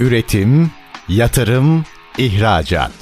Üretim, 0.00 0.70
yatırım, 1.08 1.84
ihracat. 2.18 2.92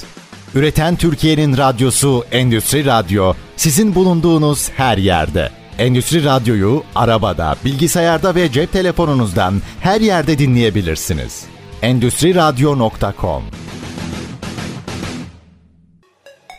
Üreten 0.55 0.97
Türkiye'nin 0.97 1.57
radyosu 1.57 2.25
Endüstri 2.33 2.85
Radyo 2.85 3.35
sizin 3.57 3.95
bulunduğunuz 3.95 4.71
her 4.71 4.99
yerde. 4.99 5.51
Endüstri 5.79 6.25
Radyo'yu 6.25 6.83
arabada, 6.95 7.57
bilgisayarda 7.65 8.35
ve 8.35 8.53
cep 8.53 8.73
telefonunuzdan 8.73 9.63
her 9.81 10.01
yerde 10.01 10.39
dinleyebilirsiniz. 10.39 11.45
Endüstri 11.83 12.35
Radyo.com 12.35 13.43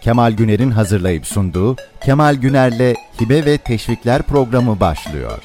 Kemal 0.03 0.31
Güner'in 0.31 0.71
hazırlayıp 0.71 1.27
sunduğu 1.27 1.75
Kemal 2.05 2.35
Güner'le 2.35 2.95
Hibe 3.21 3.45
ve 3.45 3.57
Teşvikler 3.57 4.21
programı 4.21 4.79
başlıyor. 4.79 5.39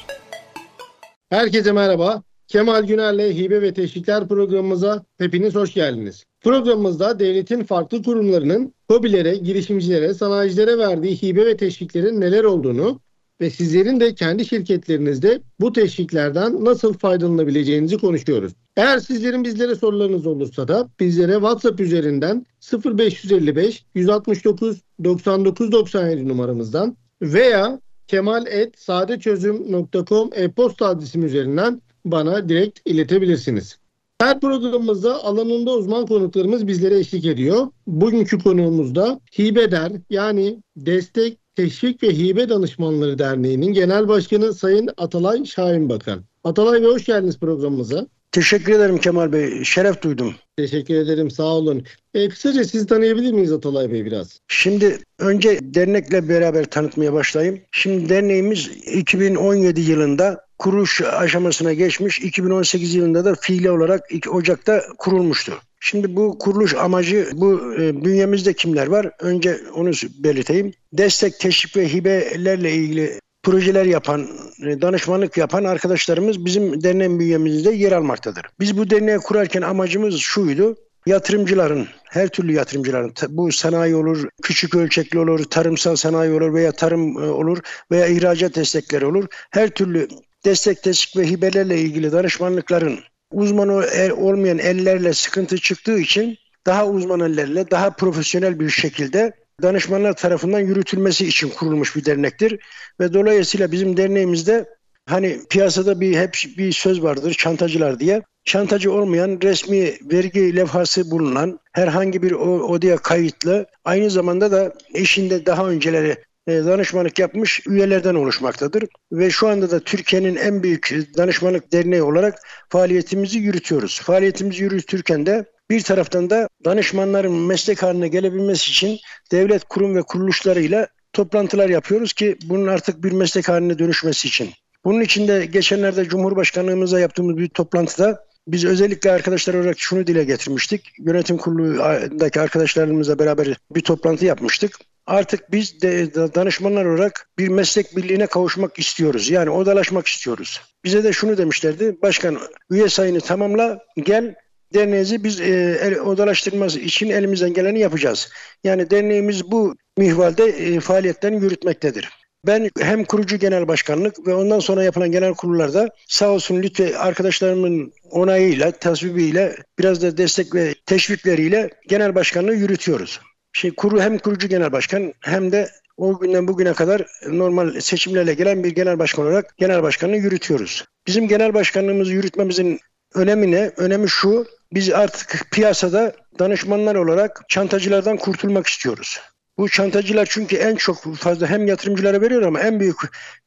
Herkese 1.29 1.71
merhaba. 1.71 2.23
Kemal 2.47 2.83
Güner'le 2.83 3.35
Hibe 3.35 3.61
ve 3.61 3.73
Teşvikler 3.73 4.27
programımıza 4.27 5.05
hepiniz 5.17 5.55
hoş 5.55 5.73
geldiniz. 5.73 6.23
Programımızda 6.41 7.19
devletin 7.19 7.63
farklı 7.63 8.03
kurumlarının 8.03 8.73
hobilere, 8.91 9.35
girişimcilere, 9.35 10.13
sanayicilere 10.13 10.77
verdiği 10.77 11.21
hibe 11.21 11.45
ve 11.45 11.57
teşviklerin 11.57 12.21
neler 12.21 12.43
olduğunu 12.43 12.99
ve 13.41 13.49
sizlerin 13.49 13.99
de 13.99 14.15
kendi 14.15 14.45
şirketlerinizde 14.45 15.41
bu 15.59 15.73
teşviklerden 15.73 16.65
nasıl 16.65 16.93
faydalanabileceğinizi 16.93 17.97
konuşuyoruz. 17.97 18.53
Eğer 18.77 18.99
sizlerin 18.99 19.43
bizlere 19.43 19.75
sorularınız 19.75 20.25
olursa 20.25 20.67
da 20.67 20.89
bizlere 20.99 21.33
WhatsApp 21.33 21.79
üzerinden 21.79 22.45
0555 22.85 23.85
169 23.95 24.81
99 25.03 25.71
97 25.71 26.27
numaramızdan 26.27 26.97
veya 27.21 27.79
kemal.sadeçözüm.com 28.07 30.29
e-posta 30.33 30.87
adresim 30.87 31.25
üzerinden 31.25 31.81
bana 32.05 32.49
direkt 32.49 32.79
iletebilirsiniz. 32.85 33.77
Her 34.21 34.39
programımızda 34.39 35.23
alanında 35.23 35.71
uzman 35.71 36.05
konuklarımız 36.05 36.67
bizlere 36.67 36.99
eşlik 36.99 37.25
ediyor. 37.25 37.67
Bugünkü 37.87 38.39
konuğumuzda 38.39 39.19
HİBEDER 39.37 39.91
yani 40.09 40.57
Destek, 40.77 41.37
Teşvik 41.55 42.03
ve 42.03 42.09
Hibe 42.09 42.49
Danışmanları 42.49 43.19
Derneği'nin 43.19 43.73
Genel 43.73 44.07
Başkanı 44.07 44.53
Sayın 44.53 44.89
Atalay 44.97 45.45
Şahin 45.45 45.89
Bakan. 45.89 46.23
Atalay 46.43 46.81
Bey 46.81 46.89
hoş 46.89 47.05
geldiniz 47.05 47.39
programımıza. 47.39 48.07
Teşekkür 48.31 48.73
ederim 48.73 48.97
Kemal 48.97 49.31
Bey. 49.31 49.63
Şeref 49.63 50.01
duydum. 50.01 50.35
Teşekkür 50.57 50.95
ederim. 50.95 51.31
Sağ 51.31 51.43
olun. 51.43 51.83
E, 52.13 52.29
kısaca 52.29 52.63
sizi 52.63 52.87
tanıyabilir 52.87 53.31
miyiz 53.31 53.51
Atalay 53.51 53.91
Bey 53.91 54.05
biraz? 54.05 54.39
Şimdi 54.47 54.99
önce 55.19 55.59
dernekle 55.61 56.29
beraber 56.29 56.65
tanıtmaya 56.65 57.13
başlayayım. 57.13 57.61
Şimdi 57.71 58.09
derneğimiz 58.09 58.67
2017 58.93 59.81
yılında 59.81 60.45
kuruluş 60.63 61.01
aşamasına 61.01 61.73
geçmiş. 61.73 62.19
2018 62.19 62.95
yılında 62.95 63.25
da 63.25 63.35
fiili 63.35 63.71
olarak 63.71 64.01
Ocak'ta 64.29 64.83
kurulmuştu. 64.97 65.53
Şimdi 65.79 66.15
bu 66.15 66.37
kuruluş 66.39 66.75
amacı 66.75 67.29
bu 67.33 67.73
e, 67.79 68.05
bünyemizde 68.05 68.53
kimler 68.53 68.87
var? 68.87 69.11
Önce 69.19 69.59
onu 69.75 69.91
belirteyim. 70.23 70.73
Destek, 70.93 71.39
teşvik 71.39 71.77
ve 71.77 71.93
hibelerle 71.93 72.71
ilgili 72.71 73.19
projeler 73.43 73.85
yapan, 73.85 74.27
e, 74.65 74.81
danışmanlık 74.81 75.37
yapan 75.37 75.63
arkadaşlarımız 75.63 76.45
bizim 76.45 76.83
derneğin 76.83 77.19
bünyemizde 77.19 77.71
yer 77.71 77.91
almaktadır. 77.91 78.45
Biz 78.59 78.77
bu 78.77 78.89
derneği 78.89 79.17
kurarken 79.17 79.61
amacımız 79.61 80.17
şuydu. 80.17 80.75
Yatırımcıların, 81.05 81.87
her 82.03 82.27
türlü 82.27 82.53
yatırımcıların, 82.53 83.13
bu 83.29 83.51
sanayi 83.51 83.95
olur, 83.95 84.27
küçük 84.43 84.75
ölçekli 84.75 85.19
olur, 85.19 85.43
tarımsal 85.43 85.95
sanayi 85.95 86.33
olur 86.33 86.53
veya 86.53 86.71
tarım 86.71 87.23
e, 87.23 87.29
olur 87.29 87.57
veya 87.91 88.07
ihracat 88.07 88.55
destekleri 88.55 89.05
olur. 89.05 89.25
Her 89.51 89.69
türlü 89.69 90.07
destek, 90.45 90.83
teşvik 90.83 91.17
ve 91.17 91.29
hibelerle 91.29 91.81
ilgili 91.81 92.11
danışmanlıkların 92.11 92.99
uzman 93.31 93.69
olmayan 94.17 94.59
ellerle 94.59 95.13
sıkıntı 95.13 95.57
çıktığı 95.57 95.99
için 95.99 96.37
daha 96.65 96.87
uzman 96.87 97.19
ellerle, 97.19 97.71
daha 97.71 97.89
profesyonel 97.89 98.59
bir 98.59 98.69
şekilde 98.69 99.33
danışmanlar 99.61 100.13
tarafından 100.13 100.59
yürütülmesi 100.59 101.27
için 101.27 101.49
kurulmuş 101.49 101.95
bir 101.95 102.05
dernektir. 102.05 102.59
Ve 102.99 103.13
dolayısıyla 103.13 103.71
bizim 103.71 103.97
derneğimizde 103.97 104.65
hani 105.05 105.39
piyasada 105.49 106.01
bir 106.01 106.17
hep 106.17 106.37
bir 106.57 106.71
söz 106.71 107.03
vardır 107.03 107.33
çantacılar 107.33 107.99
diye. 107.99 108.21
Çantacı 108.45 108.93
olmayan 108.93 109.39
resmi 109.43 109.93
vergi 110.01 110.55
levhası 110.55 111.11
bulunan 111.11 111.59
herhangi 111.73 112.23
bir 112.23 112.31
odaya 112.31 112.97
kayıtlı 112.97 113.65
aynı 113.85 114.09
zamanda 114.09 114.51
da 114.51 114.73
eşinde 114.93 115.45
daha 115.45 115.67
önceleri 115.69 116.17
danışmanlık 116.47 117.19
yapmış 117.19 117.61
üyelerden 117.67 118.15
oluşmaktadır. 118.15 118.83
Ve 119.11 119.29
şu 119.29 119.47
anda 119.47 119.71
da 119.71 119.79
Türkiye'nin 119.79 120.35
en 120.35 120.63
büyük 120.63 120.95
danışmanlık 121.17 121.73
derneği 121.73 122.03
olarak 122.03 122.39
faaliyetimizi 122.69 123.39
yürütüyoruz. 123.39 124.01
Faaliyetimizi 124.01 124.63
yürütürken 124.63 125.25
de 125.25 125.45
bir 125.69 125.83
taraftan 125.83 126.29
da 126.29 126.47
danışmanların 126.65 127.33
meslek 127.33 127.83
haline 127.83 128.07
gelebilmesi 128.07 128.71
için 128.71 128.99
devlet 129.31 129.63
kurum 129.63 129.95
ve 129.95 130.01
kuruluşlarıyla 130.01 130.87
toplantılar 131.13 131.69
yapıyoruz 131.69 132.13
ki 132.13 132.37
bunun 132.45 132.67
artık 132.67 133.03
bir 133.03 133.11
meslek 133.11 133.49
haline 133.49 133.79
dönüşmesi 133.79 134.27
için. 134.27 134.49
Bunun 134.85 135.01
için 135.01 135.27
de 135.27 135.45
geçenlerde 135.45 136.05
Cumhurbaşkanlığımıza 136.05 136.99
yaptığımız 136.99 137.37
bir 137.37 137.49
toplantıda 137.49 138.25
biz 138.47 138.65
özellikle 138.65 139.11
arkadaşlar 139.11 139.53
olarak 139.53 139.79
şunu 139.79 140.07
dile 140.07 140.23
getirmiştik. 140.23 140.91
Yönetim 140.99 141.37
kurulundaki 141.37 142.41
arkadaşlarımızla 142.41 143.19
beraber 143.19 143.57
bir 143.75 143.81
toplantı 143.81 144.25
yapmıştık. 144.25 144.79
Artık 145.05 145.51
biz 145.51 145.81
de 145.81 146.13
danışmanlar 146.35 146.85
olarak 146.85 147.29
bir 147.37 147.47
meslek 147.47 147.97
birliğine 147.97 148.27
kavuşmak 148.27 148.79
istiyoruz. 148.79 149.29
Yani 149.29 149.49
odalaşmak 149.49 150.07
istiyoruz. 150.07 150.61
Bize 150.83 151.03
de 151.03 151.13
şunu 151.13 151.37
demişlerdi. 151.37 151.97
Başkan 152.01 152.39
üye 152.69 152.89
sayını 152.89 153.21
tamamla 153.21 153.79
gel 153.97 154.35
derneğimizi 154.73 155.23
biz 155.23 155.41
e, 155.41 155.79
el, 155.81 155.99
odalaştırması 155.99 156.79
için 156.79 157.09
elimizden 157.09 157.53
geleni 157.53 157.79
yapacağız. 157.79 158.29
Yani 158.63 158.89
derneğimiz 158.89 159.51
bu 159.51 159.75
mihvalde 159.97 160.43
e, 160.43 160.79
faaliyetlerini 160.79 161.43
yürütmektedir. 161.43 162.09
Ben 162.47 162.69
hem 162.79 163.05
kurucu 163.05 163.37
genel 163.37 163.67
başkanlık 163.67 164.27
ve 164.27 164.33
ondan 164.33 164.59
sonra 164.59 164.83
yapılan 164.83 165.11
genel 165.11 165.33
kurullarda 165.33 165.89
sağ 166.07 166.29
olsun 166.29 166.61
lütfen 166.61 166.93
arkadaşlarımın 166.93 167.93
onayıyla, 168.11 168.71
tasvibiyle, 168.71 169.55
biraz 169.79 170.01
da 170.01 170.17
destek 170.17 170.55
ve 170.55 170.73
teşvikleriyle 170.85 171.69
genel 171.87 172.15
başkanlığı 172.15 172.55
yürütüyoruz. 172.55 173.19
Şey, 173.53 173.75
kuru 173.75 174.01
hem 174.01 174.17
kurucu 174.17 174.47
genel 174.47 174.71
başkan 174.71 175.13
hem 175.19 175.51
de 175.51 175.69
o 175.97 176.19
günden 176.19 176.47
bugüne 176.47 176.73
kadar 176.73 177.05
normal 177.27 177.79
seçimlerle 177.79 178.33
gelen 178.33 178.63
bir 178.63 178.75
genel 178.75 178.99
başkan 178.99 179.25
olarak 179.25 179.57
genel 179.57 179.83
başkanlığı 179.83 180.15
yürütüyoruz. 180.15 180.85
Bizim 181.07 181.27
genel 181.27 181.53
başkanlığımızı 181.53 182.13
yürütmemizin 182.13 182.79
önemi 183.15 183.51
ne? 183.51 183.71
Önemi 183.77 184.09
şu, 184.09 184.45
biz 184.73 184.89
artık 184.89 185.47
piyasada 185.51 186.13
danışmanlar 186.39 186.95
olarak 186.95 187.41
çantacılardan 187.49 188.17
kurtulmak 188.17 188.67
istiyoruz. 188.67 189.19
Bu 189.57 189.69
çantacılar 189.69 190.27
çünkü 190.31 190.55
en 190.55 190.75
çok 190.75 191.15
fazla 191.15 191.49
hem 191.49 191.67
yatırımcılara 191.67 192.21
veriyor 192.21 192.41
ama 192.41 192.59
en 192.59 192.79
büyük 192.79 192.97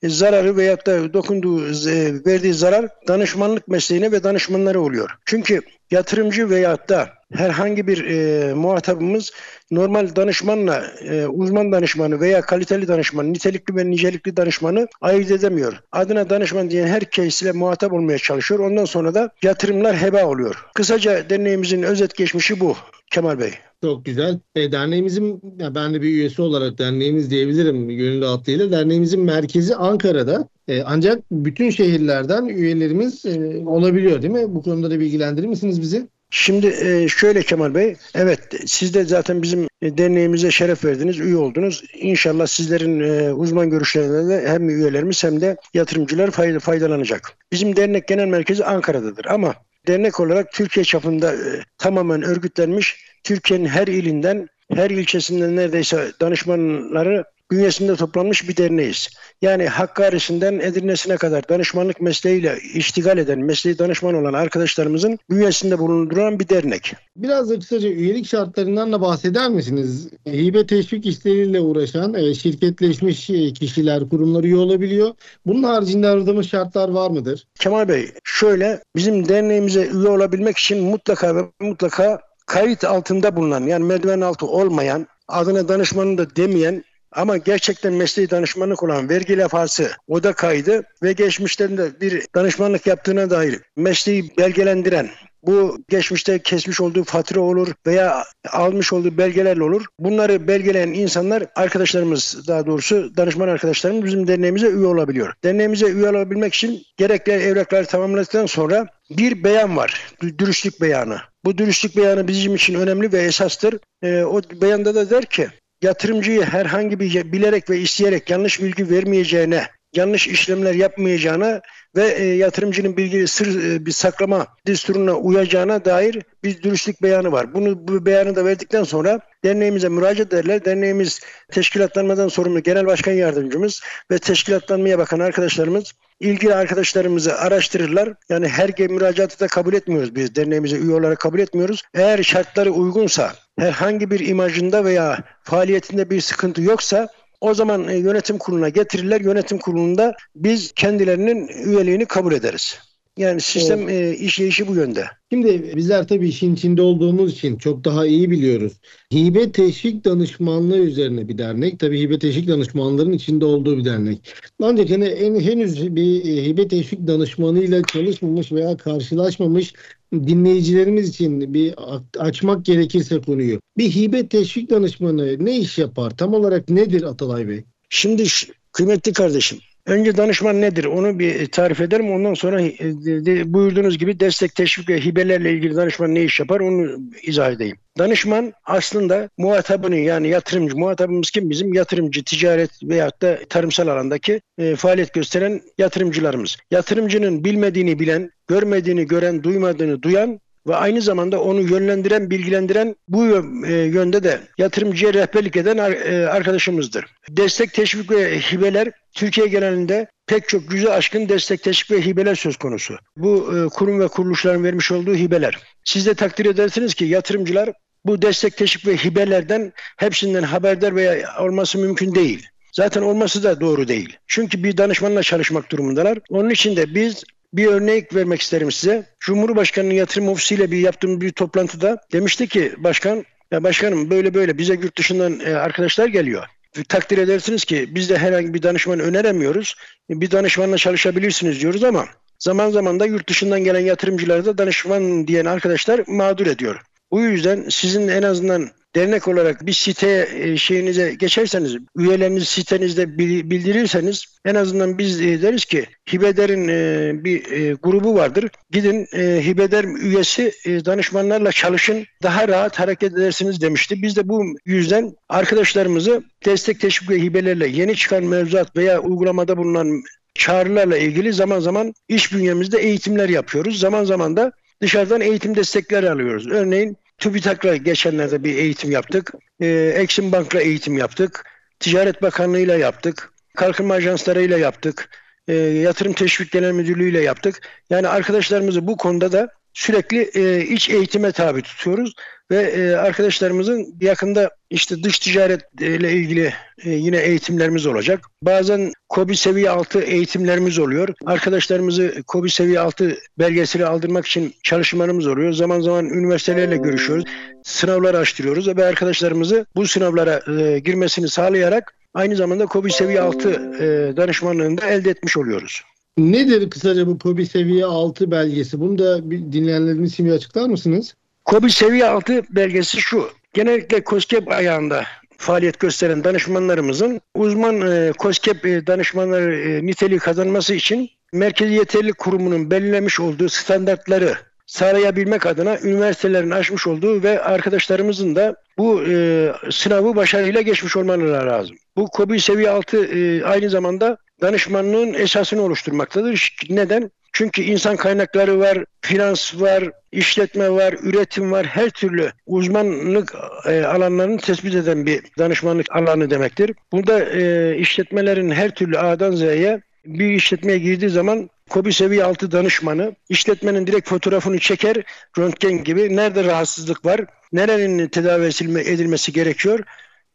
zararı 0.04 0.56
veyahut 0.56 0.86
da 0.86 1.12
dokunduğu, 1.12 1.66
e, 1.90 2.24
verdiği 2.26 2.54
zarar 2.54 2.88
danışmanlık 3.08 3.68
mesleğine 3.68 4.12
ve 4.12 4.24
danışmanlara 4.24 4.80
oluyor. 4.80 5.10
Çünkü 5.26 5.60
yatırımcı 5.90 6.50
veyahut 6.50 6.88
da 6.88 7.08
herhangi 7.32 7.86
bir 7.86 8.04
e, 8.04 8.54
muhatabımız 8.54 9.32
normal 9.70 10.16
danışmanla 10.16 10.86
e, 11.00 11.26
uzman 11.26 11.72
danışmanı 11.72 12.20
veya 12.20 12.40
kaliteli 12.40 12.88
danışmanı, 12.88 13.32
nitelikli 13.32 13.76
ve 13.76 13.90
nicelikli 13.90 14.36
danışmanı 14.36 14.88
ayırt 15.00 15.30
edemiyor. 15.30 15.80
Adına 15.92 16.30
danışman 16.30 16.70
diyen 16.70 16.86
herkesle 16.86 17.52
muhatap 17.52 17.92
olmaya 17.92 18.18
çalışıyor. 18.18 18.60
Ondan 18.60 18.84
sonra 18.84 19.14
da 19.14 19.30
yatırımlar 19.42 19.96
heba 19.96 20.26
oluyor. 20.26 20.66
Kısaca 20.74 21.30
deneyimizin 21.30 21.82
özet 21.82 22.16
geçmişi 22.16 22.60
bu 22.60 22.76
Kemal 23.10 23.38
Bey. 23.38 23.50
Çok 23.82 24.04
güzel. 24.04 24.38
E, 24.54 24.72
derneğimizin, 24.72 25.42
ya 25.58 25.74
ben 25.74 25.94
de 25.94 26.02
bir 26.02 26.08
üyesi 26.08 26.42
olarak 26.42 26.78
derneğimiz 26.78 27.30
diyebilirim 27.30 27.88
gönüllü 27.88 28.26
atlıyla. 28.26 28.70
Derneğimizin 28.70 29.20
merkezi 29.20 29.76
Ankara'da. 29.76 30.48
E, 30.68 30.82
ancak 30.82 31.22
bütün 31.30 31.70
şehirlerden 31.70 32.46
üyelerimiz 32.46 33.26
e, 33.26 33.62
olabiliyor 33.66 34.22
değil 34.22 34.32
mi? 34.32 34.54
Bu 34.54 34.62
konuda 34.62 34.90
da 34.90 35.00
bilgilendirir 35.00 35.46
misiniz 35.46 35.82
bizi? 35.82 36.08
Şimdi 36.30 36.66
e, 36.66 37.08
şöyle 37.08 37.42
Kemal 37.42 37.74
Bey, 37.74 37.96
evet 38.14 38.40
siz 38.66 38.94
de 38.94 39.04
zaten 39.04 39.42
bizim 39.42 39.68
derneğimize 39.82 40.50
şeref 40.50 40.84
verdiniz, 40.84 41.20
üye 41.20 41.36
oldunuz. 41.36 41.84
İnşallah 41.94 42.46
sizlerin 42.46 43.00
e, 43.00 43.32
uzman 43.32 43.70
görüşlerinden 43.70 44.28
de 44.28 44.48
hem 44.48 44.68
üyelerimiz 44.68 45.24
hem 45.24 45.40
de 45.40 45.56
yatırımcılar 45.74 46.30
faydalanacak. 46.60 47.32
Bizim 47.52 47.76
dernek 47.76 48.08
genel 48.08 48.26
merkezi 48.26 48.64
Ankara'dadır 48.64 49.24
ama 49.24 49.54
dernek 49.86 50.20
olarak 50.20 50.52
Türkiye 50.52 50.84
çapında 50.84 51.32
e, 51.32 51.62
tamamen 51.78 52.22
örgütlenmiş 52.22 53.06
Türkiye'nin 53.24 53.66
her 53.66 53.86
ilinden 53.86 54.48
her 54.74 54.90
ilçesinden 54.90 55.56
neredeyse 55.56 56.12
danışmanları 56.20 57.24
bünyesinde 57.50 57.96
toplanmış 57.96 58.48
bir 58.48 58.56
derneğiz. 58.56 59.08
Yani 59.42 59.66
Hakkari'sinden 59.66 60.58
Edirne'sine 60.58 61.16
kadar 61.16 61.48
danışmanlık 61.48 62.00
mesleğiyle 62.00 62.58
iştigal 62.74 63.18
eden, 63.18 63.38
mesleği 63.38 63.78
danışman 63.78 64.14
olan 64.14 64.32
arkadaşlarımızın 64.32 65.18
bünyesinde 65.30 65.78
bulunduran 65.78 66.40
bir 66.40 66.48
dernek. 66.48 66.94
Biraz 67.16 67.50
da 67.50 67.58
kısaca 67.58 67.88
üyelik 67.88 68.26
şartlarından 68.26 68.92
da 68.92 69.00
bahseder 69.00 69.50
misiniz? 69.50 70.08
Hibe 70.26 70.66
teşvik 70.66 71.06
işleriyle 71.06 71.60
uğraşan 71.60 72.14
e, 72.14 72.34
şirketleşmiş 72.34 73.30
e, 73.30 73.52
kişiler, 73.52 74.08
kurumlar 74.08 74.44
üye 74.44 74.56
olabiliyor. 74.56 75.14
Bunun 75.46 75.62
haricinde 75.62 76.08
aradığımız 76.08 76.48
şartlar 76.48 76.88
var 76.88 77.10
mıdır? 77.10 77.46
Kemal 77.60 77.88
Bey 77.88 78.10
şöyle 78.24 78.82
bizim 78.96 79.28
derneğimize 79.28 79.86
üye 79.86 80.08
olabilmek 80.08 80.58
için 80.58 80.84
mutlaka 80.84 81.36
ve 81.36 81.40
mutlaka 81.60 82.20
kayıt 82.46 82.84
altında 82.84 83.36
bulunan 83.36 83.62
yani 83.62 83.84
merdiven 83.84 84.20
altı 84.20 84.46
olmayan 84.46 85.06
adına 85.28 85.68
danışmanı 85.68 86.18
da 86.18 86.36
demeyen 86.36 86.84
ama 87.16 87.36
gerçekten 87.36 87.92
mesleği 87.92 88.30
danışmanlık 88.30 88.82
olan 88.82 89.08
vergi 89.08 89.38
lefası, 89.38 89.90
oda 90.08 90.32
kaydı 90.32 90.82
ve 91.02 91.12
geçmişlerinde 91.12 92.00
bir 92.00 92.26
danışmanlık 92.34 92.86
yaptığına 92.86 93.30
dair 93.30 93.60
mesleği 93.76 94.36
belgelendiren 94.38 95.08
bu 95.42 95.78
geçmişte 95.88 96.38
kesmiş 96.38 96.80
olduğu 96.80 97.04
fatura 97.04 97.40
olur 97.40 97.68
veya 97.86 98.24
almış 98.52 98.92
olduğu 98.92 99.18
belgelerle 99.18 99.62
olur. 99.62 99.84
Bunları 99.98 100.48
belgeleyen 100.48 100.88
insanlar 100.88 101.44
arkadaşlarımız 101.56 102.48
daha 102.48 102.66
doğrusu 102.66 103.16
danışman 103.16 103.48
arkadaşlarımız 103.48 104.04
bizim 104.04 104.28
derneğimize 104.28 104.68
üye 104.68 104.86
olabiliyor. 104.86 105.34
Derneğimize 105.44 105.86
üye 105.86 106.08
olabilmek 106.08 106.54
için 106.54 106.82
gerekli 106.96 107.32
evrakları 107.32 107.86
tamamladıktan 107.86 108.46
sonra 108.46 108.86
bir 109.10 109.44
beyan 109.44 109.76
var. 109.76 110.14
Dürüstlük 110.38 110.80
beyanı. 110.80 111.18
Bu 111.44 111.58
dürüstlük 111.58 111.96
beyanı 111.96 112.28
bizim 112.28 112.54
için 112.54 112.74
önemli 112.74 113.12
ve 113.12 113.22
esastır. 113.22 113.78
E, 114.02 114.22
o 114.24 114.42
beyanda 114.60 114.94
da 114.94 115.10
der 115.10 115.24
ki 115.24 115.48
yatırımcıyı 115.82 116.42
herhangi 116.42 117.00
bir 117.00 117.32
bilerek 117.32 117.70
ve 117.70 117.78
isteyerek 117.78 118.30
yanlış 118.30 118.62
bilgi 118.62 118.90
vermeyeceğine, 118.90 119.66
yanlış 119.96 120.28
işlemler 120.28 120.74
yapmayacağına 120.74 121.60
ve 121.96 122.08
e, 122.08 122.24
yatırımcının 122.24 122.96
bilgi 122.96 123.26
sır 123.26 123.62
e, 123.62 123.86
bir 123.86 123.92
saklama 123.92 124.46
düsturuna 124.66 125.14
uyacağına 125.14 125.84
dair 125.84 126.22
bir 126.44 126.62
dürüstlük 126.62 127.02
beyanı 127.02 127.32
var. 127.32 127.54
Bunu 127.54 127.88
bu 127.88 128.06
beyanı 128.06 128.36
da 128.36 128.44
verdikten 128.44 128.84
sonra 128.84 129.20
derneğimize 129.44 129.88
müracaat 129.88 130.32
ederler. 130.32 130.64
Derneğimiz 130.64 131.20
teşkilatlanmadan 131.52 132.28
sorumlu 132.28 132.62
genel 132.62 132.86
başkan 132.86 133.12
yardımcımız 133.12 133.82
ve 134.10 134.18
teşkilatlanmaya 134.18 134.98
bakan 134.98 135.20
arkadaşlarımız 135.20 135.92
ilgili 136.20 136.54
arkadaşlarımızı 136.54 137.38
araştırırlar. 137.38 138.14
Yani 138.28 138.48
her 138.48 138.70
müracaatı 138.90 139.40
da 139.40 139.46
kabul 139.46 139.74
etmiyoruz 139.74 140.14
biz. 140.14 140.34
Derneğimize 140.34 140.76
üye 140.76 140.94
olarak 140.94 141.18
kabul 141.18 141.38
etmiyoruz. 141.38 141.82
Eğer 141.94 142.22
şartları 142.22 142.70
uygunsa, 142.70 143.34
herhangi 143.58 144.10
bir 144.10 144.28
imajında 144.28 144.84
veya 144.84 145.18
faaliyetinde 145.42 146.10
bir 146.10 146.20
sıkıntı 146.20 146.62
yoksa 146.62 147.08
o 147.46 147.54
zaman 147.54 147.88
e, 147.88 147.96
yönetim 147.96 148.38
kuruluna 148.38 148.68
getirirler. 148.68 149.20
Yönetim 149.20 149.58
kurulunda 149.58 150.14
biz 150.36 150.72
kendilerinin 150.72 151.48
üyeliğini 151.48 152.06
kabul 152.06 152.32
ederiz. 152.32 152.80
Yani 153.16 153.40
sistem 153.40 153.88
evet. 153.88 154.20
e, 154.20 154.24
işleyişi 154.24 154.68
bu 154.68 154.74
yönde. 154.74 155.04
Şimdi 155.32 155.76
bizler 155.76 156.08
tabii 156.08 156.28
işin 156.28 156.54
içinde 156.54 156.82
olduğumuz 156.82 157.32
için 157.32 157.58
çok 157.58 157.84
daha 157.84 158.06
iyi 158.06 158.30
biliyoruz. 158.30 158.72
Hibe 159.14 159.52
teşvik 159.52 160.04
danışmanlığı 160.04 160.78
üzerine 160.78 161.28
bir 161.28 161.38
dernek. 161.38 161.78
Tabii 161.78 162.00
hibe 162.00 162.18
teşvik 162.18 162.48
danışmanların 162.48 163.12
içinde 163.12 163.44
olduğu 163.44 163.78
bir 163.78 163.84
dernek. 163.84 164.34
Ancak 164.62 164.90
hani 164.90 165.04
en, 165.04 165.40
henüz 165.40 165.96
bir 165.96 166.24
e, 166.24 166.44
hibe 166.44 166.68
teşvik 166.68 167.06
danışmanıyla 167.06 167.82
çalışmamış 167.82 168.52
veya 168.52 168.76
karşılaşmamış 168.76 169.72
dinleyicilerimiz 170.12 171.08
için 171.08 171.54
bir 171.54 171.74
açmak 172.18 172.64
gerekirse 172.64 173.20
konuyu. 173.20 173.60
Bir 173.78 173.90
hibe 173.90 174.28
teşvik 174.28 174.70
danışmanı 174.70 175.44
ne 175.44 175.58
iş 175.58 175.78
yapar? 175.78 176.10
Tam 176.10 176.34
olarak 176.34 176.68
nedir 176.68 177.02
Atalay 177.02 177.48
Bey? 177.48 177.64
Şimdi 177.88 178.24
kıymetli 178.72 179.12
kardeşim 179.12 179.58
Önce 179.86 180.16
danışman 180.16 180.60
nedir 180.60 180.84
onu 180.84 181.18
bir 181.18 181.46
tarif 181.46 181.80
ederim. 181.80 182.12
Ondan 182.12 182.34
sonra 182.34 182.62
e, 182.62 183.52
buyurduğunuz 183.52 183.98
gibi 183.98 184.20
destek, 184.20 184.54
teşvik 184.54 184.88
ve 184.88 185.00
hibelerle 185.00 185.52
ilgili 185.52 185.76
danışman 185.76 186.14
ne 186.14 186.22
iş 186.22 186.40
yapar 186.40 186.60
onu 186.60 186.98
izah 187.22 187.52
edeyim. 187.52 187.76
Danışman 187.98 188.52
aslında 188.64 189.28
muhatabını 189.38 189.96
yani 189.96 190.28
yatırımcı, 190.28 190.76
muhatabımız 190.76 191.30
kim? 191.30 191.50
Bizim 191.50 191.74
yatırımcı, 191.74 192.24
ticaret 192.24 192.70
veyahut 192.82 193.22
da 193.22 193.38
tarımsal 193.48 193.88
alandaki 193.88 194.40
e, 194.58 194.76
faaliyet 194.76 195.12
gösteren 195.14 195.60
yatırımcılarımız. 195.78 196.56
Yatırımcının 196.70 197.44
bilmediğini 197.44 197.98
bilen, 197.98 198.30
görmediğini 198.48 199.06
gören, 199.06 199.42
duymadığını 199.42 200.02
duyan 200.02 200.40
ve 200.66 200.76
aynı 200.76 201.02
zamanda 201.02 201.42
onu 201.42 201.60
yönlendiren, 201.60 202.30
bilgilendiren 202.30 202.96
bu 203.08 203.26
e, 203.66 203.72
yönde 203.72 204.22
de 204.22 204.40
yatırımcıya 204.58 205.14
rehberlik 205.14 205.56
eden 205.56 205.76
e, 205.76 206.26
arkadaşımızdır. 206.26 207.04
Destek, 207.30 207.72
teşvik 207.72 208.10
ve 208.10 208.38
hibeler 208.38 208.90
Türkiye 209.12 209.46
genelinde 209.46 210.06
pek 210.26 210.48
çok 210.48 210.72
yüze 210.72 210.92
aşkın 210.92 211.28
destek, 211.28 211.62
teşvik 211.62 211.98
ve 211.98 212.06
hibeler 212.06 212.34
söz 212.34 212.56
konusu. 212.56 212.98
Bu 213.16 213.56
e, 213.56 213.68
kurum 213.68 214.00
ve 214.00 214.08
kuruluşların 214.08 214.64
vermiş 214.64 214.92
olduğu 214.92 215.14
hibeler. 215.14 215.58
Siz 215.84 216.06
de 216.06 216.14
takdir 216.14 216.46
edersiniz 216.46 216.94
ki 216.94 217.04
yatırımcılar 217.04 217.72
bu 218.04 218.22
destek, 218.22 218.56
teşvik 218.56 218.86
ve 218.86 218.96
hibelerden 218.96 219.72
hepsinden 219.96 220.42
haberdar 220.42 220.96
veya 220.96 221.36
olması 221.40 221.78
mümkün 221.78 222.14
değil. 222.14 222.46
Zaten 222.72 223.02
olması 223.02 223.42
da 223.42 223.60
doğru 223.60 223.88
değil. 223.88 224.16
Çünkü 224.26 224.64
bir 224.64 224.76
danışmanla 224.76 225.22
çalışmak 225.22 225.70
durumundalar. 225.72 226.18
Onun 226.30 226.50
için 226.50 226.76
de 226.76 226.94
biz 226.94 227.24
bir 227.52 227.66
örnek 227.66 228.14
vermek 228.14 228.40
isterim 228.40 228.72
size. 228.72 229.06
Cumhurbaşkanı'nın 229.20 229.94
yatırım 229.94 230.28
ofisiyle 230.28 230.70
bir 230.70 230.78
yaptığım 230.78 231.20
bir 231.20 231.32
toplantıda 231.32 231.98
demişti 232.12 232.48
ki 232.48 232.72
başkan 232.76 233.24
ya 233.50 233.64
başkanım 233.64 234.10
böyle 234.10 234.34
böyle 234.34 234.58
bize 234.58 234.74
yurt 234.74 234.98
dışından 234.98 235.40
e, 235.40 235.54
arkadaşlar 235.54 236.06
geliyor. 236.06 236.44
Takdir 236.88 237.18
edersiniz 237.18 237.64
ki 237.64 237.86
biz 237.94 238.10
de 238.10 238.18
herhangi 238.18 238.54
bir 238.54 238.62
danışman 238.62 239.00
öneremiyoruz. 239.00 239.74
Bir 240.10 240.30
danışmanla 240.30 240.76
çalışabilirsiniz 240.76 241.60
diyoruz 241.60 241.84
ama 241.84 242.06
zaman 242.38 242.70
zaman 242.70 243.00
da 243.00 243.06
yurt 243.06 243.28
dışından 243.28 243.64
gelen 243.64 243.80
yatırımcıları 243.80 244.44
da 244.44 244.58
danışman 244.58 245.26
diyen 245.26 245.44
arkadaşlar 245.44 246.00
mağdur 246.06 246.46
ediyor. 246.46 246.80
Bu 247.10 247.20
yüzden 247.20 247.64
sizin 247.68 248.08
en 248.08 248.22
azından 248.22 248.70
dernek 248.96 249.28
olarak 249.28 249.66
bir 249.66 249.72
site 249.72 250.28
e, 250.34 250.56
şeyinize 250.56 251.14
geçerseniz, 251.14 251.76
üyelerinizi 251.96 252.46
sitenizde 252.46 253.18
bildirirseniz 253.18 254.24
en 254.44 254.54
azından 254.54 254.98
biz 254.98 255.20
e, 255.20 255.42
deriz 255.42 255.64
ki 255.64 255.86
Hibeder'in 256.12 256.68
e, 256.68 257.24
bir 257.24 257.72
grubu 257.74 258.14
vardır. 258.14 258.50
Gidin 258.70 259.04
Hibeder 259.46 259.84
üyesi 259.84 260.52
danışmanlarla 260.66 261.52
çalışın. 261.52 262.04
Daha 262.22 262.48
rahat 262.48 262.78
hareket 262.78 263.12
edersiniz 263.12 263.60
demişti. 263.60 264.02
Biz 264.02 264.16
de 264.16 264.28
bu 264.28 264.44
yüzden 264.64 265.12
arkadaşlarımızı 265.28 266.22
destek 266.44 266.80
teşvik 266.80 267.10
ve 267.10 267.22
hibelerle 267.22 267.66
yeni 267.66 267.96
çıkan 267.96 268.24
mevzuat 268.24 268.76
veya 268.76 269.00
uygulamada 269.00 269.56
bulunan 269.56 270.02
çağrılarla 270.34 270.96
ilgili 270.98 271.32
zaman 271.32 271.60
zaman 271.60 271.94
iş 272.08 272.32
bünyemizde 272.32 272.78
eğitimler 272.78 273.28
yapıyoruz. 273.28 273.80
Zaman 273.80 274.04
zaman 274.04 274.36
da 274.36 274.52
dışarıdan 274.82 275.20
eğitim 275.20 275.56
destekleri 275.56 276.10
alıyoruz. 276.10 276.46
Örneğin 276.50 276.96
TÜBİTAK'la 277.18 277.76
geçenlerde 277.76 278.44
bir 278.44 278.56
eğitim 278.56 278.90
yaptık. 278.90 279.32
E, 279.60 279.66
Exim 279.96 280.32
Bank'la 280.32 280.60
eğitim 280.60 280.98
yaptık. 280.98 281.44
Ticaret 281.80 282.22
Bakanlığı'yla 282.22 282.76
yaptık. 282.76 283.32
Kalkınma 283.56 283.94
ajanslarıyla 283.94 284.58
yaptık. 284.58 285.08
E, 285.48 285.54
Yatırım 285.54 286.12
Teşvik 286.12 286.52
Genel 286.52 286.72
Müdürlüğü'yle 286.72 287.20
yaptık. 287.20 287.68
Yani 287.90 288.08
arkadaşlarımızı 288.08 288.86
bu 288.86 288.96
konuda 288.96 289.32
da 289.32 289.48
sürekli 289.72 290.30
e, 290.34 290.64
iç 290.64 290.88
eğitime 290.88 291.32
tabi 291.32 291.62
tutuyoruz 291.62 292.14
ve 292.50 292.62
e, 292.62 292.94
arkadaşlarımızın 292.94 293.94
yakında 294.00 294.50
işte 294.70 295.02
dış 295.02 295.18
ticaretle 295.18 296.12
ilgili 296.12 296.52
e, 296.84 296.90
yine 296.90 297.18
eğitimlerimiz 297.18 297.86
olacak. 297.86 298.26
Bazen 298.42 298.92
KOBİ 299.08 299.36
seviye 299.36 299.70
altı 299.70 300.00
eğitimlerimiz 300.00 300.78
oluyor. 300.78 301.08
Arkadaşlarımızı 301.26 302.22
KOBİ 302.26 302.50
seviye 302.50 302.80
altı 302.80 303.16
belgeseli 303.38 303.86
aldırmak 303.86 304.26
için 304.26 304.54
çalışmalarımız 304.62 305.26
oluyor. 305.26 305.52
Zaman 305.52 305.80
zaman 305.80 306.06
üniversitelerle 306.06 306.76
görüşüyoruz. 306.76 307.24
Sınavlar 307.64 308.14
açtırıyoruz 308.14 308.76
ve 308.76 308.84
arkadaşlarımızı 308.84 309.66
bu 309.76 309.86
sınavlara 309.86 310.60
e, 310.60 310.78
girmesini 310.78 311.28
sağlayarak 311.28 311.94
aynı 312.14 312.36
zamanda 312.36 312.66
KOBİ 312.66 312.92
seviye 312.92 313.20
altı 313.20 313.50
e, 313.50 314.16
danışmanlığında 314.16 314.86
elde 314.86 315.10
etmiş 315.10 315.36
oluyoruz. 315.36 315.82
Nedir 316.18 316.70
kısaca 316.70 317.06
bu 317.06 317.18
KOBİ 317.18 317.46
seviye 317.46 317.84
6 317.84 318.30
belgesi? 318.30 318.80
Bunu 318.80 318.98
da 318.98 319.30
dinleyenlerimiz 319.30 320.12
için 320.12 320.28
açıklar 320.28 320.68
mısınız? 320.68 321.14
KOBİ 321.44 321.70
seviye 321.70 322.06
6 322.06 322.42
belgesi 322.50 323.00
şu. 323.00 323.28
Genellikle 323.56 324.04
COSGAP 324.04 324.48
ayağında 324.48 325.04
faaliyet 325.38 325.80
gösteren 325.80 326.24
danışmanlarımızın 326.24 327.20
uzman 327.34 327.80
e, 327.80 328.12
COSGAP 328.18 328.66
e, 328.66 328.86
danışmanları 328.86 329.54
e, 329.56 329.86
niteliği 329.86 330.18
kazanması 330.18 330.74
için 330.74 331.10
Merkezi 331.32 331.74
Yeterlilik 331.74 332.18
Kurumu'nun 332.18 332.70
belirlemiş 332.70 333.20
olduğu 333.20 333.48
standartları 333.48 334.34
sağlayabilmek 334.66 335.46
adına 335.46 335.78
üniversitelerin 335.78 336.50
açmış 336.50 336.86
olduğu 336.86 337.22
ve 337.22 337.42
arkadaşlarımızın 337.42 338.36
da 338.36 338.56
bu 338.78 339.02
e, 339.02 339.52
sınavı 339.70 340.16
başarıyla 340.16 340.60
geçmiş 340.60 340.96
olmaları 340.96 341.46
lazım. 341.46 341.76
Bu 341.96 342.06
KOBİ 342.06 342.40
seviye 342.40 342.70
6 342.70 343.06
e, 343.06 343.44
aynı 343.44 343.70
zamanda 343.70 344.16
danışmanlığın 344.40 345.14
esasını 345.14 345.62
oluşturmaktadır. 345.62 346.56
Neden? 346.70 347.10
Çünkü 347.36 347.62
insan 347.62 347.96
kaynakları 347.96 348.58
var, 348.58 348.84
finans 349.00 349.60
var, 349.60 349.84
işletme 350.12 350.70
var, 350.70 350.94
üretim 351.02 351.52
var. 351.52 351.66
Her 351.66 351.90
türlü 351.90 352.32
uzmanlık 352.46 353.34
e, 353.66 353.84
alanlarını 353.84 354.38
tespit 354.38 354.74
eden 354.74 355.06
bir 355.06 355.22
danışmanlık 355.38 355.96
alanı 355.96 356.30
demektir. 356.30 356.72
Burada 356.92 357.24
e, 357.24 357.76
işletmelerin 357.78 358.50
her 358.50 358.74
türlü 358.74 358.98
A'dan 358.98 359.32
Z'ye 359.32 359.80
bir 360.06 360.30
işletmeye 360.30 360.78
girdiği 360.78 361.10
zaman 361.10 361.50
KOBİ 361.70 361.92
seviye 361.92 362.24
altı 362.24 362.52
danışmanı 362.52 363.14
işletmenin 363.28 363.86
direkt 363.86 364.08
fotoğrafını 364.08 364.58
çeker 364.58 364.96
röntgen 365.38 365.84
gibi 365.84 366.16
nerede 366.16 366.44
rahatsızlık 366.44 367.04
var, 367.04 367.20
nerenin 367.52 368.08
tedavi 368.08 368.46
edilmesi 368.80 369.32
gerekiyor 369.32 369.80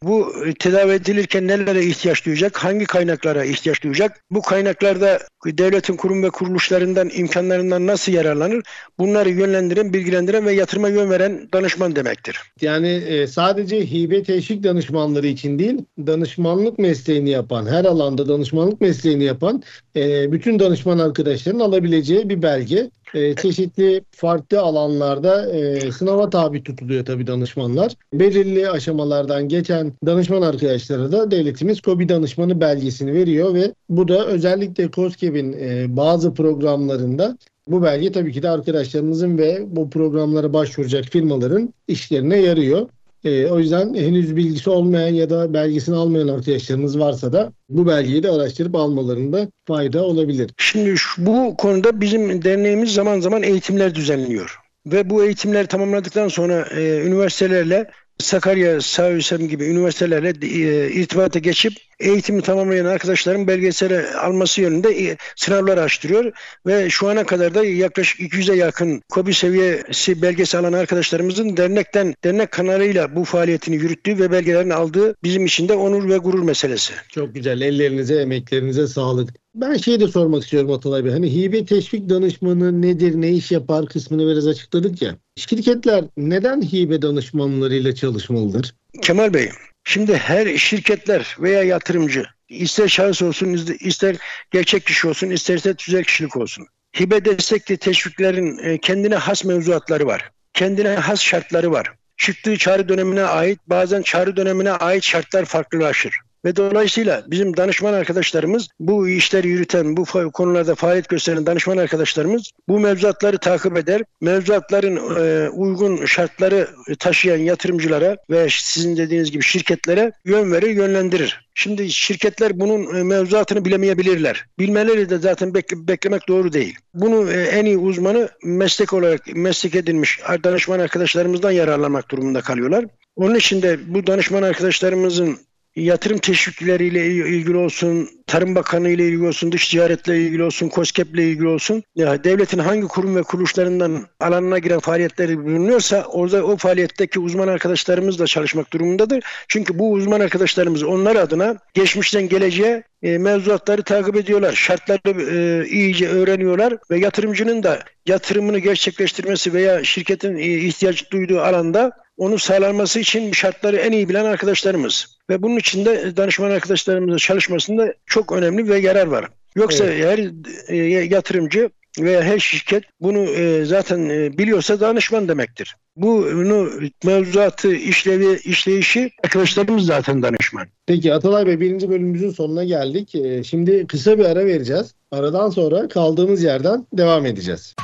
bu 0.04 0.46
e, 0.46 0.54
tedavi 0.54 0.92
edilirken 0.92 1.48
nelere 1.48 1.86
ihtiyaç 1.86 2.26
duyacak, 2.26 2.58
hangi 2.58 2.86
kaynaklara 2.86 3.46
ihtiyaç 3.46 3.84
duyacak, 3.84 4.24
bu 4.32 4.42
kaynaklarda 4.42 5.20
devletin 5.46 5.96
kurum 5.96 6.24
ve 6.24 6.30
kuruluşlarından, 6.30 7.10
imkanlarından 7.14 7.88
nasıl 7.88 8.12
yararlanır, 8.12 8.64
bunları 9.00 9.30
yönlendiren, 9.30 9.94
bilgilendiren 9.94 10.46
ve 10.46 10.54
yatırıma 10.54 10.90
yön 10.90 11.10
veren 11.10 11.50
danışman 11.54 11.96
demektir. 11.96 12.40
Yani 12.62 12.90
e, 12.90 13.28
sadece 13.28 13.92
hibe 13.92 14.24
teşvik 14.24 14.64
danışmanları 14.64 15.28
için 15.28 15.60
değil, 15.60 15.78
danışmanlık 16.00 16.80
mesleğini 16.80 17.30
yapan, 17.30 17.66
her 17.66 17.86
alanda 17.86 18.28
danışmanlık 18.28 18.82
mesleğini 18.82 19.24
yapan 19.24 19.64
e, 19.96 20.32
bütün 20.32 20.60
danışman 20.60 21.00
arkadaşların 21.00 21.60
alabileceği 21.60 22.30
bir 22.30 22.42
belge 22.42 22.90
e, 23.14 23.36
çeşitli 23.36 24.02
farklı 24.12 24.62
alanlarda 24.62 25.52
e, 25.52 25.92
sınava 25.92 26.30
tabi 26.30 26.64
tutuluyor 26.64 27.06
tabii 27.06 27.28
danışmanlar. 27.28 27.96
Belirli 28.14 28.70
aşamalardan 28.70 29.48
geçen 29.48 29.94
danışman 30.06 30.42
arkadaşlara 30.42 31.12
da 31.12 31.32
devletimiz 31.32 31.82
KOBİ 31.82 32.10
danışmanı 32.10 32.62
belgesini 32.62 33.14
veriyor 33.14 33.54
ve 33.54 33.74
bu 33.90 34.08
da 34.08 34.26
özellikle 34.26 34.92
COSGAP'in 34.92 35.54
e, 35.54 35.98
bazı 35.98 36.34
programlarında 36.34 37.38
bu 37.68 37.84
belge 37.84 38.12
tabii 38.12 38.32
ki 38.32 38.44
de 38.44 38.50
arkadaşlarımızın 38.50 39.38
ve 39.38 39.76
bu 39.76 39.90
programlara 39.90 40.54
başvuracak 40.54 41.06
firmaların 41.06 41.74
işlerine 41.88 42.38
yarıyor. 42.38 42.88
E, 43.24 43.46
o 43.48 43.60
yüzden 43.60 43.94
henüz 43.94 44.36
bilgisi 44.36 44.70
olmayan 44.70 45.14
ya 45.14 45.30
da 45.30 45.54
belgesini 45.54 45.96
almayan 45.96 46.28
arkadaşlarımız 46.28 47.00
varsa 47.00 47.34
da 47.34 47.54
bu 47.70 47.88
belgeyi 47.88 48.24
de 48.24 48.30
araştırıp 48.30 48.76
almalarında 48.76 49.48
fayda 49.68 50.04
olabilir. 50.04 50.52
Şimdi 50.58 50.98
şu, 50.98 51.26
bu 51.26 51.58
konuda 51.58 52.02
bizim 52.02 52.44
derneğimiz 52.44 52.94
zaman 52.94 53.20
zaman 53.20 53.44
eğitimler 53.44 53.96
düzenliyor. 53.96 54.58
Ve 54.86 55.10
bu 55.10 55.24
eğitimleri 55.24 55.68
tamamladıktan 55.68 56.28
sonra 56.28 56.68
e, 56.72 57.02
üniversitelerle 57.06 57.92
Sakarya, 58.18 58.82
Sağüsem 58.82 59.48
gibi 59.48 59.66
üniversitelerle 59.66 60.34
e, 60.42 60.92
irtibata 60.92 61.40
geçip 61.40 61.74
eğitimi 62.02 62.42
tamamlayan 62.42 62.86
arkadaşların 62.86 63.48
belgeseli 63.48 64.08
alması 64.08 64.62
yönünde 64.62 64.90
e, 64.90 65.18
sınavlar 65.36 65.78
açtırıyor 65.78 66.32
ve 66.68 66.90
şu 66.90 67.10
ana 67.10 67.24
kadar 67.24 67.54
da 67.54 67.66
yaklaşık 67.66 68.20
200'e 68.20 68.56
yakın 68.56 69.02
KOBİ 69.10 69.34
seviyesi 69.34 70.22
belgesi 70.22 70.58
alan 70.58 70.74
arkadaşlarımızın 70.74 71.58
dernekten 71.58 72.16
dernek 72.24 72.52
kanalıyla 72.52 73.16
bu 73.16 73.24
faaliyetini 73.24 73.76
yürüttüğü 73.76 74.20
ve 74.20 74.32
belgelerini 74.32 74.74
aldığı 74.74 75.16
bizim 75.24 75.46
için 75.46 75.70
de 75.70 75.74
onur 75.74 76.10
ve 76.10 76.18
gurur 76.18 76.44
meselesi. 76.44 76.94
Çok 77.10 77.36
güzel. 77.36 77.62
Ellerinize, 77.62 78.16
emeklerinize 78.16 78.88
sağlık. 78.88 79.30
Ben 79.56 79.78
şey 79.78 80.00
de 80.00 80.08
sormak 80.08 80.44
istiyorum 80.44 80.72
Atalay 80.72 81.06
Bey. 81.06 81.12
Hani 81.12 81.34
hibe 81.34 81.66
teşvik 81.66 82.10
danışmanı 82.10 82.82
nedir, 82.82 83.22
ne 83.22 83.32
iş 83.32 83.52
yapar 83.52 83.86
kısmını 83.86 84.28
biraz 84.28 84.48
açıkladık 84.48 85.02
ya. 85.02 85.16
Şirketler 85.36 86.06
neden 86.18 86.62
hibe 86.62 87.02
danışmanlarıyla 87.02 87.96
çalışmalıdır? 87.96 88.76
Kemal 89.02 89.34
Bey, 89.34 89.50
Şimdi 89.84 90.18
her 90.18 90.58
şirketler 90.58 91.36
veya 91.40 91.64
yatırımcı 91.64 92.26
ister 92.50 92.88
şahıs 92.88 93.22
olsun 93.22 93.68
ister 93.80 94.16
gerçek 94.52 94.86
kişi 94.86 95.08
olsun 95.08 95.30
isterse 95.30 95.76
tüzel 95.76 96.04
kişilik 96.04 96.38
olsun. 96.38 96.68
Hibe 97.00 97.26
destekli 97.26 97.78
teşviklerin 97.78 98.58
e, 98.58 98.78
kendine 98.78 99.16
has 99.16 99.46
mevzuatları 99.46 100.06
var. 100.06 100.32
Kendine 100.54 100.96
has 100.96 101.22
şartları 101.22 101.72
var. 101.72 101.94
Çıktığı 102.18 102.58
çağrı 102.58 102.90
dönemine 102.90 103.24
ait 103.24 103.60
bazen 103.68 104.02
çağrı 104.02 104.38
dönemine 104.38 104.72
ait 104.72 105.04
şartlar 105.04 105.46
farklılaşır. 105.46 106.16
Ve 106.46 106.56
dolayısıyla 106.56 107.24
bizim 107.28 107.58
danışman 107.58 107.94
arkadaşlarımız, 107.94 108.68
bu 108.80 109.08
işleri 109.08 109.48
yürüten, 109.48 109.98
bu 109.98 110.06
konularda 110.32 110.76
faaliyet 110.76 111.10
gösteren 111.10 111.46
danışman 111.46 111.78
arkadaşlarımız 111.78 112.52
bu 112.68 112.80
mevzuatları 112.80 113.38
takip 113.38 113.78
eder. 113.78 114.02
Mevzuatların 114.22 114.96
e, 114.96 115.50
uygun 115.50 116.06
şartları 116.06 116.68
taşıyan 117.00 117.38
yatırımcılara 117.38 118.18
ve 118.30 118.48
sizin 118.50 118.98
dediğiniz 118.98 119.32
gibi 119.32 119.44
şirketlere 119.44 120.12
yön 120.26 120.52
verir, 120.52 120.70
yönlendirir. 120.70 121.52
Şimdi 121.56 121.92
şirketler 121.92 122.60
bunun 122.60 122.96
e, 122.96 123.04
mevzuatını 123.04 123.66
bilemeyebilirler. 123.66 124.46
Bilmeleri 124.60 125.10
de 125.10 125.18
zaten 125.18 125.54
bekle, 125.54 125.88
beklemek 125.88 126.28
doğru 126.28 126.54
değil. 126.54 126.76
Bunu 126.94 127.32
e, 127.32 127.42
en 127.42 127.66
iyi 127.66 127.78
uzmanı 127.78 128.30
meslek 128.44 128.94
olarak 128.94 129.22
meslek 129.36 129.76
edilmiş 129.76 130.20
danışman 130.44 130.80
arkadaşlarımızdan 130.80 131.52
yararlanmak 131.52 132.12
durumunda 132.12 132.42
kalıyorlar. 132.42 132.86
Onun 133.16 133.36
için 133.36 133.62
de 133.62 133.80
bu 133.88 134.08
danışman 134.08 134.44
arkadaşlarımızın 134.44 135.40
yatırım 135.76 136.18
teşvikleriyle 136.18 137.06
ilgili 137.08 137.58
olsun, 137.58 138.10
Tarım 138.28 138.56
Bakanı 138.56 138.90
ile 138.90 139.08
ilgili 139.08 139.28
olsun, 139.28 139.52
dış 139.52 139.70
ticaretle 139.70 140.18
ilgili 140.18 140.44
olsun, 140.44 140.70
KOSGEB 140.70 141.14
ile 141.16 141.30
ilgili 141.30 141.48
olsun, 141.48 141.84
ya 141.96 142.24
devletin 142.24 142.60
hangi 142.60 142.88
kurum 142.88 143.16
ve 143.16 143.24
kuruluşlarından 143.24 144.06
alanına 144.20 144.60
giren 144.60 144.80
faaliyetleri 144.80 145.46
bulunuyorsa 145.46 146.04
orada 146.04 146.46
o 146.46 146.58
faaliyetteki 146.58 147.20
uzman 147.20 147.48
arkadaşlarımız 147.48 148.20
da 148.20 148.26
çalışmak 148.26 148.74
durumundadır. 148.74 149.24
Çünkü 149.48 149.80
bu 149.80 149.92
uzman 149.92 150.20
arkadaşlarımız 150.20 150.84
onlar 150.84 151.16
adına 151.16 151.58
geçmişten 151.74 152.30
geleceğe 152.30 152.84
e, 153.04 153.18
mevzuatları 153.18 153.84
takip 153.84 154.16
ediyorlar. 154.16 154.54
Şartları 154.54 155.22
e, 155.22 155.68
iyice 155.68 156.08
öğreniyorlar 156.08 156.78
ve 156.92 157.00
yatırımcının 157.00 157.64
da 157.64 157.80
yatırımını 158.06 158.60
gerçekleştirmesi 158.60 159.54
veya 159.54 159.84
şirketin 159.84 160.36
e, 160.36 160.42
ihtiyaç 160.42 161.12
duyduğu 161.12 161.42
alanda 161.42 161.92
onu 162.22 162.40
sağlanması 162.40 163.00
için 163.00 163.32
şartları 163.32 163.78
en 163.78 163.92
iyi 163.92 164.10
bilen 164.10 164.26
arkadaşlarımız. 164.26 165.18
Ve 165.30 165.42
bunun 165.42 165.58
için 165.58 165.86
de 165.86 166.18
danışman 166.18 166.52
arkadaşlarımızla 166.52 167.18
çalışmasında 167.18 167.94
çok 168.06 168.32
önemli 168.32 168.70
ve 168.70 168.80
yarar 168.80 169.08
var. 169.08 169.26
Yoksa 169.56 169.86
evet. 169.86 170.06
her 170.06 170.30
e, 170.76 170.78
yatırımcı 171.06 171.70
veya 172.00 172.24
her 172.24 172.40
şirket 172.40 172.84
bunu 173.00 173.20
e, 173.20 173.66
zaten 173.66 174.10
e, 174.10 174.38
biliyorsa 174.38 174.80
danışman 174.80 175.28
demektir. 175.28 175.76
Bunu 175.96 176.70
mevzuatı, 177.04 177.74
işlevi, 177.74 178.40
işleyişi 178.44 179.12
arkadaşlarımız 179.24 179.86
zaten 179.86 180.24
danışman. 180.24 180.68
Peki 180.86 181.14
Atalay 181.14 181.48
Bey 181.48 181.60
birinci 181.60 181.90
bölümümüzün 181.90 182.32
sonuna 182.32 182.64
geldik. 182.64 183.16
Şimdi 183.46 183.88
kısa 183.88 184.20
bir 184.20 184.26
ara 184.26 184.46
vereceğiz. 184.46 184.94
Aradan 185.12 185.50
sonra 185.50 185.88
kaldığımız 185.88 186.44
yerden 186.44 186.88
devam 186.94 187.26
edeceğiz. 187.26 187.76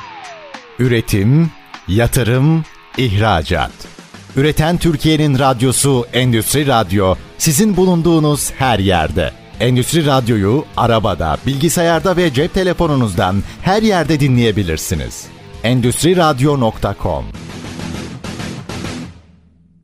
Üretim, 0.80 1.52
yatırım, 1.88 2.64
ihracat. 2.98 3.97
Üreten 4.38 4.78
Türkiye'nin 4.78 5.40
radyosu 5.40 6.06
Endüstri 6.14 6.68
Radyo 6.68 7.16
sizin 7.38 7.78
bulunduğunuz 7.78 8.52
her 8.52 8.80
yerde. 8.80 9.32
Endüstri 9.60 10.06
Radyo'yu 10.06 10.64
arabada, 10.78 11.38
bilgisayarda 11.48 12.18
ve 12.18 12.34
cep 12.34 12.54
telefonunuzdan 12.54 13.36
her 13.62 13.82
yerde 13.82 14.20
dinleyebilirsiniz. 14.20 15.28
Endüstri 15.64 16.18
Radyo.com 16.18 17.26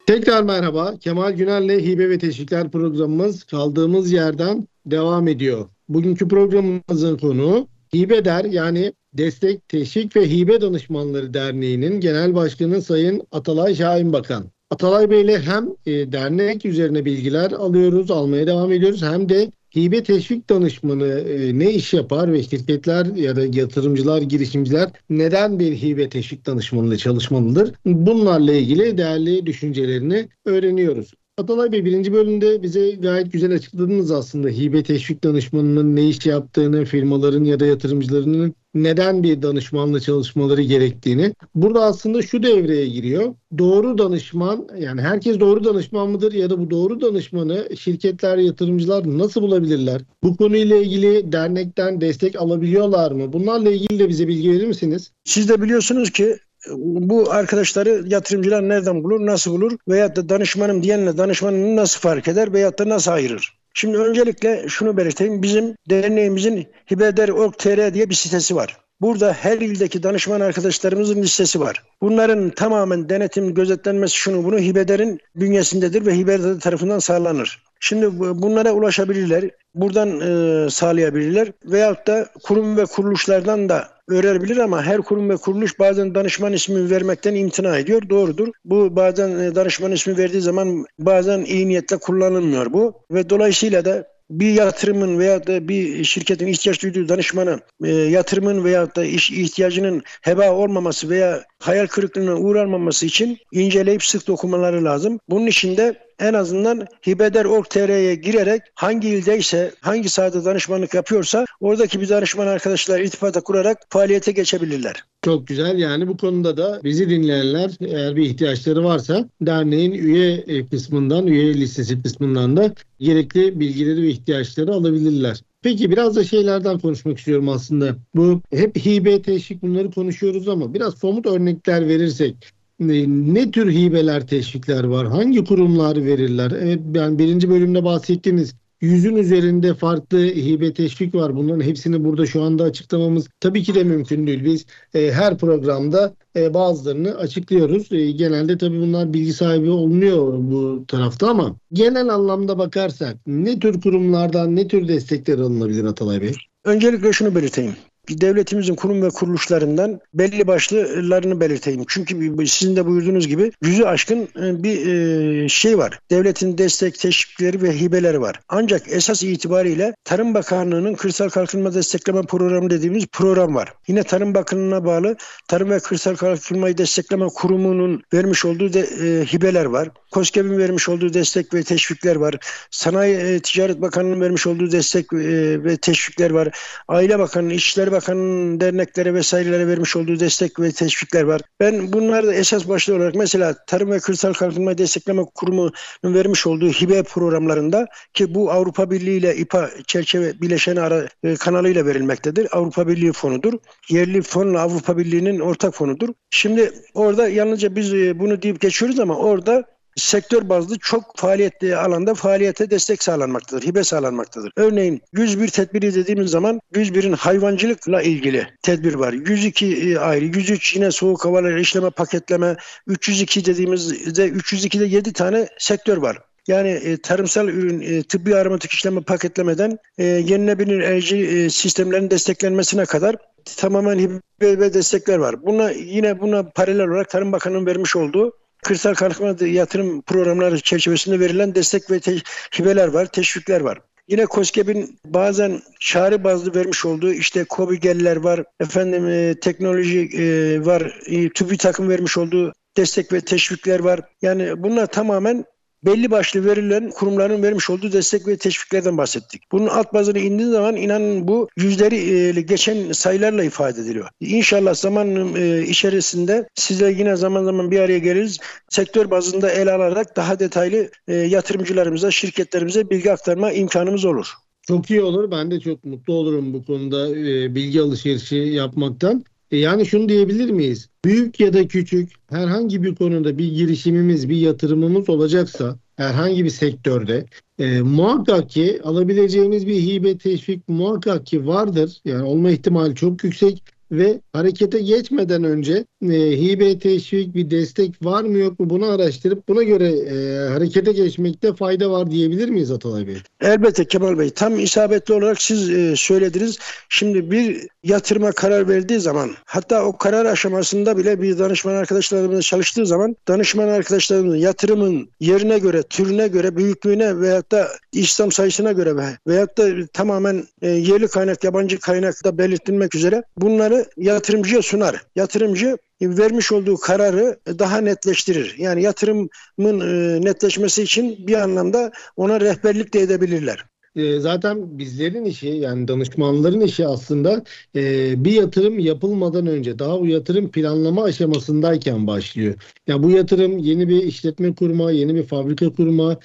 Tekrar 0.08 0.44
merhaba. 0.44 0.94
Kemal 1.00 1.32
Güner'le 1.32 1.80
Hibe 1.86 2.10
ve 2.10 2.18
Teşvikler 2.18 2.72
programımız 2.72 3.44
kaldığımız 3.44 4.12
yerden 4.12 4.68
devam 4.86 5.28
ediyor. 5.28 5.70
Bugünkü 5.90 6.28
programımızın 6.28 7.18
konu 7.18 7.68
Hibe 7.96 8.26
Der 8.26 8.46
yani 8.46 8.94
Destek, 9.14 9.70
Teşvik 9.70 10.16
ve 10.16 10.30
Hibe 10.30 10.62
Danışmanları 10.62 11.34
Derneği'nin 11.34 12.00
Genel 12.00 12.36
Başkanı 12.36 12.82
Sayın 12.82 13.22
Atalay 13.32 13.76
Şahin 13.76 14.14
Bakan. 14.14 14.46
Atalay 14.72 15.10
Bey 15.10 15.22
ile 15.22 15.40
hem 15.40 15.70
e, 15.86 16.12
dernek 16.12 16.66
üzerine 16.66 17.06
bilgiler 17.06 17.52
alıyoruz, 17.52 18.12
almaya 18.12 18.48
devam 18.48 18.72
ediyoruz 18.72 19.04
hem 19.04 19.30
de 19.30 19.52
hibe 19.76 20.04
teşvik 20.04 20.50
danışmanı 20.50 21.08
e, 21.08 21.60
ne 21.60 21.74
iş 21.74 21.94
yapar 21.94 22.34
ve 22.34 22.44
şirketler 22.44 23.06
ya 23.06 23.36
da 23.36 23.46
yatırımcılar, 23.54 24.22
girişimciler 24.22 24.90
neden 25.10 25.60
bir 25.60 25.76
hibe 25.82 26.10
teşvik 26.10 26.46
danışmanıyla 26.46 26.98
çalışmalıdır? 26.98 27.74
Bunlarla 27.86 28.54
ilgili 28.54 28.98
değerli 28.98 29.46
düşüncelerini 29.46 30.28
öğreniyoruz. 30.46 31.14
Atalay 31.38 31.72
Bey 31.72 31.86
birinci 31.86 32.14
bölümde 32.14 32.64
bize 32.64 32.92
gayet 32.92 33.34
güzel 33.34 33.56
açıkladınız 33.56 34.12
aslında 34.12 34.50
hibe 34.50 34.84
teşvik 34.84 35.24
danışmanının 35.24 35.96
ne 35.96 36.08
iş 36.08 36.26
yaptığını, 36.26 36.86
firmaların 36.86 37.44
ya 37.44 37.60
da 37.60 37.66
yatırımcılarının 37.66 38.56
neden 38.74 39.24
bir 39.24 39.42
danışmanla 39.42 40.00
çalışmaları 40.00 40.62
gerektiğini. 40.62 41.34
Burada 41.56 41.84
aslında 41.84 42.22
şu 42.22 42.44
devreye 42.44 42.88
giriyor. 42.88 43.34
Doğru 43.58 43.98
danışman 43.98 44.68
yani 44.80 45.02
herkes 45.02 45.40
doğru 45.40 45.64
danışman 45.64 46.10
mıdır 46.10 46.34
ya 46.34 46.50
da 46.50 46.60
bu 46.60 46.70
doğru 46.70 47.02
danışmanı 47.02 47.68
şirketler, 47.80 48.38
yatırımcılar 48.38 49.18
nasıl 49.18 49.42
bulabilirler? 49.42 50.02
Bu 50.24 50.38
konuyla 50.38 50.78
ilgili 50.78 51.32
dernekten 51.32 52.02
destek 52.02 52.42
alabiliyorlar 52.42 53.12
mı? 53.12 53.34
Bunlarla 53.34 53.72
ilgili 53.72 54.00
de 54.00 54.10
bize 54.10 54.28
bilgi 54.28 54.52
verir 54.52 54.68
misiniz? 54.68 55.12
Siz 55.24 55.50
de 55.50 55.62
biliyorsunuz 55.62 56.12
ki 56.12 56.38
bu 56.78 57.32
arkadaşları 57.32 58.04
yatırımcılar 58.08 58.70
nereden 58.70 59.04
bulur, 59.04 59.26
nasıl 59.26 59.52
bulur 59.52 59.78
veya 59.88 60.16
da 60.16 60.30
danışmanım 60.30 60.84
diyenle 60.84 61.18
danışmanını 61.18 61.76
nasıl 61.76 62.00
fark 62.00 62.28
eder 62.28 62.54
veya 62.54 62.78
da 62.78 62.90
nasıl 62.90 63.12
ayırır? 63.12 63.63
Şimdi 63.74 63.98
öncelikle 63.98 64.66
şunu 64.68 64.98
belirteyim. 64.98 65.44
Bizim 65.44 65.76
derneğimizin 65.90 66.68
Hibeder.org.tr 66.92 67.94
diye 67.94 68.10
bir 68.10 68.16
sitesi 68.16 68.56
var. 68.56 68.78
Burada 69.02 69.34
her 69.34 69.58
ildeki 69.58 70.04
danışman 70.04 70.42
arkadaşlarımızın 70.42 71.22
listesi 71.22 71.60
var. 71.60 71.84
Bunların 72.02 72.50
tamamen 72.50 73.10
denetim, 73.10 73.54
gözetlenmesi 73.54 74.16
şunu 74.16 74.44
bunu 74.44 74.60
Hibeder'in 74.60 75.20
bünyesindedir 75.36 76.06
ve 76.06 76.18
Hibeder 76.18 76.60
tarafından 76.60 77.00
sağlanır. 77.00 77.64
Şimdi 77.80 78.20
bunlara 78.20 78.72
ulaşabilirler, 78.72 79.50
buradan 79.76 80.20
e, 80.20 80.70
sağlayabilirler 80.70 81.52
veyahut 81.66 82.08
da 82.08 82.30
kurum 82.44 82.78
ve 82.78 82.86
kuruluşlardan 82.86 83.70
da 83.70 83.88
öğrenebilir 84.10 84.58
ama 84.58 84.84
her 84.84 85.02
kurum 85.02 85.30
ve 85.30 85.36
kuruluş 85.36 85.80
bazen 85.80 86.16
danışman 86.16 86.54
ismi 86.54 86.90
vermekten 86.90 87.36
imtina 87.36 87.78
ediyor. 87.78 88.10
Doğrudur. 88.10 88.48
Bu 88.66 88.96
bazen 88.96 89.40
e, 89.40 89.56
danışman 89.56 89.92
ismi 89.92 90.18
verdiği 90.18 90.42
zaman 90.42 90.86
bazen 91.00 91.46
iyi 91.46 91.68
niyetle 91.68 91.98
kullanılmıyor 91.98 92.74
bu 92.74 92.94
ve 93.12 93.30
dolayısıyla 93.30 93.86
da 93.86 94.14
bir 94.30 94.54
yatırımın 94.54 95.20
veya 95.20 95.48
da 95.48 95.68
bir 95.68 96.04
şirketin 96.04 96.48
ihtiyaç 96.48 96.84
duyduğu 96.84 97.10
danışmanı 97.10 97.60
e, 97.84 97.92
yatırımın 97.92 98.64
veya 98.64 98.96
da 98.96 99.06
iş 99.06 99.32
ihtiyacının 99.32 100.04
heba 100.22 100.52
olmaması 100.52 101.10
veya 101.10 101.44
hayal 101.60 101.88
kırıklığına 101.88 102.36
uğranmaması 102.36 103.06
için 103.06 103.38
inceleyip 103.52 104.04
sık 104.04 104.28
dokumaları 104.28 104.84
lazım. 104.84 105.20
Bunun 105.30 105.48
için 105.48 105.78
de 105.78 106.03
en 106.20 106.34
azından 106.34 106.88
hibeder.org.tr'ye 107.08 108.16
girerek 108.16 108.62
hangi 108.76 109.10
ildeyse, 109.10 109.72
hangi 109.82 110.10
sahada 110.10 110.46
danışmanlık 110.46 110.94
yapıyorsa 110.94 111.46
oradaki 111.60 112.02
bir 112.02 112.10
danışman 112.10 112.48
arkadaşlar 112.48 113.00
irtibata 113.00 113.42
kurarak 113.42 113.78
faaliyete 113.90 114.32
geçebilirler. 114.32 115.04
Çok 115.22 115.48
güzel. 115.48 115.80
Yani 115.80 116.08
bu 116.08 116.18
konuda 116.18 116.58
da 116.58 116.80
bizi 116.84 117.10
dinleyenler 117.10 117.72
eğer 117.80 118.16
bir 118.16 118.22
ihtiyaçları 118.24 118.84
varsa 118.84 119.30
derneğin 119.42 119.92
üye 119.92 120.66
kısmından, 120.72 121.28
üye 121.28 121.54
listesi 121.54 122.02
kısmından 122.02 122.58
da 122.58 122.74
gerekli 123.00 123.60
bilgileri 123.60 124.02
ve 124.02 124.08
ihtiyaçları 124.08 124.74
alabilirler. 124.74 125.42
Peki 125.62 125.92
biraz 125.92 126.16
da 126.16 126.24
şeylerden 126.24 126.80
konuşmak 126.80 127.18
istiyorum 127.18 127.50
aslında. 127.50 127.96
Bu 128.16 128.42
hep 128.54 128.86
hibe, 128.86 129.22
teşvik 129.22 129.62
bunları 129.62 129.92
konuşuyoruz 129.92 130.48
ama 130.48 130.74
biraz 130.74 130.98
somut 130.98 131.26
örnekler 131.26 131.88
verirsek 131.88 132.36
ne 132.80 133.52
tür 133.52 133.72
hibeler, 133.72 134.28
teşvikler 134.28 134.84
var? 134.84 135.08
Hangi 135.08 135.44
kurumlar 135.44 136.06
verirler? 136.06 136.52
Evet 136.52 136.80
yani 136.94 137.20
birinci 137.20 137.50
bölümde 137.50 137.84
bahsettiğiniz 137.84 138.56
yüzün 138.84 139.16
üzerinde 139.16 139.74
farklı 139.74 140.18
hibe 140.18 140.74
teşvik 140.74 141.16
var. 141.16 141.36
Bunların 141.36 141.62
hepsini 141.62 142.04
burada 142.04 142.26
şu 142.26 142.42
anda 142.44 142.64
açıklamamız 142.64 143.28
tabii 143.40 143.64
ki 143.64 143.76
de 143.76 143.84
mümkün 143.84 144.28
değil. 144.28 144.46
Biz 144.46 144.66
e, 144.94 145.12
her 145.12 145.38
programda 145.38 146.16
e, 146.36 146.54
bazılarını 146.54 147.18
açıklıyoruz. 147.18 147.92
E, 147.92 148.12
genelde 148.12 148.58
tabii 148.58 148.82
bunlar 148.82 149.14
bilgi 149.14 149.34
sahibi 149.34 149.70
olmuyor 149.70 150.34
bu 150.38 150.86
tarafta 150.88 151.30
ama 151.30 151.56
genel 151.74 152.10
anlamda 152.10 152.58
bakarsak 152.58 153.18
ne 153.28 153.60
tür 153.60 153.82
kurumlardan 153.82 154.56
ne 154.56 154.68
tür 154.68 154.88
destekler 154.88 155.40
alınabilir 155.40 155.84
Atalay 155.84 156.22
Bey? 156.22 156.34
Öncelikle 156.64 157.14
şunu 157.14 157.36
belirteyim 157.36 157.76
devletimizin 158.10 158.76
kurum 158.76 159.02
ve 159.02 159.10
kuruluşlarından 159.10 160.00
belli 160.14 160.48
başlılarını 160.48 161.40
belirteyim. 161.40 161.86
Çünkü 161.88 162.48
sizin 162.48 162.76
de 162.76 162.86
buyurduğunuz 162.86 163.28
gibi 163.28 163.52
yüzü 163.62 163.84
aşkın 163.84 164.28
e, 164.42 164.64
bir 164.64 164.88
e, 164.88 165.50
şey 165.50 165.78
var. 165.78 166.00
Devletin 166.12 166.58
destek, 166.58 167.00
teşvikleri 167.00 167.62
ve 167.62 167.80
hibeleri 167.80 168.22
var. 168.22 168.40
Ancak 168.50 168.82
esas 168.88 169.24
itibariyle 169.24 169.96
Tarım 170.04 170.34
Bakanlığı'nın 170.34 170.94
Kırsal 170.94 171.30
Kalkınma 171.30 171.74
Destekleme 171.74 172.22
Programı 172.22 172.70
dediğimiz 172.70 173.06
program 173.06 173.56
var. 173.56 173.74
Yine 173.88 174.04
Tarım 174.04 174.36
Bakanlığı'na 174.36 174.86
bağlı 174.86 175.16
Tarım 175.48 175.70
ve 175.70 175.80
Kırsal 175.80 176.16
Kalkınmayı 176.16 176.78
Destekleme 176.78 177.28
Kurumu'nun 177.36 178.04
vermiş 178.14 178.46
olduğu 178.46 178.74
de, 178.74 178.80
e, 178.80 179.26
hibeler 179.26 179.66
var. 179.66 179.90
KOSGEB'in 180.12 180.58
vermiş 180.58 180.90
olduğu 180.90 181.14
destek 181.14 181.54
ve 181.54 181.64
teşvikler 181.64 182.16
var. 182.16 182.36
Sanayi 182.72 183.16
e, 183.16 183.40
Ticaret 183.40 183.82
Bakanlığı'nın 183.82 184.22
vermiş 184.22 184.48
olduğu 184.48 184.72
destek 184.72 185.14
e, 185.14 185.64
ve 185.64 185.78
teşvikler 185.78 186.32
var. 186.32 186.50
Aile 186.88 187.20
Bakanlığı, 187.20 187.54
İçişleri 187.54 187.93
Bakanı'nın 187.94 188.60
derneklere 188.60 189.14
vesairelere 189.14 189.68
vermiş 189.68 189.96
olduğu 189.96 190.20
destek 190.20 190.60
ve 190.60 190.72
teşvikler 190.72 191.24
var. 191.24 191.42
Ben 191.60 191.94
bunlarda 191.94 192.34
esas 192.34 192.68
başlı 192.68 192.96
olarak 192.96 193.16
mesela 193.16 193.56
Tarım 193.68 193.92
ve 193.92 194.00
Kırsal 194.00 194.34
Kalkınma 194.34 194.78
Destekleme 194.78 195.26
Kurumu'nun 195.36 196.14
vermiş 196.14 196.48
olduğu 196.48 196.70
hibe 196.70 197.04
programlarında 197.04 197.88
ki 198.14 198.36
bu 198.36 198.52
Avrupa 198.52 198.92
Birliği 198.92 199.18
ile 199.18 199.36
İPA 199.36 199.70
çerçeve 199.88 200.42
bileşeni 200.42 200.82
ara, 200.82 201.08
e, 201.24 201.36
kanalıyla 201.36 201.86
verilmektedir. 201.86 202.58
Avrupa 202.58 202.88
Birliği 202.88 203.12
fonudur. 203.12 203.54
Yerli 203.90 204.22
fonla 204.22 204.62
Avrupa 204.62 204.98
Birliği'nin 204.98 205.40
ortak 205.40 205.76
fonudur. 205.76 206.10
Şimdi 206.30 206.74
orada 206.94 207.30
yalnızca 207.30 207.76
biz 207.76 207.94
e, 207.94 208.20
bunu 208.20 208.42
deyip 208.42 208.62
geçiyoruz 208.62 209.00
ama 209.00 209.16
orada 209.16 209.73
sektör 209.96 210.50
bazlı 210.50 210.80
çok 210.80 211.18
faaliyetli 211.18 211.76
alanda 211.76 212.14
faaliyete 212.14 212.70
destek 212.70 213.04
sağlanmaktadır, 213.04 213.64
hibe 213.64 213.84
sağlanmaktadır. 213.84 214.52
Örneğin 214.56 215.02
101 215.14 215.48
tedbiri 215.48 215.96
dediğimiz 215.96 216.32
zaman 216.32 216.62
101'in 216.74 217.14
hayvancılıkla 217.14 218.02
ilgili 218.02 218.48
tedbir 218.62 218.94
var. 218.94 219.14
102 219.14 219.66
e, 219.66 219.98
ayrı, 219.98 220.26
103 220.26 220.76
yine 220.76 220.92
soğuk 220.92 221.26
havalar 221.26 221.58
işleme, 221.58 221.90
paketleme, 221.90 222.56
302 222.88 223.46
dediğimizde 223.46 224.30
302'de 224.30 224.86
7 224.86 225.14
tane 225.14 225.48
sektör 225.58 225.98
var. 225.98 226.20
Yani 226.48 226.70
e, 226.70 226.98
tarımsal 226.98 227.48
ürün, 227.48 227.82
e, 227.82 228.04
tıbbi 228.04 228.36
aromatik 228.36 228.72
işleme 228.72 229.02
paketlemeden 229.02 229.78
e, 229.98 230.04
yenilebilir 230.04 230.80
enerji 230.80 231.18
e, 231.18 231.50
sistemlerin 231.50 232.12
desteklenmesine 232.12 232.86
kadar 232.86 233.16
tamamen 233.58 234.00
hibe 234.00 234.60
ve 234.60 234.74
destekler 234.74 235.18
var. 235.18 235.46
Buna 235.46 235.72
yine 235.72 236.20
buna 236.20 236.44
paralel 236.44 236.88
olarak 236.88 237.10
Tarım 237.10 237.32
Bakanı'nın 237.32 237.66
vermiş 237.66 237.96
olduğu 237.96 238.32
kırsal 238.64 238.94
kalkınma 238.94 239.48
yatırım 239.48 240.02
programları 240.02 240.60
çerçevesinde 240.62 241.20
verilen 241.20 241.56
destek 241.56 241.92
ve 241.92 242.00
te- 242.00 242.22
hibeler 242.60 242.88
var, 242.88 243.06
teşvikler 243.06 243.62
var. 243.62 243.82
Yine 244.08 244.26
COSGAP'in 244.26 245.00
bazen 245.06 245.62
çağrı 245.80 246.24
bazlı 246.24 246.56
vermiş 246.56 246.86
olduğu 246.86 247.14
işte 247.14 247.46
COBİGEL'ler 247.50 248.16
var, 248.16 248.44
efendim 248.60 249.08
e, 249.08 249.40
teknoloji 249.40 250.10
e, 250.18 250.66
var, 250.66 251.00
e, 251.06 251.30
TÜBİTAK'ın 251.30 251.90
vermiş 251.90 252.18
olduğu 252.18 252.54
destek 252.78 253.14
ve 253.14 253.22
teşvikler 253.22 253.80
var. 253.80 254.02
Yani 254.22 254.64
bunlar 254.64 254.86
tamamen 254.86 255.46
belli 255.86 256.12
başlı 256.12 256.46
verilen 256.46 256.92
kurumların 256.92 257.44
vermiş 257.44 257.70
olduğu 257.70 257.92
destek 257.92 258.28
ve 258.28 258.38
teşviklerden 258.38 258.98
bahsettik. 258.98 259.52
Bunun 259.52 259.68
alt 259.68 259.94
bazını 259.94 260.20
indiği 260.20 260.48
zaman 260.48 260.76
inanın 260.76 261.28
bu 261.28 261.50
yüzleri 261.58 261.96
e, 261.96 262.42
geçen 262.42 262.92
sayılarla 262.92 263.44
ifade 263.44 263.82
ediliyor. 263.82 264.10
İnşallah 264.20 264.76
zaman 264.76 265.36
e, 265.36 265.62
içerisinde 265.62 266.48
size 266.56 266.92
yine 266.92 267.16
zaman 267.16 267.44
zaman 267.44 267.72
bir 267.72 267.80
araya 267.80 268.00
geliriz. 268.00 268.40
Sektör 268.70 269.12
bazında 269.12 269.52
ele 269.52 269.72
alarak 269.72 270.16
daha 270.16 270.40
detaylı 270.40 270.90
e, 271.08 271.14
yatırımcılarımıza, 271.14 272.12
şirketlerimize 272.12 272.90
bilgi 272.90 273.12
aktarma 273.12 273.52
imkanımız 273.52 274.06
olur. 274.06 274.34
Çok 274.68 274.92
iyi 274.92 275.02
olur. 275.02 275.32
Ben 275.32 275.52
de 275.52 275.60
çok 275.60 275.84
mutlu 275.84 276.14
olurum 276.14 276.54
bu 276.54 276.66
konuda 276.66 277.16
bilgi 277.56 277.82
alışverişi 277.82 278.36
yapmaktan. 278.36 279.24
Yani 279.58 279.86
şunu 279.86 280.10
diyebilir 280.10 280.50
miyiz? 280.50 280.90
Büyük 281.06 281.40
ya 281.40 281.54
da 281.54 281.68
küçük 281.68 282.12
herhangi 282.30 282.84
bir 282.84 282.96
konuda 282.96 283.38
bir 283.38 283.52
girişimimiz, 283.52 284.30
bir 284.30 284.38
yatırımımız 284.38 285.10
olacaksa 285.10 285.78
herhangi 285.96 286.46
bir 286.46 286.50
sektörde 286.50 287.26
e, 287.60 287.82
muhakkak 287.82 288.50
ki 288.50 288.82
alabileceğimiz 288.84 289.68
bir 289.68 289.82
hibe 289.82 290.18
teşvik 290.18 290.68
muhakkak 290.70 291.26
ki 291.26 291.48
vardır. 291.48 292.02
Yani 292.06 292.24
olma 292.24 292.52
ihtimali 292.52 292.96
çok 292.96 293.24
yüksek 293.24 293.64
ve 293.92 294.22
harekete 294.34 294.80
geçmeden 294.80 295.44
önce 295.44 295.86
e, 296.12 296.42
hibe 296.42 296.80
teşvik 296.80 297.36
bir 297.36 297.52
destek 297.52 298.06
var 298.06 298.24
mı 298.24 298.38
yok 298.38 298.60
mu 298.60 298.70
bunu 298.70 298.90
araştırıp 298.90 299.48
buna 299.48 299.64
göre 299.64 299.90
e, 299.90 300.48
harekete 300.50 300.92
geçmekte 300.92 301.54
fayda 301.54 301.92
var 301.92 302.12
diyebilir 302.12 302.50
miyiz 302.50 302.72
Atalay 302.72 303.08
Bey? 303.08 303.18
Elbette 303.42 303.86
Kemal 303.86 304.20
Bey. 304.20 304.30
Tam 304.30 304.60
isabetli 304.60 305.14
olarak 305.14 305.42
siz 305.42 305.70
e, 305.70 305.96
söylediniz. 305.96 306.60
Şimdi 306.90 307.32
bir 307.32 307.68
yatırıma 307.84 308.32
karar 308.32 308.70
verdiği 308.70 309.00
zaman 309.00 309.32
hatta 309.46 309.86
o 309.86 309.98
karar 309.98 310.26
aşamasında 310.26 310.98
bile 310.98 311.22
bir 311.22 311.40
danışman 311.40 311.74
arkadaşlarımız 311.74 312.46
çalıştığı 312.46 312.86
zaman 312.86 313.16
danışman 313.28 313.68
arkadaşlarımızın 313.68 314.38
yatırımın 314.38 315.10
yerine 315.20 315.60
göre, 315.60 315.84
türüne 315.84 316.28
göre, 316.28 316.58
büyüklüğüne 316.58 317.20
veyahut 317.20 317.52
da 317.52 317.68
İslam 317.92 318.32
sayısına 318.32 318.72
göre 318.72 319.18
veyahut 319.28 319.58
da 319.58 319.88
tamamen 319.94 320.44
e, 320.62 320.70
yerli 320.70 321.08
kaynak, 321.08 321.44
yabancı 321.44 321.80
kaynak 321.80 322.24
da 322.24 322.38
belirtilmek 322.38 322.96
üzere 322.96 323.24
bunları 323.38 323.86
yatırımcıya 323.98 324.62
sunar. 324.62 325.02
Yatırımcı 325.16 325.78
vermiş 326.10 326.52
olduğu 326.52 326.78
kararı 326.78 327.40
daha 327.60 327.78
netleştirir. 327.78 328.56
Yani 328.58 328.82
yatırımın 328.82 329.30
e, 329.60 330.22
netleşmesi 330.26 330.84
için 330.84 331.28
bir 331.28 331.34
anlamda 331.34 331.92
ona 332.16 332.42
rehberlik 332.42 332.94
de 332.94 333.00
edebilirler. 333.00 333.66
E, 333.96 334.20
zaten 334.20 334.78
bizlerin 334.78 335.26
işi 335.26 335.48
yani 335.48 335.88
danışmanların 335.88 336.62
işi 336.62 336.88
aslında 336.88 337.44
e, 337.76 338.14
bir 338.26 338.32
yatırım 338.32 338.80
yapılmadan 338.80 339.48
önce 339.48 339.80
daha 339.80 340.02
bu 340.02 340.08
yatırım 340.08 340.52
planlama 340.52 341.04
aşamasındayken 341.04 342.08
başlıyor. 342.08 342.56
Yani 342.88 343.04
bu 343.04 343.10
yatırım 343.10 343.58
yeni 343.58 343.90
bir 343.90 344.04
işletme 344.04 344.56
kurma, 344.56 344.92
yeni 344.92 345.16
bir 345.16 345.24
fabrika 345.24 345.70
kurma 345.74 346.18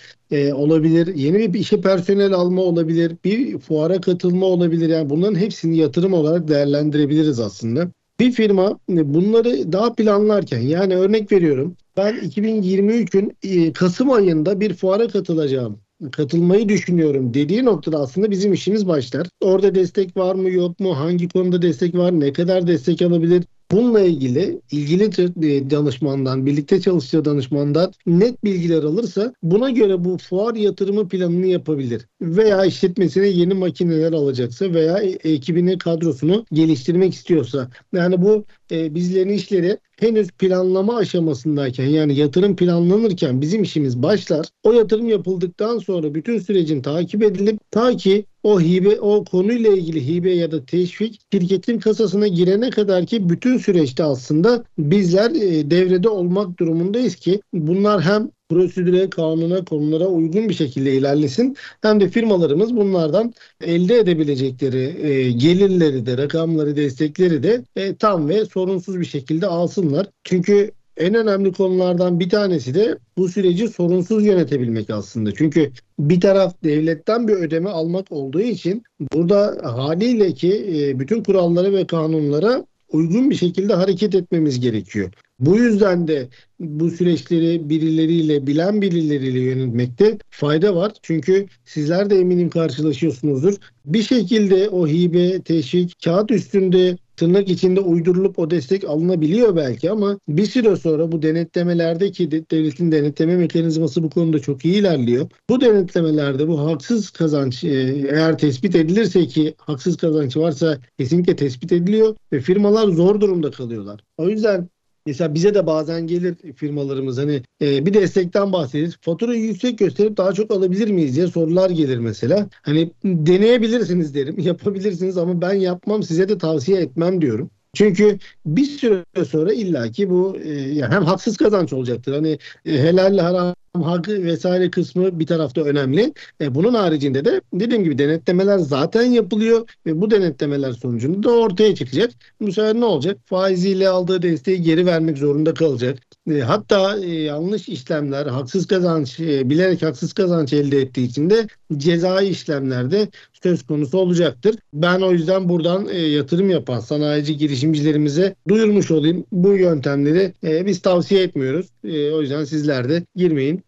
olabilir, 0.55 1.15
yeni 1.15 1.55
bir 1.55 1.61
işe 1.61 1.81
personel 1.81 2.33
alma 2.33 2.63
olabilir, 2.63 3.17
bir 3.25 3.59
fuara 3.59 4.01
katılma 4.01 4.47
olabilir. 4.47 4.89
Yani 4.89 5.11
bunların 5.11 5.39
hepsini 5.39 5.77
yatırım 5.77 6.13
olarak 6.13 6.49
değerlendirebiliriz 6.49 7.41
aslında. 7.41 7.91
Bir 8.21 8.33
firma 8.33 8.79
bunları 8.89 9.73
daha 9.73 9.95
planlarken 9.95 10.61
yani 10.61 10.97
örnek 10.97 11.33
veriyorum 11.33 11.77
ben 11.97 12.15
2023'ün 12.17 13.73
Kasım 13.73 14.11
ayında 14.11 14.61
bir 14.61 14.75
fuara 14.75 15.09
katılacağım 15.09 15.81
katılmayı 16.13 16.69
düşünüyorum 16.69 17.35
dediği 17.35 17.65
noktada 17.65 17.99
aslında 17.99 18.31
bizim 18.31 18.53
işimiz 18.53 18.89
başlar. 18.89 19.29
Orada 19.41 19.75
destek 19.75 20.17
var 20.17 20.35
mı 20.35 20.51
yok 20.51 20.81
mu? 20.81 20.97
Hangi 20.99 21.29
konuda 21.29 21.63
destek 21.63 21.95
var? 21.95 22.21
Ne 22.21 22.33
kadar 22.33 22.67
destek 22.67 23.03
alabilir? 23.03 23.45
Bununla 23.71 24.01
ilgili 24.01 24.61
ilgili 24.71 25.05
e, 25.05 25.71
danışmandan, 25.71 26.47
birlikte 26.47 26.81
çalıştığı 26.81 27.25
danışmandan 27.25 27.93
net 28.07 28.45
bilgiler 28.45 28.83
alırsa 28.83 29.35
buna 29.43 29.71
göre 29.71 30.05
bu 30.05 30.19
fuar 30.19 30.55
yatırımı 30.55 31.09
planını 31.09 31.47
yapabilir. 31.47 32.07
Veya 32.21 32.65
işletmesine 32.65 33.27
yeni 33.27 33.55
makineler 33.55 34.13
alacaksa 34.13 34.75
veya 34.75 34.99
e, 34.99 35.09
ekibini, 35.09 35.79
kadrosunu 35.79 36.45
geliştirmek 36.53 37.15
istiyorsa. 37.15 37.71
Yani 37.93 38.23
bu 38.23 38.45
e, 38.71 38.95
bizlerin 38.95 39.29
işleri 39.29 39.79
henüz 40.01 40.29
planlama 40.31 40.97
aşamasındayken 40.97 41.87
yani 41.87 42.15
yatırım 42.15 42.57
planlanırken 42.57 43.41
bizim 43.41 43.63
işimiz 43.63 44.03
başlar. 44.03 44.47
O 44.63 44.73
yatırım 44.73 45.09
yapıldıktan 45.09 45.79
sonra 45.79 46.15
bütün 46.15 46.39
sürecin 46.39 46.83
takip 46.83 47.23
edilip 47.23 47.71
ta 47.71 47.97
ki 47.97 48.25
o 48.43 48.61
hibe 48.61 49.01
o 49.01 49.25
konuyla 49.25 49.73
ilgili 49.73 50.07
hibe 50.07 50.31
ya 50.31 50.51
da 50.51 50.65
teşvik 50.65 51.21
şirketin 51.33 51.79
kasasına 51.79 52.29
girene 52.29 52.71
kadar 52.71 53.07
ki 53.07 53.29
bütün 53.29 53.59
süreçte 53.59 54.05
aslında 54.05 54.65
bizler 54.79 55.31
e, 55.31 55.71
devrede 55.71 56.09
olmak 56.09 56.59
durumundayız 56.59 57.17
ki 57.17 57.41
bunlar 57.53 58.03
hem 58.03 58.31
prosedüre, 58.49 59.11
kanuna, 59.11 59.65
konulara 59.65 60.07
uygun 60.07 60.49
bir 60.49 60.55
şekilde 60.55 60.95
ilerlesin. 60.95 61.57
Hem 61.83 62.01
de 62.01 62.09
firmalarımız 62.09 62.77
bunlardan 62.77 63.35
elde 63.61 63.99
edebilecekleri 63.99 65.07
e, 65.07 65.33
gelirleri 65.33 66.07
de, 66.07 66.17
rakamları, 66.19 66.77
destekleri 66.77 67.43
de 67.43 67.65
e, 67.77 67.95
tam 67.95 68.29
ve 68.29 68.45
sorunsuz 68.45 69.01
bir 69.01 69.05
şekilde 69.05 69.47
alsınlar. 69.47 70.07
Çünkü 70.25 70.71
en 70.99 71.15
önemli 71.15 71.53
konulardan 71.53 72.21
bir 72.21 72.29
tanesi 72.29 72.75
de 72.75 72.99
bu 73.17 73.29
süreci 73.29 73.69
sorunsuz 73.69 74.27
yönetebilmek 74.27 74.91
aslında. 74.91 75.35
Çünkü 75.35 75.71
bir 75.99 76.21
taraf 76.21 76.55
devletten 76.65 77.29
bir 77.29 77.33
ödeme 77.33 77.71
almak 77.71 78.13
olduğu 78.13 78.41
için 78.41 78.83
burada 79.13 79.59
haliyle 79.63 80.33
ki 80.33 80.67
e, 80.77 80.99
bütün 80.99 81.23
kurallara 81.23 81.73
ve 81.73 81.87
kanunlara 81.87 82.65
uygun 82.93 83.31
bir 83.31 83.35
şekilde 83.35 83.75
hareket 83.75 84.15
etmemiz 84.15 84.61
gerekiyor. 84.61 85.11
Bu 85.41 85.57
yüzden 85.57 86.09
de 86.09 86.29
bu 86.61 86.91
süreçleri 86.91 87.69
birileriyle, 87.69 88.47
bilen 88.47 88.83
birileriyle 88.83 89.41
yönetmekte 89.41 90.19
fayda 90.31 90.77
var. 90.77 90.93
Çünkü 91.03 91.47
sizler 91.65 92.11
de 92.11 92.19
eminim 92.19 92.51
karşılaşıyorsunuzdur. 92.51 93.55
Bir 93.85 94.03
şekilde 94.03 94.69
o 94.69 94.87
hibe, 94.87 95.43
teşvik, 95.43 96.03
kağıt 96.05 96.31
üstünde 96.31 96.97
tırnak 97.19 97.49
içinde 97.49 97.81
uydurulup 97.81 98.39
o 98.39 98.51
destek 98.51 98.85
alınabiliyor 98.85 99.57
belki 99.57 99.91
ama 99.91 100.19
bir 100.29 100.47
süre 100.47 100.77
sonra 100.77 101.13
bu 101.13 101.23
denetlemelerde 101.23 102.11
ki 102.11 102.31
devletin 102.31 102.93
denetleme 102.93 103.37
mekanizması 103.37 104.03
bu 104.03 104.11
konuda 104.11 104.39
çok 104.39 104.65
iyi 104.65 104.75
ilerliyor. 104.75 105.29
Bu 105.51 105.61
denetlemelerde 105.61 106.49
bu 106.49 106.61
haksız 106.61 107.11
kazanç 107.11 107.65
e, 107.65 107.69
eğer 108.11 108.39
tespit 108.39 108.77
edilirse 108.77 109.27
ki 109.27 109.55
haksız 109.59 109.97
kazanç 109.97 110.37
varsa 110.37 110.79
kesinlikle 110.99 111.37
tespit 111.37 111.73
ediliyor 111.73 112.17
ve 112.33 112.41
firmalar 112.41 112.89
zor 112.89 113.21
durumda 113.21 113.51
kalıyorlar. 113.51 114.01
O 114.17 114.29
yüzden 114.29 114.69
Mesela 115.09 115.35
bize 115.35 115.55
de 115.55 115.67
bazen 115.67 116.07
gelir 116.07 116.37
firmalarımız 116.57 117.19
hani 117.19 117.43
e, 117.63 117.87
bir 117.87 117.95
destekten 117.95 118.53
bahsederiz. 118.53 118.97
Faturayı 119.01 119.41
yüksek 119.45 119.79
gösterip 119.79 120.17
daha 120.17 120.33
çok 120.33 120.51
alabilir 120.51 120.89
miyiz 120.89 121.17
diye 121.17 121.27
sorular 121.27 121.71
gelir 121.71 121.99
mesela. 121.99 122.49
Hani 122.63 122.91
deneyebilirsiniz 123.05 124.15
derim. 124.15 124.39
Yapabilirsiniz 124.41 125.19
ama 125.19 125.41
ben 125.41 125.55
yapmam 125.55 126.03
size 126.03 126.29
de 126.29 126.39
tavsiye 126.39 126.81
etmem 126.81 127.21
diyorum. 127.21 127.51
Çünkü 127.75 128.19
bir 128.47 128.65
süre 128.65 129.05
sonra 129.29 129.53
illaki 129.53 130.11
bu 130.11 130.37
e, 130.45 130.51
yani 130.51 130.95
hem 130.95 131.05
haksız 131.05 131.37
kazanç 131.37 131.73
olacaktır. 131.73 132.13
Hani 132.13 132.39
e, 132.67 132.73
helalle 132.73 133.21
haram 133.21 133.55
hakkı 133.75 134.23
vesaire 134.25 134.71
kısmı 134.71 135.21
bir 135.21 135.27
tarafta 135.27 135.61
önemli. 135.61 136.13
E, 136.41 136.55
bunun 136.55 136.75
haricinde 136.75 137.25
de 137.25 137.41
dediğim 137.53 137.85
gibi 137.85 137.99
denetlemeler 137.99 138.59
zaten 138.59 139.05
yapılıyor 139.05 139.69
ve 139.87 140.01
bu 140.01 140.11
denetlemeler 140.11 140.73
sonucunda 140.73 141.29
da 141.29 141.33
ortaya 141.33 141.75
çıkacak. 141.75 142.11
Bu 142.41 142.53
sefer 142.53 142.75
ne 142.75 142.85
olacak? 142.85 143.19
Faiziyle 143.25 143.89
aldığı 143.89 144.23
desteği 144.23 144.63
geri 144.63 144.87
vermek 144.87 145.19
zorunda 145.19 145.55
kalacak. 145.55 145.99
E, 146.31 146.41
hatta 146.41 146.99
e, 146.99 147.15
yanlış 147.15 147.69
işlemler, 147.69 148.27
haksız 148.27 148.67
kazanç, 148.67 149.21
e, 149.21 149.51
bilerek 149.51 149.83
haksız 149.83 150.13
kazanç 150.13 150.53
elde 150.53 150.81
ettiği 150.81 151.07
için 151.07 151.31
de 151.31 151.47
cezai 151.77 152.29
işlemlerde 152.29 153.09
söz 153.43 153.67
konusu 153.67 153.99
olacaktır. 153.99 154.57
Ben 154.73 155.01
o 155.01 155.13
yüzden 155.13 155.49
buradan 155.49 155.89
e, 155.89 155.99
yatırım 155.99 156.51
yapan 156.51 156.81
sanayici 156.81 157.37
girişimcilerimize 157.37 158.35
duyurmuş 158.49 158.91
olayım. 158.91 159.25
Bu 159.33 159.57
yöntemleri 159.57 160.33
e, 160.45 160.67
biz 160.67 160.83
tavsiye 160.83 161.23
etmiyoruz. 161.23 161.67
E, 161.85 162.11
o 162.11 162.23
yüzden 162.23 162.45
sizler 162.45 162.89
de 162.89 163.05
girmeyin 163.17 163.63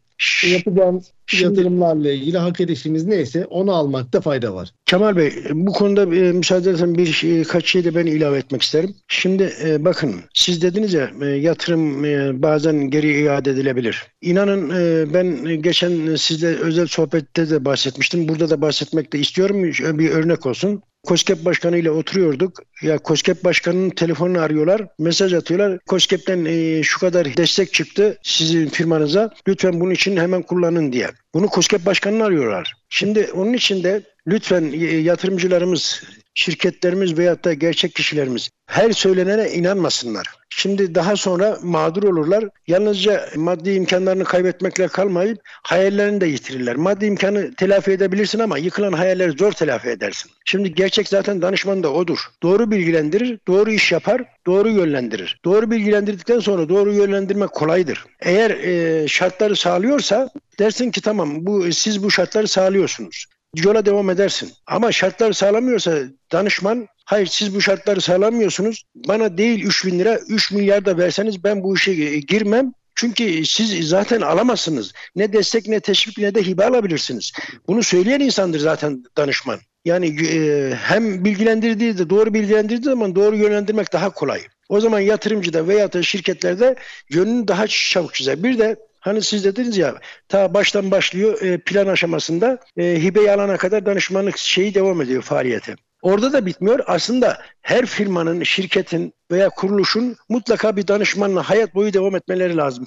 yapacağımız 0.53 1.13
Şimdi, 1.27 1.45
yatırımlarla 1.45 2.11
ilgili 2.11 2.39
hak 2.39 2.61
edişimiz 2.61 3.07
neyse 3.07 3.47
onu 3.47 3.73
almakta 3.73 4.21
fayda 4.21 4.55
var. 4.55 4.73
Kemal 4.87 5.17
Bey 5.17 5.33
bu 5.51 5.73
konuda 5.73 6.03
e, 6.17 6.33
müsaade 6.33 6.71
edersen 6.71 6.95
bir 6.95 7.07
şey, 7.07 7.45
kaç 7.45 7.67
şey 7.67 7.85
de 7.85 7.95
ben 7.95 8.07
ilave 8.07 8.39
etmek 8.39 8.63
isterim. 8.63 8.95
Şimdi 9.09 9.53
e, 9.65 9.85
bakın 9.85 10.15
siz 10.35 10.63
dediniz 10.63 10.93
ya 10.93 11.11
e, 11.23 11.27
yatırım 11.27 12.05
e, 12.05 12.43
bazen 12.43 12.91
geri 12.91 13.23
iade 13.23 13.51
edilebilir. 13.51 14.07
İnanın 14.21 14.71
e, 14.71 15.15
ben 15.15 15.63
geçen 15.63 16.17
sizle 16.17 16.47
özel 16.47 16.87
sohbette 16.87 17.51
de 17.51 17.65
bahsetmiştim. 17.65 18.29
Burada 18.29 18.51
da 18.51 18.61
bahsetmek 18.61 19.13
de 19.13 19.19
istiyorum. 19.19 19.63
Bir 19.99 20.11
örnek 20.11 20.47
olsun. 20.47 20.83
KOSGEB 21.07 21.45
Başkanı 21.45 21.79
ile 21.79 21.91
oturuyorduk. 21.91 22.63
Ya 22.83 22.99
KOSGEB 22.99 23.45
Başkanı'nın 23.45 23.91
telefonunu 23.91 24.41
arıyorlar, 24.41 24.87
mesaj 24.99 25.35
atıyorlar. 25.35 25.79
KOSGEB'den 25.79 26.45
e, 26.45 26.83
şu 26.83 27.01
kadar 27.01 27.37
destek 27.37 27.73
çıktı 27.73 28.19
sizin 28.23 28.69
firmanıza. 28.69 29.35
Lütfen 29.49 29.81
bunun 29.81 29.91
için 29.91 30.17
hemen 30.17 30.43
kullanın 30.43 30.93
diye. 30.93 31.09
Bunu 31.35 31.47
KOSGEB 31.47 31.87
Başkanı'nı 31.87 32.25
arıyorlar. 32.25 32.75
Şimdi 32.89 33.31
onun 33.35 33.53
için 33.53 33.85
de 33.85 34.03
lütfen 34.27 34.73
e, 34.73 34.77
yatırımcılarımız, 34.87 36.03
şirketlerimiz 36.35 37.19
veyahut 37.19 37.45
da 37.45 37.55
gerçek 37.55 37.95
kişilerimiz 37.95 38.51
her 38.67 38.93
söylenene 38.93 39.51
inanmasınlar. 39.51 40.27
Şimdi 40.51 40.95
daha 40.95 41.17
sonra 41.17 41.59
mağdur 41.63 42.03
olurlar. 42.03 42.45
Yalnızca 42.67 43.29
maddi 43.37 43.71
imkanlarını 43.71 44.25
kaybetmekle 44.25 44.89
kalmayıp 44.89 45.39
hayallerini 45.63 46.21
de 46.21 46.27
yitirirler. 46.27 46.77
Maddi 46.77 47.07
imkanı 47.07 47.55
telafi 47.55 47.91
edebilirsin 47.91 48.39
ama 48.39 48.59
yıkılan 48.59 48.93
hayalleri 48.93 49.33
zor 49.33 49.53
telafi 49.53 49.89
edersin. 49.89 50.31
Şimdi 50.45 50.75
gerçek 50.75 51.09
zaten 51.09 51.43
danışman 51.43 51.83
da 51.83 51.93
odur. 51.93 52.19
Doğru 52.43 52.71
bilgilendirir, 52.71 53.39
doğru 53.49 53.71
iş 53.71 53.93
yapar, 53.93 54.25
doğru 54.47 54.71
yönlendirir. 54.71 55.41
Doğru 55.45 55.71
bilgilendirdikten 55.71 56.41
sonra 56.41 56.69
doğru 56.69 56.93
yönlendirmek 56.93 57.51
kolaydır. 57.51 58.05
Eğer 58.21 58.51
e, 58.51 59.09
şartları 59.09 59.57
sağlıyorsa 59.57 60.31
dersin 60.61 60.91
ki 60.91 61.01
tamam 61.01 61.47
bu 61.47 61.73
siz 61.73 62.03
bu 62.03 62.11
şartları 62.11 62.49
sağlıyorsunuz 62.49 63.27
yola 63.57 63.87
devam 63.87 64.11
edersin. 64.11 64.53
Ama 64.67 64.93
şartlar 64.93 65.33
sağlamıyorsa 65.33 65.99
danışman 66.33 66.87
hayır 67.05 67.27
siz 67.27 67.55
bu 67.55 67.61
şartları 67.61 68.01
sağlamıyorsunuz 68.01 68.85
bana 68.95 69.39
değil 69.39 69.65
3 69.65 69.87
bin 69.87 69.99
lira 69.99 70.19
3 70.29 70.53
milyar 70.53 70.85
da 70.85 70.99
verseniz 70.99 71.45
ben 71.45 71.63
bu 71.63 71.77
işe 71.77 71.95
girmem 72.19 72.73
çünkü 72.95 73.47
siz 73.47 73.89
zaten 73.89 74.21
alamazsınız. 74.21 74.93
Ne 75.17 75.33
destek 75.33 75.69
ne 75.69 75.81
teşvik 75.81 76.19
ne 76.19 76.35
de 76.35 76.43
hibe 76.43 76.65
alabilirsiniz. 76.65 77.33
Bunu 77.69 77.83
söyleyen 77.83 78.21
insandır 78.21 78.59
zaten 78.59 79.05
danışman. 79.17 79.61
Yani 79.85 80.27
e, 80.27 80.71
hem 80.75 81.25
bilgilendirdiği 81.25 81.99
de 81.99 82.11
doğru 82.11 82.35
bilgilendirdiği 82.35 82.85
zaman 82.85 83.15
doğru 83.15 83.37
yönlendirmek 83.37 83.93
daha 83.93 84.11
kolay. 84.11 84.43
O 84.69 84.81
zaman 84.81 85.01
yatırımcıda 85.01 85.69
veya 85.69 85.93
da 85.93 86.03
şirketlerde 86.03 86.75
yönünü 87.11 87.49
daha 87.49 87.67
çabuk 87.67 88.15
çizer. 88.15 88.43
Bir 88.43 88.59
de 88.59 88.77
Hani 89.01 89.23
siz 89.23 89.45
dediniz 89.45 89.77
ya 89.77 89.95
ta 90.29 90.55
baştan 90.55 90.91
başlıyor 90.91 91.43
e, 91.43 91.59
plan 91.59 91.87
aşamasında 91.87 92.59
e, 92.77 93.03
hibe 93.03 93.33
alana 93.33 93.57
kadar 93.57 93.87
danışmanlık 93.87 94.39
şeyi 94.39 94.75
devam 94.75 95.03
ediyor 95.03 95.23
faaliyeti. 95.23 95.77
Orada 96.03 96.33
da 96.33 96.47
bitmiyor. 96.47 96.81
Aslında 96.87 97.43
her 97.63 97.87
firmanın, 97.87 98.43
şirketin 98.43 99.15
veya 99.31 99.49
kuruluşun 99.49 100.17
mutlaka 100.29 100.77
bir 100.77 100.89
danışmanla 100.89 101.51
hayat 101.51 101.75
boyu 101.75 101.93
devam 101.93 102.17
etmeleri 102.17 102.57
lazım. 102.57 102.87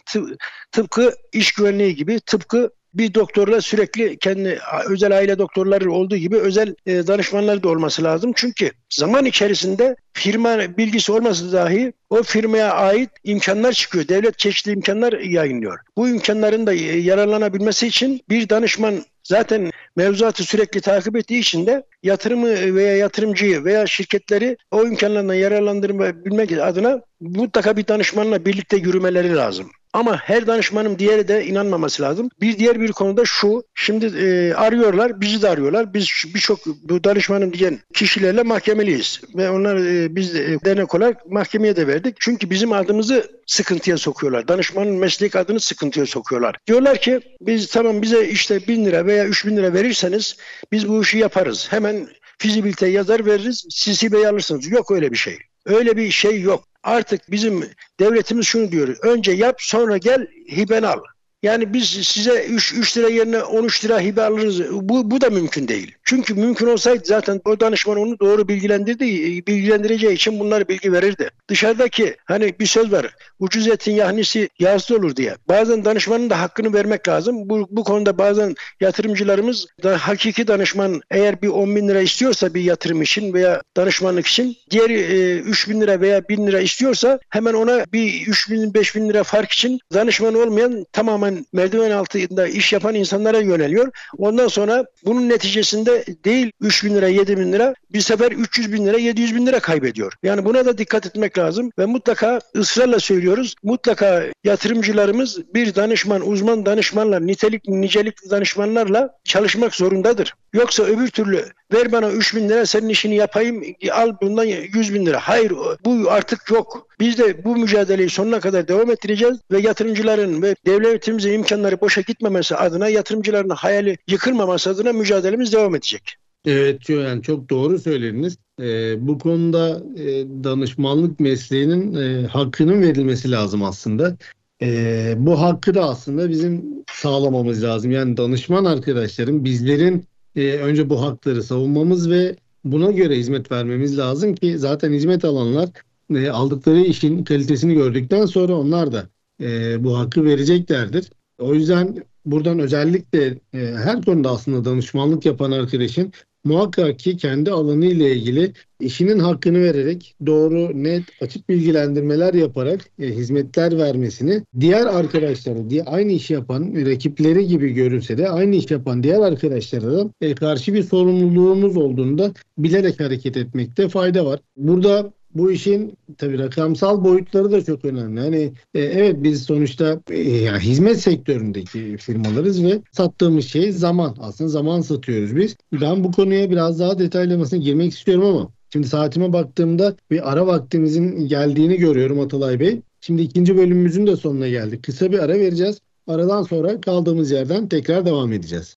Tıpkı 0.71 1.13
iş 1.33 1.51
güvenliği 1.51 1.95
gibi, 1.95 2.19
tıpkı 2.19 2.69
bir 2.93 3.13
doktorla 3.13 3.61
sürekli 3.61 4.17
kendi 4.17 4.59
özel 4.89 5.17
aile 5.17 5.37
doktorları 5.39 5.91
olduğu 5.91 6.17
gibi 6.17 6.37
özel 6.37 6.75
e, 6.85 7.07
danışmanları 7.07 7.63
da 7.63 7.69
olması 7.69 8.03
lazım. 8.03 8.31
Çünkü 8.35 8.71
zaman 8.89 9.25
içerisinde 9.25 9.95
firma 10.13 10.77
bilgisi 10.77 11.11
olması 11.11 11.53
dahi 11.53 11.93
o 12.09 12.23
firmaya 12.23 12.73
ait 12.73 13.09
imkanlar 13.23 13.71
çıkıyor. 13.71 14.07
Devlet 14.07 14.39
çeşitli 14.39 14.71
imkanlar 14.71 15.13
yayınlıyor. 15.13 15.79
Bu 15.97 16.09
imkanların 16.09 16.67
da 16.67 16.73
e, 16.73 16.99
yararlanabilmesi 16.99 17.87
için 17.87 18.21
bir 18.29 18.49
danışman 18.49 19.03
zaten 19.23 19.71
mevzuatı 19.95 20.43
sürekli 20.43 20.81
takip 20.81 21.15
ettiği 21.15 21.39
için 21.39 21.67
de 21.67 21.83
yatırımı 22.03 22.75
veya 22.75 22.97
yatırımcıyı 22.97 23.63
veya 23.63 23.87
şirketleri 23.87 24.57
o 24.71 24.85
imkanlardan 24.85 25.33
yararlandırmak 25.33 26.15
adına 26.61 27.01
mutlaka 27.19 27.77
bir 27.77 27.87
danışmanla 27.87 28.45
birlikte 28.45 28.77
yürümeleri 28.77 29.35
lazım. 29.35 29.71
Ama 29.93 30.17
her 30.17 30.47
danışmanın 30.47 30.99
diğeri 30.99 31.27
de 31.27 31.45
inanmaması 31.45 32.03
lazım. 32.03 32.29
Bir 32.41 32.59
diğer 32.59 32.81
bir 32.81 32.91
konuda 32.91 33.25
şu. 33.25 33.63
Şimdi 33.75 34.05
e, 34.05 34.53
arıyorlar, 34.53 35.21
bizi 35.21 35.41
de 35.41 35.49
arıyorlar. 35.49 35.93
Biz 35.93 36.07
birçok 36.35 36.59
bu 36.65 37.03
danışmanım 37.03 37.53
diyen 37.53 37.79
kişilerle 37.93 38.43
mahkemeliyiz. 38.43 39.21
Ve 39.35 39.49
onlar 39.49 39.75
e, 39.75 40.15
biz 40.15 40.35
e, 40.35 40.59
dernek 40.65 40.95
olarak 40.95 41.31
mahkemeye 41.31 41.75
de 41.75 41.87
verdik. 41.87 42.15
Çünkü 42.19 42.49
bizim 42.49 42.71
adımızı 42.71 43.31
sıkıntıya 43.45 43.97
sokuyorlar. 43.97 44.47
Danışmanın 44.47 44.95
meslek 44.95 45.35
adını 45.35 45.59
sıkıntıya 45.59 46.05
sokuyorlar. 46.05 46.55
Diyorlar 46.67 47.01
ki 47.01 47.19
biz 47.41 47.67
tamam 47.67 48.01
bize 48.01 48.27
işte 48.27 48.67
bin 48.67 48.85
lira 48.85 49.05
veya 49.05 49.25
üç 49.25 49.45
bin 49.45 49.57
lira 49.57 49.73
verirseniz 49.73 50.37
biz 50.71 50.89
bu 50.89 51.01
işi 51.01 51.17
yaparız. 51.17 51.67
Hemen 51.69 52.07
fizibilite 52.37 52.87
yazar 52.87 53.25
veririz. 53.25 53.65
Hibeyi 54.03 54.27
alırsınız. 54.27 54.67
Yok 54.67 54.91
öyle 54.91 55.11
bir 55.11 55.17
şey. 55.17 55.37
Öyle 55.65 55.97
bir 55.97 56.11
şey 56.11 56.41
yok. 56.41 56.72
Artık 56.83 57.31
bizim 57.31 57.69
devletimiz 57.99 58.47
şunu 58.47 58.71
diyor. 58.71 58.97
Önce 59.01 59.31
yap 59.31 59.55
sonra 59.59 59.97
gel 59.97 60.27
hiben 60.51 60.83
al. 60.83 60.99
Yani 61.43 61.73
biz 61.73 61.89
size 61.89 62.45
3, 62.45 62.73
3 62.73 62.97
lira 62.97 63.09
yerine 63.09 63.43
13 63.43 63.85
lira 63.85 63.99
hibe 63.99 64.21
alırız. 64.21 64.61
Bu, 64.71 65.11
bu 65.11 65.21
da 65.21 65.29
mümkün 65.29 65.67
değil. 65.67 65.95
Çünkü 66.03 66.33
mümkün 66.33 66.67
olsaydı 66.67 67.01
zaten 67.05 67.41
o 67.45 67.59
danışman 67.59 67.97
onu 67.97 68.19
doğru 68.19 68.47
bilgilendirdi, 68.47 69.05
bilgilendireceği 69.47 70.13
için 70.13 70.39
bunları 70.39 70.67
bilgi 70.67 70.91
verirdi. 70.93 71.29
Dışarıdaki 71.49 72.15
hani 72.25 72.59
bir 72.59 72.65
söz 72.65 72.91
var. 72.91 73.15
Ucuz 73.39 73.67
etin 73.67 73.91
yahnisi 73.91 74.49
yağsız 74.59 74.91
olur 74.91 75.15
diye. 75.15 75.35
Bazen 75.47 75.85
danışmanın 75.85 76.29
da 76.29 76.41
hakkını 76.41 76.73
vermek 76.73 77.07
lazım. 77.07 77.49
Bu, 77.49 77.67
bu 77.69 77.83
konuda 77.83 78.17
bazen 78.17 78.55
yatırımcılarımız 78.81 79.67
da 79.83 79.97
hakiki 79.97 80.47
danışman 80.47 81.01
eğer 81.11 81.41
bir 81.41 81.47
10 81.47 81.75
bin 81.75 81.87
lira 81.87 82.01
istiyorsa 82.01 82.53
bir 82.53 82.61
yatırım 82.61 83.01
için 83.01 83.33
veya 83.33 83.61
danışmanlık 83.77 84.27
için 84.27 84.55
diğeri 84.69 84.99
e, 84.99 85.37
3 85.39 85.69
bin 85.69 85.81
lira 85.81 86.01
veya 86.01 86.29
1000 86.29 86.47
lira 86.47 86.59
istiyorsa 86.59 87.19
hemen 87.29 87.53
ona 87.53 87.85
bir 87.93 88.27
3 88.27 88.51
bin 88.51 88.73
5 88.73 88.95
bin 88.95 89.09
lira 89.09 89.23
fark 89.23 89.51
için 89.51 89.79
danışman 89.93 90.35
olmayan 90.35 90.85
tamamen 90.93 91.32
merdiven 91.53 91.73
merdiven 91.73 91.97
altında 91.97 92.47
iş 92.47 92.73
yapan 92.73 92.95
insanlara 92.95 93.39
yöneliyor. 93.39 93.91
Ondan 94.17 94.47
sonra 94.47 94.85
bunun 95.05 95.29
neticesinde 95.29 96.05
değil 96.25 96.51
3 96.61 96.83
bin 96.83 96.95
lira 96.95 97.07
7 97.07 97.37
bin 97.37 97.53
lira 97.53 97.75
bir 97.93 98.01
sefer 98.01 98.31
300 98.31 98.73
bin 98.73 98.85
lira 98.85 98.97
700 98.97 99.35
bin 99.35 99.45
lira 99.45 99.59
kaybediyor. 99.59 100.13
Yani 100.23 100.45
buna 100.45 100.65
da 100.65 100.77
dikkat 100.77 101.05
etmek 101.05 101.37
lazım 101.37 101.71
ve 101.79 101.85
mutlaka 101.85 102.39
ısrarla 102.55 102.99
söylüyoruz. 102.99 103.55
Mutlaka 103.63 104.23
yatırımcılarımız 104.43 105.53
bir 105.53 105.75
danışman, 105.75 106.29
uzman 106.29 106.65
danışmanla, 106.65 107.19
nitelik, 107.19 107.67
nicelikli 107.67 108.29
danışmanlarla 108.29 109.09
çalışmak 109.23 109.75
zorundadır. 109.75 110.33
Yoksa 110.53 110.83
öbür 110.83 111.07
türlü 111.07 111.45
ver 111.73 111.91
bana 111.91 112.11
3 112.11 112.35
bin 112.35 112.49
lira 112.49 112.65
senin 112.65 112.89
işini 112.89 113.15
yapayım 113.15 113.63
al 113.91 114.11
bundan 114.21 114.43
100 114.43 114.93
bin 114.93 115.05
lira. 115.05 115.19
Hayır 115.21 115.53
bu 115.85 116.11
artık 116.11 116.51
yok. 116.51 116.87
Biz 116.99 117.17
de 117.17 117.43
bu 117.43 117.55
mücadeleyi 117.55 118.09
sonuna 118.09 118.39
kadar 118.39 118.67
devam 118.67 118.91
ettireceğiz 118.91 119.37
ve 119.51 119.61
yatırımcıların 119.61 120.41
ve 120.41 120.55
devletimize 120.65 121.33
imkanları 121.33 121.81
boşa 121.81 122.01
gitmemesi 122.01 122.55
adına 122.55 122.89
yatırımcıların 122.89 123.49
hayali 123.49 123.97
yıkılmaması 124.07 124.69
adına 124.69 124.93
mücadelemiz 124.93 125.53
devam 125.53 125.75
edecek. 125.75 126.15
Evet 126.45 126.89
yani 126.89 127.23
çok 127.23 127.49
doğru 127.49 127.79
söylediniz. 127.79 128.37
Ee, 128.59 129.07
bu 129.07 129.19
konuda 129.19 129.83
e, 129.97 130.05
danışmanlık 130.43 131.19
mesleğinin 131.19 131.95
e, 131.95 132.27
hakkının 132.27 132.81
verilmesi 132.81 133.31
lazım 133.31 133.63
aslında. 133.63 134.17
E, 134.61 135.13
bu 135.17 135.41
hakkı 135.41 135.73
da 135.73 135.83
aslında 135.83 136.29
bizim 136.29 136.65
sağlamamız 136.93 137.63
lazım. 137.63 137.91
Yani 137.91 138.17
danışman 138.17 138.65
arkadaşlarım 138.65 139.45
bizlerin 139.45 140.05
e, 140.35 140.53
önce 140.53 140.89
bu 140.89 141.01
hakları 141.01 141.43
savunmamız 141.43 142.09
ve 142.09 142.35
buna 142.63 142.91
göre 142.91 143.17
hizmet 143.17 143.51
vermemiz 143.51 143.97
lazım 143.97 144.35
ki 144.35 144.59
zaten 144.59 144.91
hizmet 144.93 145.25
alanlar 145.25 145.69
e, 146.15 146.29
aldıkları 146.29 146.81
işin 146.81 147.23
kalitesini 147.23 147.73
gördükten 147.73 148.25
sonra 148.25 148.53
onlar 148.55 148.91
da 148.91 149.09
e, 149.41 149.83
bu 149.83 149.97
hakkı 149.97 150.25
vereceklerdir. 150.25 151.11
O 151.39 151.53
yüzden 151.53 152.03
buradan 152.25 152.59
özellikle 152.59 153.25
e, 153.53 153.57
her 153.57 154.01
konuda 154.01 154.31
aslında 154.31 154.65
danışmanlık 154.65 155.25
yapan 155.25 155.51
arkadaşın 155.51 156.13
muhakkak 156.43 156.99
ki 156.99 157.17
kendi 157.17 157.51
alanı 157.51 157.85
ile 157.85 158.15
ilgili 158.15 158.53
işinin 158.79 159.19
hakkını 159.19 159.61
vererek 159.61 160.15
doğru, 160.25 160.83
net, 160.83 161.03
açık 161.21 161.49
bilgilendirmeler 161.49 162.33
yaparak 162.33 162.81
e, 162.99 163.07
hizmetler 163.07 163.77
vermesini 163.77 164.41
diğer 164.59 164.85
arkadaşları, 164.85 165.69
diye 165.69 165.83
aynı 165.83 166.11
iş 166.11 166.29
yapan 166.29 166.73
rakipleri 166.85 167.47
gibi 167.47 167.73
görünse 167.73 168.17
de 168.17 168.29
aynı 168.29 168.55
iş 168.55 168.71
yapan 168.71 169.03
diğer 169.03 169.19
arkadaşlara 169.19 169.91
da 169.91 170.09
e, 170.21 170.35
karşı 170.35 170.73
bir 170.73 170.83
sorumluluğumuz 170.83 171.77
olduğunda 171.77 172.31
bilerek 172.57 172.99
hareket 172.99 173.37
etmekte 173.37 173.89
fayda 173.89 174.25
var. 174.25 174.39
Burada 174.57 175.13
bu 175.35 175.51
işin 175.51 175.97
tabii 176.17 176.39
rakamsal 176.39 177.03
boyutları 177.03 177.51
da 177.51 177.63
çok 177.63 177.85
önemli. 177.85 178.19
Hani 178.19 178.53
e, 178.73 178.79
evet 178.81 179.15
biz 179.19 179.43
sonuçta 179.43 179.99
e, 180.09 180.21
yani 180.21 180.59
hizmet 180.59 181.01
sektöründeki 181.01 181.97
firmalarız 181.97 182.63
ve 182.63 182.81
sattığımız 182.91 183.45
şey 183.45 183.71
zaman. 183.71 184.15
Aslında 184.19 184.49
zaman 184.49 184.81
satıyoruz 184.81 185.35
biz. 185.35 185.55
Ben 185.81 186.03
bu 186.03 186.11
konuya 186.11 186.49
biraz 186.51 186.79
daha 186.79 186.99
detaylamasına 186.99 187.59
girmek 187.59 187.93
istiyorum 187.93 188.25
ama 188.25 188.49
şimdi 188.73 188.87
saatime 188.87 189.33
baktığımda 189.33 189.95
bir 190.11 190.31
ara 190.31 190.47
vaktimizin 190.47 191.27
geldiğini 191.27 191.77
görüyorum 191.77 192.19
Atalay 192.19 192.59
Bey. 192.59 192.81
Şimdi 193.01 193.21
ikinci 193.21 193.57
bölümümüzün 193.57 194.07
de 194.07 194.15
sonuna 194.15 194.47
geldik. 194.47 194.83
Kısa 194.83 195.11
bir 195.11 195.19
ara 195.19 195.33
vereceğiz. 195.33 195.79
Aradan 196.07 196.43
sonra 196.43 196.81
kaldığımız 196.81 197.31
yerden 197.31 197.67
tekrar 197.67 198.05
devam 198.05 198.33
edeceğiz. 198.33 198.75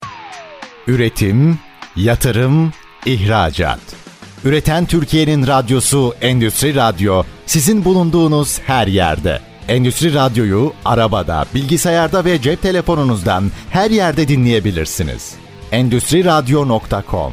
Üretim, 0.87 1.59
yatırım, 1.97 2.73
ihracat. 3.07 4.06
Üreten 4.45 4.87
Türkiye'nin 4.87 5.47
radyosu 5.47 6.13
Endüstri 6.21 6.75
Radyo 6.75 7.23
sizin 7.47 7.85
bulunduğunuz 7.85 8.59
her 8.59 8.87
yerde. 8.87 9.41
Endüstri 9.69 10.15
Radyo'yu 10.15 10.73
arabada, 10.85 11.45
bilgisayarda 11.55 12.25
ve 12.25 12.41
cep 12.41 12.63
telefonunuzdan 12.63 13.45
her 13.71 13.91
yerde 13.91 14.29
dinleyebilirsiniz. 14.29 15.35
Endüstri 15.73 16.25
Radyo.com 16.25 17.33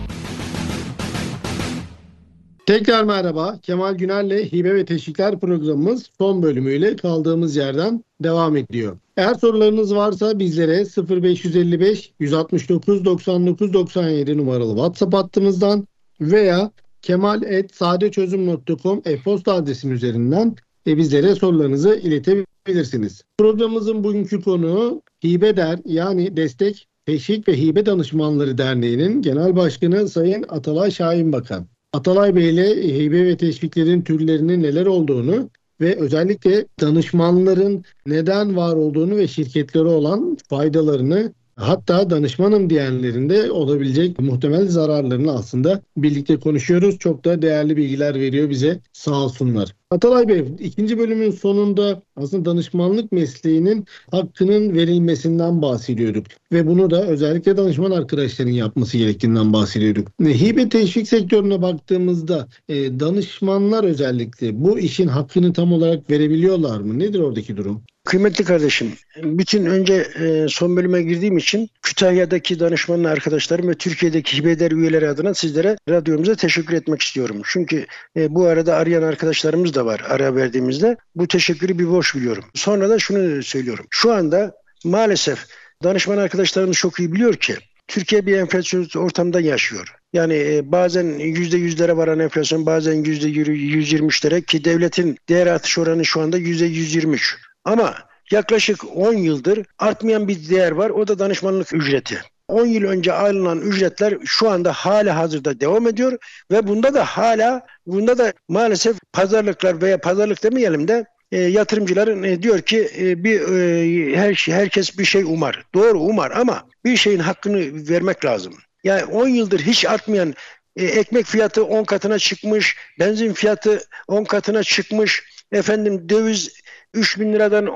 Tekrar 2.66 3.04
merhaba. 3.04 3.58
Kemal 3.62 3.94
Güner'le 3.94 4.52
Hibe 4.52 4.76
ve 4.76 4.86
Teşvikler 4.86 5.40
programımız 5.40 6.10
son 6.18 6.44
bölümüyle 6.44 6.96
kaldığımız 6.96 7.56
yerden 7.56 8.04
devam 8.24 8.58
ediyor. 8.58 8.98
Eğer 9.18 9.34
sorularınız 9.34 9.96
varsa 9.96 10.40
bizlere 10.40 10.86
0555 11.24 12.14
169 12.20 13.06
99 13.06 13.74
97 13.74 14.38
numaralı 14.38 14.76
WhatsApp 14.76 15.14
hattımızdan 15.14 15.88
veya 16.22 16.72
kemal.sadeçözüm.com 17.04 19.02
e-posta 19.06 19.54
adresim 19.54 19.92
üzerinden 19.92 20.56
e, 20.88 20.98
bizlere 20.98 21.36
sorularınızı 21.36 21.96
iletebilirsiniz. 21.96 23.22
Programımızın 23.38 24.04
bugünkü 24.04 24.42
konuğu 24.42 25.02
Hibe 25.26 25.58
Der 25.58 25.80
yani 25.86 26.38
Destek 26.38 26.88
Teşvik 27.06 27.48
ve 27.48 27.58
Hibe 27.58 27.86
Danışmanları 27.86 28.58
Derneği'nin 28.58 29.22
Genel 29.22 29.56
Başkanı 29.56 30.08
Sayın 30.10 30.46
Atalay 30.50 30.92
Şahin 30.92 31.32
Bakan. 31.32 31.68
Atalay 31.94 32.36
Bey 32.36 32.50
ile 32.50 32.98
hibe 32.98 33.26
ve 33.26 33.38
teşviklerin 33.38 34.02
türlerinin 34.02 34.64
neler 34.64 34.86
olduğunu 34.86 35.50
ve 35.82 35.96
özellikle 35.96 36.66
danışmanların 36.82 37.84
neden 38.06 38.56
var 38.56 38.76
olduğunu 38.76 39.18
ve 39.18 39.28
şirketleri 39.28 39.84
olan 39.84 40.38
faydalarını 40.50 41.34
Hatta 41.56 42.10
danışmanım 42.10 42.70
diyenlerinde 42.70 43.52
olabilecek 43.52 44.20
muhtemel 44.20 44.68
zararlarını 44.68 45.32
aslında 45.32 45.82
birlikte 45.98 46.40
konuşuyoruz. 46.40 47.00
Çok 47.00 47.26
da 47.26 47.42
değerli 47.42 47.78
bilgiler 47.78 48.16
veriyor 48.16 48.50
bize 48.50 48.80
sağ 48.94 49.24
olsunlar. 49.24 49.76
Atalay 49.92 50.28
Bey 50.28 50.46
ikinci 50.60 50.98
bölümün 50.98 51.32
sonunda 51.32 52.02
aslında 52.16 52.46
danışmanlık 52.46 53.12
mesleğinin 53.12 53.86
hakkının 54.12 54.74
verilmesinden 54.74 55.62
bahsediyorduk. 55.62 56.26
Ve 56.52 56.68
bunu 56.68 56.90
da 56.90 57.08
özellikle 57.08 57.58
danışman 57.58 57.92
arkadaşların 57.92 58.52
yapması 58.52 58.98
gerektiğinden 58.98 59.54
bahsediyorduk. 59.54 60.08
Hibe 60.22 60.70
teşvik 60.70 61.08
sektörüne 61.08 61.62
baktığımızda 61.62 62.48
e, 62.70 63.00
danışmanlar 63.00 63.84
özellikle 63.84 64.64
bu 64.64 64.80
işin 64.80 65.08
hakkını 65.08 65.54
tam 65.54 65.74
olarak 65.74 66.10
verebiliyorlar 66.10 66.82
mı? 66.82 67.00
Nedir 67.00 67.20
oradaki 67.20 67.58
durum? 67.58 67.84
Kıymetli 68.06 68.44
kardeşim, 68.44 68.94
bütün 69.24 69.66
önce 69.66 69.94
e, 69.94 70.48
son 70.50 70.78
bölüme 70.78 71.02
girdiğim 71.02 71.38
için 71.38 71.70
Kütahya'daki 71.82 72.60
danışmanlı 72.60 73.10
arkadaşlarım 73.10 73.68
ve 73.68 73.74
Türkiye'deki 73.74 74.38
hibeder 74.38 74.72
üyeleri 74.72 75.10
adına 75.10 75.34
sizlere 75.34 75.78
radyomuza 75.90 76.36
teşekkür 76.36 76.74
etmek 76.74 77.02
istiyorum. 77.02 77.42
Çünkü 77.46 77.86
e, 78.18 78.36
bu 78.36 78.46
arada 78.46 78.76
arayan 78.76 79.04
arkadaşlarımız 79.04 79.74
da 79.74 79.86
var 79.86 80.02
ara 80.10 80.36
verdiğimizde. 80.36 80.98
Bu 81.16 81.28
teşekkürü 81.28 81.80
bir 81.80 81.90
borç 81.90 82.16
biliyorum. 82.16 82.44
Sonra 82.54 82.90
da 82.90 83.00
şunu 83.00 83.44
söylüyorum. 83.44 83.86
Şu 83.90 84.14
anda 84.14 84.56
maalesef 84.84 85.46
danışman 85.84 86.18
arkadaşlarımız 86.18 86.78
çok 86.78 87.00
iyi 87.00 87.14
biliyor 87.14 87.34
ki 87.34 87.56
Türkiye 87.88 88.26
bir 88.26 88.38
enflasyon 88.38 88.88
ortamda 88.96 89.42
yaşıyor. 89.42 89.96
Yani 90.14 90.34
e, 90.34 90.72
bazen 90.72 91.06
yüzde 91.20 91.58
yüzlere 91.58 91.98
varan 91.98 92.20
enflasyon 92.20 92.66
bazen 92.66 92.94
yüzde 92.94 93.28
yüz 93.28 93.92
yirmişlere 93.92 94.42
ki 94.42 94.66
devletin 94.66 95.18
değer 95.30 95.48
artış 95.48 95.78
oranı 95.78 96.06
şu 96.06 96.22
anda 96.22 96.38
yüzde 96.38 96.66
yüz 96.66 96.96
yirmi 96.96 97.18
Ama 97.66 97.96
yaklaşık 98.32 98.98
10 98.98 99.14
yıldır 99.14 99.66
artmayan 99.80 100.28
bir 100.28 100.50
değer 100.50 100.72
var. 100.72 100.90
O 100.90 101.08
da 101.08 101.20
danışmanlık 101.20 101.74
ücreti. 101.74 102.22
10 102.48 102.66
yıl 102.66 102.84
önce 102.84 103.14
alınan 103.14 103.62
ücretler 103.62 104.18
şu 104.26 104.50
anda 104.50 104.74
hala 104.74 105.16
hazırda 105.16 105.60
devam 105.60 105.88
ediyor 105.88 106.18
ve 106.52 106.68
bunda 106.68 106.94
da 106.94 107.06
hala 107.06 107.66
bunda 107.88 108.18
da 108.18 108.34
maalesef 108.50 108.98
pazarlıklar 109.14 109.82
veya 109.82 109.98
pazarlık 109.98 110.44
demeyelim 110.44 110.88
de 110.88 111.06
e, 111.32 111.42
yatırımcıların 111.42 112.24
e, 112.24 112.44
diyor 112.44 112.62
ki 112.62 112.90
e, 112.98 113.24
bir 113.24 113.42
e, 113.42 114.18
her 114.18 114.34
şey, 114.34 114.56
herkes 114.56 114.98
bir 114.98 115.06
şey 115.06 115.24
umar. 115.24 115.66
Doğru 115.74 116.00
umar 116.00 116.32
ama 116.32 116.68
bir 116.86 116.98
şeyin 116.98 117.20
hakkını 117.20 117.90
vermek 117.90 118.26
lazım. 118.26 118.54
Yani 118.84 119.06
10 119.06 119.28
yıldır 119.28 119.60
hiç 119.60 119.86
artmayan 119.86 120.34
e, 120.76 120.86
ekmek 120.86 121.26
fiyatı 121.26 121.66
10 121.66 121.84
katına 121.84 122.20
çıkmış, 122.20 122.78
benzin 123.00 123.34
fiyatı 123.34 123.84
10 124.08 124.24
katına 124.24 124.64
çıkmış, 124.64 125.24
efendim 125.52 126.10
döviz 126.10 126.63
3 126.94 127.20
bin 127.20 127.34
liradan 127.34 127.70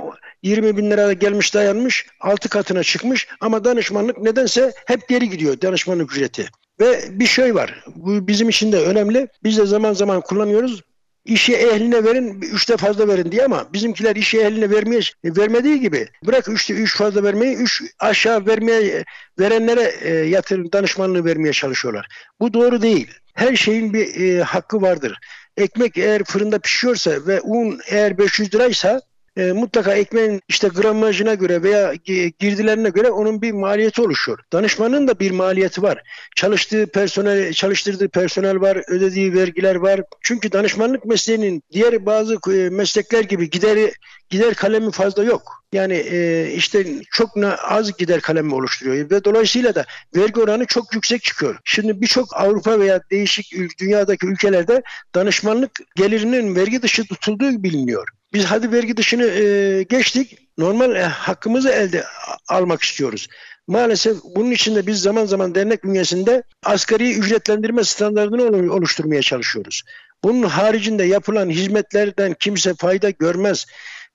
20 0.43 0.77
bin 0.77 0.91
liraya 0.91 1.13
gelmiş 1.13 1.53
dayanmış 1.53 2.05
6 2.19 2.49
katına 2.49 2.83
çıkmış 2.83 3.27
ama 3.39 3.63
danışmanlık 3.63 4.17
nedense 4.17 4.73
hep 4.85 5.07
geri 5.07 5.29
gidiyor 5.29 5.61
danışmanlık 5.61 6.11
ücreti. 6.11 6.47
Ve 6.79 7.19
bir 7.19 7.27
şey 7.27 7.55
var 7.55 7.83
bu 7.95 8.27
bizim 8.27 8.49
için 8.49 8.71
de 8.71 8.77
önemli 8.77 9.27
biz 9.43 9.57
de 9.57 9.65
zaman 9.65 9.93
zaman 9.93 10.21
kullanıyoruz 10.21 10.81
işi 11.27 11.55
ehline 11.55 12.03
verin, 12.03 12.41
üçte 12.41 12.77
fazla 12.77 13.07
verin 13.07 13.31
diye 13.31 13.45
ama 13.45 13.73
bizimkiler 13.73 14.15
işi 14.15 14.41
ehline 14.41 14.69
vermeye 14.69 15.01
vermediği 15.25 15.79
gibi 15.79 16.07
bırak 16.25 16.49
üçte 16.49 16.73
üç 16.73 16.97
fazla 16.97 17.23
vermeyi, 17.23 17.55
üç 17.55 17.83
aşağı 17.99 18.45
vermeye 18.45 19.03
verenlere 19.39 19.93
e, 20.01 20.13
yatırım 20.13 20.71
danışmanlığı 20.71 21.25
vermeye 21.25 21.53
çalışıyorlar. 21.53 22.07
Bu 22.39 22.53
doğru 22.53 22.81
değil. 22.81 23.11
Her 23.33 23.55
şeyin 23.55 23.93
bir 23.93 24.21
e, 24.21 24.43
hakkı 24.43 24.81
vardır. 24.81 25.19
Ekmek 25.57 25.97
eğer 25.97 26.23
fırında 26.23 26.59
pişiyorsa 26.59 27.11
ve 27.27 27.41
un 27.41 27.79
eğer 27.89 28.17
500 28.17 28.55
liraysa 28.55 29.01
e, 29.37 29.51
mutlaka 29.51 29.93
ekmeğin 29.93 30.41
işte 30.49 30.67
gramajına 30.67 31.33
göre 31.33 31.63
veya 31.63 31.93
girdilerine 32.39 32.89
göre 32.89 33.11
onun 33.11 33.41
bir 33.41 33.51
maliyeti 33.51 34.01
oluşuyor. 34.01 34.39
Danışmanın 34.53 35.07
da 35.07 35.19
bir 35.19 35.31
maliyeti 35.31 35.81
var. 35.81 36.01
Çalıştığı 36.35 36.87
personel, 36.87 37.53
çalıştırdığı 37.53 38.09
personel 38.09 38.61
var, 38.61 38.81
ödediği 38.87 39.33
vergiler 39.33 39.75
var. 39.75 40.01
Çünkü 40.21 40.51
danışmanlık 40.51 41.05
mesleğinin 41.05 41.63
diğer 41.71 42.05
bazı 42.05 42.37
e, 42.53 42.69
meslekler 42.69 43.21
gibi 43.21 43.49
gideri 43.49 43.93
gider 44.29 44.53
kalemi 44.53 44.91
fazla 44.91 45.23
yok. 45.23 45.56
Yani 45.73 45.93
e, 45.93 46.51
işte 46.55 46.85
çok 47.11 47.29
az 47.63 47.97
gider 47.97 48.21
kalemi 48.21 48.55
oluşturuyor 48.55 49.09
ve 49.09 49.23
dolayısıyla 49.23 49.75
da 49.75 49.85
vergi 50.15 50.39
oranı 50.41 50.65
çok 50.65 50.93
yüksek 50.93 51.23
çıkıyor. 51.23 51.59
Şimdi 51.63 52.01
birçok 52.01 52.37
Avrupa 52.37 52.79
veya 52.79 53.01
değişik 53.11 53.79
dünyadaki 53.79 54.27
ülkelerde 54.27 54.81
danışmanlık 55.15 55.71
gelirinin 55.95 56.55
vergi 56.55 56.81
dışı 56.81 57.07
tutulduğu 57.07 57.63
biliniyor. 57.63 58.07
Biz 58.33 58.45
hadi 58.45 58.71
vergi 58.71 58.97
dışını 58.97 59.25
e, 59.25 59.83
geçtik. 59.83 60.37
Normal 60.57 60.95
e, 60.95 61.03
hakkımızı 61.03 61.69
elde 61.69 62.03
almak 62.47 62.81
istiyoruz. 62.83 63.27
Maalesef 63.67 64.17
bunun 64.35 64.51
için 64.51 64.75
de 64.75 64.87
biz 64.87 65.01
zaman 65.01 65.25
zaman 65.25 65.55
dernek 65.55 65.83
bünyesinde 65.83 66.43
asgari 66.63 67.13
ücretlendirme 67.13 67.83
standartını 67.83 68.73
oluşturmaya 68.73 69.21
çalışıyoruz. 69.21 69.83
Bunun 70.23 70.43
haricinde 70.43 71.03
yapılan 71.03 71.49
hizmetlerden 71.49 72.35
kimse 72.39 72.73
fayda 72.73 73.09
görmez. 73.09 73.65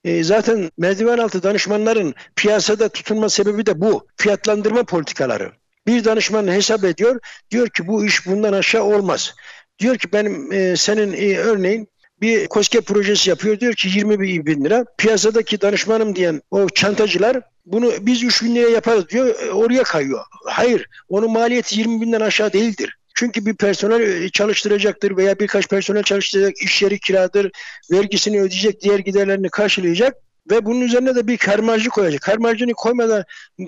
E, 0.03 0.23
zaten 0.23 0.71
merdiven 0.77 1.17
altı 1.17 1.43
danışmanların 1.43 2.15
piyasada 2.35 2.89
tutunma 2.89 3.29
sebebi 3.29 3.65
de 3.65 3.81
bu. 3.81 4.07
Fiyatlandırma 4.17 4.83
politikaları. 4.83 5.51
Bir 5.87 6.03
danışman 6.03 6.47
hesap 6.47 6.83
ediyor. 6.83 7.19
Diyor 7.51 7.69
ki 7.69 7.87
bu 7.87 8.05
iş 8.05 8.27
bundan 8.27 8.53
aşağı 8.53 8.83
olmaz. 8.83 9.35
Diyor 9.79 9.97
ki 9.97 10.13
benim 10.13 10.51
e, 10.51 10.75
senin 10.75 11.13
e, 11.13 11.37
örneğin 11.37 11.87
bir 12.21 12.47
KOSGE 12.47 12.81
projesi 12.81 13.29
yapıyor. 13.29 13.59
Diyor 13.59 13.73
ki 13.73 13.89
20 13.95 14.45
bin 14.45 14.65
lira. 14.65 14.85
Piyasadaki 14.97 15.61
danışmanım 15.61 16.15
diyen 16.15 16.41
o 16.51 16.69
çantacılar 16.69 17.41
bunu 17.65 17.91
biz 18.01 18.23
3 18.23 18.43
bin 18.43 18.55
liraya 18.55 18.69
yaparız 18.69 19.09
diyor. 19.09 19.39
E, 19.39 19.51
oraya 19.51 19.83
kayıyor. 19.83 20.23
Hayır. 20.45 20.87
Onun 21.09 21.31
maliyeti 21.31 21.79
20 21.79 22.01
binden 22.01 22.21
aşağı 22.21 22.53
değildir. 22.53 22.97
Çünkü 23.23 23.45
bir 23.45 23.55
personel 23.55 24.01
e, 24.01 24.29
çalıştıracaktır 24.29 25.17
veya 25.17 25.39
birkaç 25.39 25.67
personel 25.67 26.03
çalıştıracak, 26.03 26.57
iş 26.61 26.81
yeri 26.81 26.99
kiradır, 26.99 27.51
vergisini 27.91 28.41
ödeyecek, 28.41 28.81
diğer 28.81 28.99
giderlerini 28.99 29.49
karşılayacak 29.49 30.15
ve 30.51 30.65
bunun 30.65 30.81
üzerine 30.81 31.15
de 31.15 31.27
bir 31.27 31.37
karmarcı 31.37 31.89
koyacak. 31.89 32.21
Karmarcını 32.21 32.73
koymadan 32.73 33.23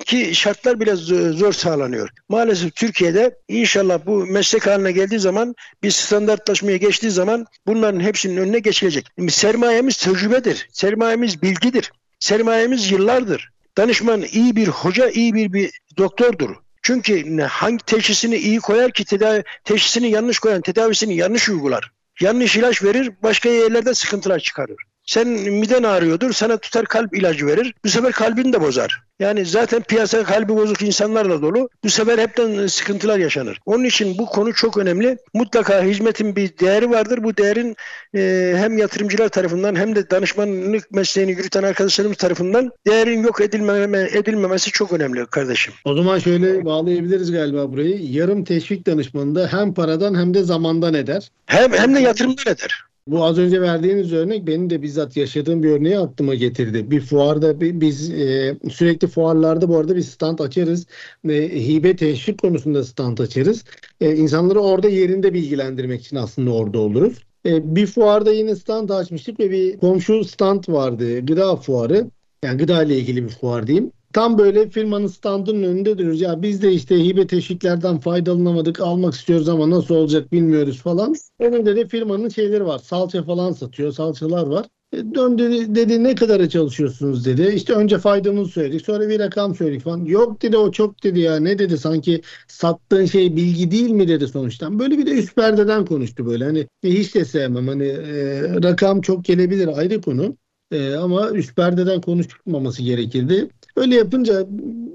ki 0.05 0.35
şartlar 0.35 0.79
bile 0.79 0.95
zor 1.31 1.53
sağlanıyor. 1.53 2.09
Maalesef 2.29 2.75
Türkiye'de 2.75 3.37
inşallah 3.47 3.99
bu 4.05 4.25
meslek 4.25 4.67
haline 4.67 4.91
geldiği 4.91 5.19
zaman 5.19 5.55
bir 5.83 5.91
standartlaşmaya 5.91 6.77
geçtiği 6.77 7.11
zaman 7.11 7.45
bunların 7.67 7.99
hepsinin 7.99 8.37
önüne 8.37 8.59
geçilecek. 8.59 9.07
Sermayemiz 9.29 9.97
tecrübedir. 9.97 10.67
Sermayemiz 10.71 11.41
bilgidir. 11.41 11.91
Sermayemiz 12.19 12.91
yıllardır. 12.91 13.49
Danışman 13.77 14.21
iyi 14.21 14.55
bir 14.55 14.67
hoca, 14.67 15.09
iyi 15.09 15.33
bir, 15.33 15.53
bir 15.53 15.71
doktordur. 15.97 16.64
Çünkü 16.85 17.41
hangi 17.41 17.85
teşhisini 17.85 18.35
iyi 18.35 18.59
koyar 18.59 18.91
ki 18.91 19.05
tedavi, 19.05 19.43
teşhisini 19.63 20.09
yanlış 20.09 20.39
koyan 20.39 20.61
tedavisini 20.61 21.15
yanlış 21.15 21.49
uygular. 21.49 21.91
Yanlış 22.21 22.55
ilaç 22.55 22.83
verir, 22.83 23.11
başka 23.23 23.49
yerlerde 23.49 23.93
sıkıntılar 23.93 24.39
çıkarır. 24.39 24.75
Sen 25.05 25.27
miden 25.27 25.83
ağrıyordur, 25.83 26.33
sana 26.33 26.57
tutar 26.57 26.85
kalp 26.85 27.17
ilacı 27.17 27.47
verir. 27.47 27.73
Bu 27.85 27.89
sefer 27.89 28.11
kalbini 28.11 28.53
de 28.53 28.61
bozar. 28.61 29.01
Yani 29.19 29.45
zaten 29.45 29.81
piyasa 29.81 30.23
kalbi 30.23 30.55
bozuk 30.55 30.81
insanlarla 30.81 31.41
dolu. 31.41 31.69
Bu 31.83 31.89
sefer 31.89 32.17
hepten 32.17 32.67
sıkıntılar 32.67 33.19
yaşanır. 33.19 33.59
Onun 33.65 33.83
için 33.83 34.17
bu 34.17 34.25
konu 34.25 34.53
çok 34.53 34.77
önemli. 34.77 35.17
Mutlaka 35.33 35.83
hizmetin 35.83 36.35
bir 36.35 36.57
değeri 36.57 36.89
vardır. 36.89 37.23
Bu 37.23 37.37
değerin 37.37 37.75
e, 38.15 38.53
hem 38.57 38.77
yatırımcılar 38.77 39.29
tarafından 39.29 39.75
hem 39.75 39.95
de 39.95 40.09
danışmanlık 40.09 40.91
mesleğini 40.91 41.31
yürüten 41.31 41.63
arkadaşlarımız 41.63 42.17
tarafından 42.17 42.71
değerin 42.87 43.23
yok 43.23 43.41
edilmeme, 43.41 44.09
edilmemesi 44.13 44.71
çok 44.71 44.93
önemli 44.93 45.25
kardeşim. 45.25 45.73
O 45.85 45.95
zaman 45.95 46.19
şöyle 46.19 46.65
bağlayabiliriz 46.65 47.31
galiba 47.31 47.71
burayı. 47.71 48.11
Yarım 48.11 48.43
teşvik 48.43 48.87
danışmanında 48.87 49.47
hem 49.51 49.73
paradan 49.73 50.19
hem 50.19 50.33
de 50.33 50.43
zamandan 50.43 50.93
eder. 50.93 51.31
Hem 51.45 51.73
hem 51.73 51.95
de 51.95 51.99
yatırımdan 51.99 52.53
eder. 52.53 52.85
Bu 53.07 53.23
az 53.23 53.37
önce 53.37 53.61
verdiğiniz 53.61 54.13
örnek 54.13 54.47
benim 54.47 54.69
de 54.69 54.81
bizzat 54.81 55.17
yaşadığım 55.17 55.63
bir 55.63 55.69
örneği 55.69 55.99
aklıma 55.99 56.35
getirdi. 56.35 56.91
Bir 56.91 57.01
fuarda 57.01 57.61
biz 57.61 58.09
e, 58.11 58.57
sürekli 58.71 59.07
fuarlarda 59.07 59.69
bu 59.69 59.77
arada 59.77 59.95
bir 59.95 60.01
stand 60.01 60.39
açarız. 60.39 60.87
E, 61.29 61.67
hibe 61.67 61.95
teşvik 61.95 62.41
konusunda 62.41 62.83
stand 62.83 63.17
açarız. 63.17 63.63
E, 64.01 64.15
insanları 64.15 64.59
orada 64.59 64.89
yerinde 64.89 65.33
bilgilendirmek 65.33 66.01
için 66.01 66.15
aslında 66.15 66.51
orada 66.51 66.79
oluruz. 66.79 67.23
E, 67.45 67.75
bir 67.75 67.87
fuarda 67.87 68.31
yine 68.33 68.55
stand 68.55 68.89
açmıştık 68.89 69.39
ve 69.39 69.51
bir 69.51 69.77
komşu 69.77 70.23
stand 70.23 70.63
vardı. 70.67 71.25
Gıda 71.25 71.55
fuarı. 71.55 72.11
Yani 72.43 72.57
gıda 72.57 72.83
ile 72.83 72.97
ilgili 72.97 73.23
bir 73.23 73.29
fuar 73.29 73.67
diyeyim. 73.67 73.91
Tam 74.15 74.37
böyle 74.37 74.69
firmanın 74.69 75.07
standının 75.07 75.63
önünde 75.63 75.97
duruyoruz. 75.97 76.21
Ya 76.21 76.41
biz 76.41 76.61
de 76.61 76.71
işte 76.71 77.05
hibe 77.05 77.27
teşviklerden 77.27 77.99
faydalanamadık, 77.99 78.79
almak 78.79 79.13
istiyoruz 79.13 79.49
ama 79.49 79.69
nasıl 79.69 79.95
olacak 79.95 80.31
bilmiyoruz 80.31 80.81
falan. 80.81 81.15
Önünde 81.39 81.75
de 81.75 81.87
firmanın 81.87 82.29
şeyleri 82.29 82.65
var. 82.65 82.79
Salça 82.79 83.23
falan 83.23 83.51
satıyor, 83.51 83.91
salçalar 83.91 84.47
var. 84.47 84.65
E, 84.93 84.97
dön 84.97 85.37
dedi, 85.75 86.03
ne 86.03 86.15
kadara 86.15 86.49
çalışıyorsunuz 86.49 87.25
dedi. 87.25 87.51
İşte 87.55 87.73
önce 87.73 87.97
faydamızı 87.97 88.51
söyledik. 88.51 88.85
Sonra 88.85 89.09
bir 89.09 89.19
rakam 89.19 89.55
söyledik 89.55 89.81
falan. 89.81 90.05
Yok 90.05 90.41
dedi 90.41 90.57
o 90.57 90.71
çok 90.71 91.03
dedi 91.03 91.19
ya. 91.19 91.39
Ne 91.39 91.59
dedi 91.59 91.77
sanki 91.77 92.21
sattığın 92.47 93.05
şey 93.05 93.35
bilgi 93.35 93.71
değil 93.71 93.89
mi 93.89 94.07
dedi 94.07 94.27
sonuçta. 94.27 94.79
Böyle 94.79 94.97
bir 94.97 95.05
de 95.05 95.11
üst 95.11 95.35
perdeden 95.35 95.85
konuştu 95.85 96.25
böyle. 96.25 96.45
Hani 96.45 96.67
hiç 96.83 97.15
de 97.15 97.25
sevmem. 97.25 97.67
Hani 97.67 97.87
e, 97.87 98.41
rakam 98.63 99.01
çok 99.01 99.25
gelebilir 99.25 99.77
ayrı 99.77 100.01
konu. 100.01 100.37
E, 100.71 100.95
ama 100.95 101.31
üst 101.31 101.55
perdeden 101.55 102.01
konuşmaması 102.01 102.83
gerekirdi. 102.83 103.49
Öyle 103.75 103.95
yapınca 103.95 104.47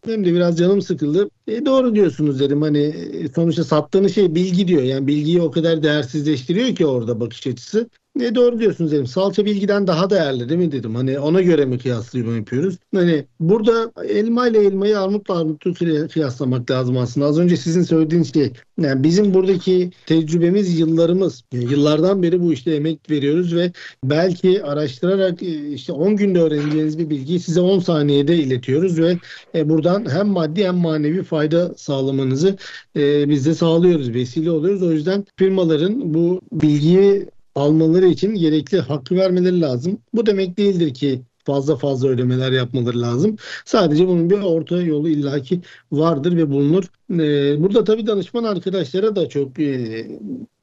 benim 0.09 0.25
de 0.25 0.35
biraz 0.35 0.59
canım 0.59 0.83
sıkıldı. 0.83 1.31
E, 1.47 1.67
doğru 1.67 1.95
diyorsunuz 1.95 2.41
dedim. 2.41 2.63
Hani 2.63 2.79
e, 2.79 3.29
sonuçta 3.29 3.65
sattığınız 3.65 4.15
şey 4.15 4.35
bilgi 4.35 4.69
diyor. 4.69 4.83
Yani 4.83 5.07
bilgiyi 5.07 5.43
o 5.43 5.51
kadar 5.51 5.83
değersizleştiriyor 5.83 6.75
ki 6.75 6.87
orada 6.87 7.21
bakış 7.21 7.47
açısı. 7.47 7.91
Ne 8.17 8.35
doğru 8.35 8.59
diyorsunuz 8.59 8.93
dedim. 8.93 9.07
Salça 9.07 9.45
bilgiden 9.45 9.87
daha 9.87 10.11
değerli 10.11 10.49
değil 10.49 10.61
mi 10.61 10.73
dedim. 10.73 10.95
Hani 10.95 11.19
ona 11.19 11.41
göre 11.41 11.65
mi 11.65 11.79
kıyaslama 11.79 12.37
yapıyoruz? 12.37 12.77
Hani 12.95 13.27
burada 13.41 13.93
elma 14.09 14.49
ile 14.49 14.59
elmayı 14.59 15.01
armutla 15.01 15.39
armutu 15.41 15.75
kıyaslamak 16.13 16.71
lazım 16.71 16.97
aslında. 16.97 17.27
Az 17.27 17.39
önce 17.39 17.57
sizin 17.57 17.83
söylediğiniz 17.83 18.35
şey. 18.35 18.53
Yani 18.81 19.05
bizim 19.05 19.35
buradaki 19.35 19.91
tecrübemiz 20.07 20.79
yıllarımız. 20.79 21.45
Yani 21.53 21.73
yıllardan 21.73 22.23
beri 22.23 22.43
bu 22.43 22.53
işte 22.53 22.75
emek 22.75 23.11
veriyoruz 23.11 23.55
ve 23.55 23.73
belki 24.05 24.65
araştırarak 24.65 25.43
e, 25.43 25.73
işte 25.73 25.93
10 25.93 26.17
günde 26.17 26.41
öğreneceğiniz 26.41 26.99
bir 26.99 27.11
bilgiyi 27.11 27.41
size 27.41 27.61
10 27.61 27.79
saniyede 27.79 28.37
iletiyoruz 28.37 28.99
ve 29.01 29.19
e, 29.55 29.69
buradan 29.69 30.11
hem 30.11 30.27
maddi 30.27 30.65
hem 30.65 30.77
manevi 30.77 31.23
fayda 31.23 31.75
sağlamanızı 31.77 32.57
e, 32.97 33.29
biz 33.29 33.47
de 33.47 33.55
sağlıyoruz, 33.55 34.15
vesile 34.15 34.51
oluyoruz. 34.51 34.83
O 34.83 34.93
yüzden 34.93 35.25
firmaların 35.37 36.15
bu 36.15 36.41
bilgiyi 36.53 37.27
almaları 37.61 38.07
için 38.07 38.35
gerekli 38.35 38.81
hakkı 38.81 39.17
vermeleri 39.17 39.61
lazım. 39.61 39.99
Bu 40.15 40.27
demek 40.27 40.59
değildir 40.59 40.95
ki 40.95 41.23
fazla 41.45 41.77
fazla 41.77 42.09
ödemeler 42.09 42.53
yapmaları 42.53 43.01
lazım. 43.01 43.37
Sadece 43.65 44.09
bunun 44.09 44.31
bir 44.31 44.39
orta 44.39 44.83
yolu 44.83 45.09
illaki 45.09 45.61
vardır 45.93 46.37
ve 46.37 46.51
bulunur. 46.51 46.85
Ee, 47.11 47.63
burada 47.63 47.85
tabii 47.85 48.07
danışman 48.07 48.45
arkadaşlara 48.45 49.17
da 49.17 49.29
çok 49.29 49.59
e, 49.59 50.07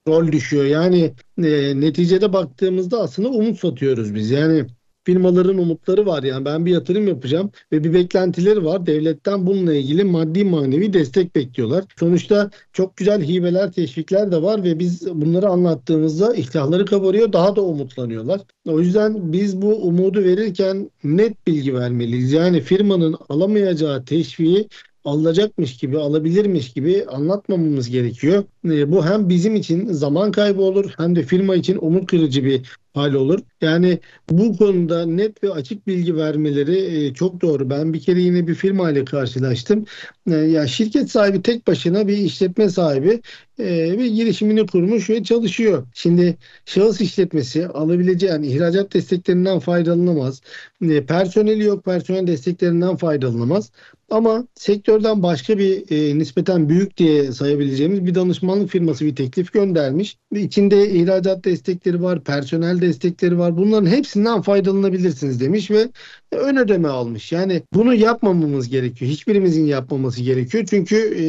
rol 0.07 0.31
düşüyor. 0.31 0.65
Yani 0.65 1.13
e, 1.37 1.81
neticede 1.81 2.33
baktığımızda 2.33 3.01
aslında 3.01 3.29
umut 3.29 3.59
satıyoruz 3.59 4.15
biz. 4.15 4.31
Yani 4.31 4.65
firmaların 5.07 5.57
umutları 5.57 6.05
var. 6.05 6.23
Yani 6.23 6.45
ben 6.45 6.65
bir 6.65 6.71
yatırım 6.71 7.07
yapacağım 7.07 7.51
ve 7.71 7.83
bir 7.83 7.93
beklentileri 7.93 8.65
var. 8.65 8.85
Devletten 8.85 9.47
bununla 9.47 9.73
ilgili 9.73 10.03
maddi 10.03 10.43
manevi 10.43 10.93
destek 10.93 11.35
bekliyorlar. 11.35 11.85
Sonuçta 11.99 12.49
çok 12.73 12.97
güzel 12.97 13.23
hibeler, 13.23 13.71
teşvikler 13.71 14.31
de 14.31 14.41
var 14.41 14.63
ve 14.63 14.79
biz 14.79 15.07
bunları 15.13 15.47
anlattığımızda 15.47 16.35
ihtiyarları 16.35 16.85
kabarıyor. 16.85 17.33
Daha 17.33 17.55
da 17.55 17.61
umutlanıyorlar. 17.61 18.41
O 18.67 18.79
yüzden 18.79 19.33
biz 19.33 19.61
bu 19.61 19.75
umudu 19.75 20.23
verirken 20.23 20.91
net 21.03 21.47
bilgi 21.47 21.75
vermeliyiz. 21.75 22.31
Yani 22.31 22.61
firmanın 22.61 23.15
alamayacağı 23.29 24.05
teşviği 24.05 24.67
alınacakmış 25.07 25.77
gibi, 25.77 25.97
alabilirmiş 25.97 26.73
gibi 26.73 27.05
anlatmamamız 27.05 27.89
gerekiyor. 27.89 28.43
E, 28.65 28.91
bu 28.91 29.05
hem 29.05 29.29
bizim 29.29 29.55
için 29.55 29.87
zaman 29.87 30.31
kaybı 30.31 30.61
olur 30.61 30.93
hem 30.97 31.15
de 31.15 31.23
firma 31.23 31.55
için 31.55 31.77
umut 31.81 32.07
kırıcı 32.07 32.43
bir 32.43 32.61
hal 32.97 33.13
olur. 33.13 33.39
Yani 33.61 33.99
bu 34.29 34.57
konuda 34.57 35.05
net 35.05 35.43
ve 35.43 35.51
açık 35.51 35.87
bilgi 35.87 36.15
vermeleri 36.15 36.77
e, 36.77 37.13
çok 37.13 37.41
doğru. 37.41 37.69
Ben 37.69 37.93
bir 37.93 38.01
kere 38.01 38.21
yine 38.21 38.47
bir 38.47 38.55
firma 38.55 38.91
ile 38.91 39.05
karşılaştım. 39.05 39.85
E, 40.31 40.35
ya 40.35 40.67
şirket 40.67 41.11
sahibi 41.11 41.41
tek 41.41 41.67
başına 41.67 42.07
bir 42.07 42.17
işletme 42.17 42.69
sahibi 42.69 43.21
e, 43.59 43.99
bir 43.99 44.05
girişimini 44.05 44.67
kurmuş 44.67 45.09
ve 45.09 45.23
çalışıyor. 45.23 45.87
Şimdi 45.93 46.37
şahıs 46.65 47.01
işletmesi 47.01 47.67
alabileceği 47.67 48.31
yani 48.31 48.47
ihracat 48.47 48.93
desteklerinden 48.93 49.59
faydalanamaz. 49.59 50.41
E, 50.81 51.05
personeli 51.05 51.63
yok, 51.63 51.85
personel 51.85 52.27
desteklerinden 52.27 52.95
faydalanamaz. 52.95 53.71
Ama 54.09 54.47
sektörden 54.55 55.23
başka 55.23 55.57
bir 55.57 55.91
e, 55.91 56.17
nispeten 56.17 56.69
büyük 56.69 56.97
diye 56.97 57.31
sayabileceğimiz 57.31 58.05
bir 58.05 58.15
danışmanlık 58.15 58.69
firması 58.69 59.05
bir 59.05 59.15
teklif 59.15 59.53
göndermiş. 59.53 60.17
İçinde 60.31 60.89
ihracat 60.89 61.45
destekleri 61.45 62.01
var, 62.01 62.23
personel 62.23 62.81
destekleri 62.87 63.39
var. 63.39 63.57
Bunların 63.57 63.87
hepsinden 63.87 64.41
faydalanabilirsiniz 64.41 65.39
demiş 65.39 65.71
ve 65.71 65.89
ön 66.31 66.57
ödeme 66.57 66.87
almış. 66.87 67.31
Yani 67.31 67.63
bunu 67.73 67.93
yapmamamız 67.93 68.69
gerekiyor. 68.69 69.11
Hiçbirimizin 69.11 69.65
yapmaması 69.65 70.21
gerekiyor. 70.21 70.65
Çünkü 70.69 70.95
e, 70.95 71.27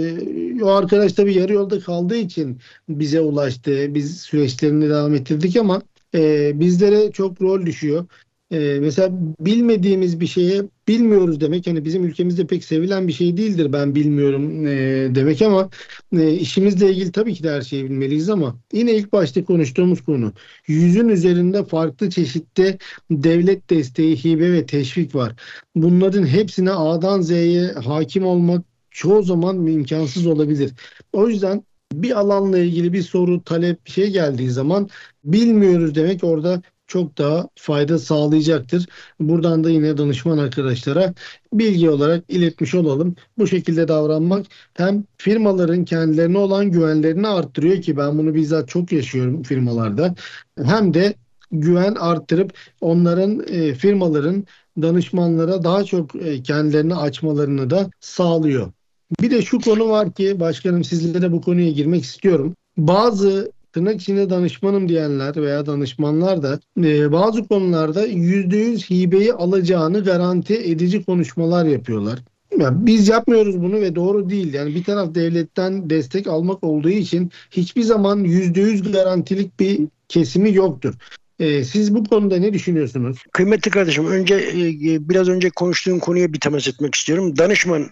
o 0.65 0.69
arkadaş 0.69 1.13
tabii 1.13 1.35
yarı 1.35 1.53
yolda 1.53 1.81
kaldığı 1.81 2.17
için 2.17 2.59
bize 2.89 3.21
ulaştı. 3.21 3.95
Biz 3.95 4.21
süreçlerini 4.21 4.89
devam 4.89 5.15
ettirdik 5.15 5.57
ama 5.57 5.83
e, 6.15 6.53
bizlere 6.61 7.13
çok 7.13 7.43
rol 7.43 7.67
düşüyor. 7.67 8.07
Ee, 8.51 8.79
mesela 8.81 9.11
bilmediğimiz 9.41 10.21
bir 10.21 10.27
şeye 10.27 10.63
bilmiyoruz 10.89 11.41
demek 11.41 11.67
hani 11.67 11.85
bizim 11.85 12.05
ülkemizde 12.05 12.47
pek 12.47 12.65
sevilen 12.65 13.09
bir 13.09 13.13
şey 13.13 13.37
değildir 13.37 13.73
ben 13.73 13.95
bilmiyorum 13.95 14.67
e, 14.67 14.71
demek 15.15 15.43
ama 15.43 15.71
e, 16.13 16.33
işimizle 16.33 16.91
ilgili 16.91 17.13
tabii 17.13 17.35
ki 17.35 17.43
de 17.43 17.51
her 17.51 17.63
şeyi 17.63 17.85
bilmeliyiz 17.85 18.31
ama 18.31 18.57
yine 18.73 18.93
ilk 18.93 19.13
başta 19.13 19.45
konuştuğumuz 19.45 20.05
konu 20.05 20.33
yüzün 20.67 21.09
üzerinde 21.09 21.65
farklı 21.65 22.11
çeşitli 22.11 22.79
devlet 23.11 23.71
desteği, 23.71 24.17
hibe 24.17 24.53
ve 24.53 24.67
teşvik 24.67 25.15
var. 25.15 25.35
Bunların 25.77 26.27
hepsine 26.27 26.73
A'dan 26.73 27.21
Z'ye 27.21 27.67
hakim 27.73 28.27
olmak 28.27 28.65
çoğu 28.91 29.23
zaman 29.23 29.67
imkansız 29.67 30.27
olabilir. 30.27 30.73
O 31.13 31.29
yüzden 31.29 31.65
bir 31.93 32.19
alanla 32.19 32.59
ilgili 32.59 32.93
bir 32.93 33.03
soru, 33.03 33.45
talep, 33.45 33.87
bir 33.87 33.91
şey 33.91 34.11
geldiği 34.11 34.51
zaman 34.51 34.89
bilmiyoruz 35.25 35.95
demek 35.95 36.25
orada 36.25 36.63
çok 36.89 37.19
daha 37.19 37.49
fayda 37.55 37.99
sağlayacaktır. 37.99 38.87
Buradan 39.21 39.65
da 39.65 39.71
yine 39.71 39.99
danışman 39.99 40.39
arkadaşlara 40.39 41.15
bilgi 41.53 41.91
olarak 41.91 42.25
iletmiş 42.29 42.75
olalım. 42.75 43.17
Bu 43.39 43.47
şekilde 43.47 43.89
davranmak 43.89 44.47
hem 44.75 45.05
firmaların 45.17 45.85
kendilerine 45.85 46.39
olan 46.39 46.71
güvenlerini 46.71 47.29
arttırıyor 47.29 47.83
ki 47.83 47.97
ben 47.97 48.19
bunu 48.19 48.35
bizzat 48.35 48.69
çok 48.69 48.93
yaşıyorum 48.93 49.43
firmalarda. 49.43 50.15
Hem 50.63 50.95
de 50.95 51.15
güven 51.53 51.95
arttırıp 51.95 52.53
onların 52.81 53.45
e, 53.49 53.75
firmaların 53.75 54.45
danışmanlara 54.83 55.65
daha 55.65 55.85
çok 55.85 56.15
e, 56.15 56.43
kendilerini 56.43 56.95
açmalarını 56.95 57.71
da 57.71 57.91
sağlıyor. 58.01 58.73
Bir 59.21 59.31
de 59.31 59.43
şu 59.43 59.61
konu 59.61 59.89
var 59.89 60.13
ki 60.13 60.41
başkanım 60.41 60.85
sizlere 60.85 61.33
bu 61.33 61.41
konuya 61.41 61.71
girmek 61.71 62.05
istiyorum. 62.05 62.55
Bazı 62.77 63.53
tırnak 63.73 64.01
içinde 64.01 64.31
danışmanım 64.31 64.89
diyenler 64.89 65.37
veya 65.37 65.67
danışmanlar 65.67 66.43
da 66.43 66.61
e, 66.79 67.13
bazı 67.13 67.49
konularda 67.49 68.07
%100 68.07 68.91
hibeyi 68.91 69.33
alacağını 69.33 70.05
garanti 70.05 70.55
edici 70.55 71.05
konuşmalar 71.05 71.65
yapıyorlar. 71.65 72.19
Yani 72.59 72.87
biz 72.87 73.09
yapmıyoruz 73.09 73.63
bunu 73.63 73.81
ve 73.81 73.95
doğru 73.95 74.31
değil. 74.31 74.55
Yani 74.55 74.75
bir 74.75 74.85
taraf 74.85 75.15
devletten 75.15 75.91
destek 75.91 76.27
almak 76.27 76.65
olduğu 76.65 76.91
için 76.91 77.31
hiçbir 77.51 77.83
zaman 77.83 78.25
%100 78.25 78.93
garantilik 78.93 79.61
bir 79.61 79.81
kesimi 80.09 80.55
yoktur. 80.55 80.95
Ee, 81.39 81.65
siz 81.65 81.95
bu 81.95 82.05
konuda 82.05 82.37
ne 82.37 82.53
düşünüyorsunuz? 82.53 83.19
Kıymetli 83.33 83.71
kardeşim 83.71 84.07
önce 84.07 84.35
e, 84.35 85.09
biraz 85.09 85.29
önce 85.29 85.51
konuştuğum 85.51 85.99
konuya 85.99 86.33
bir 86.33 86.41
temas 86.41 86.69
etmek 86.69 86.95
istiyorum. 86.95 87.39
Danışman 87.39 87.89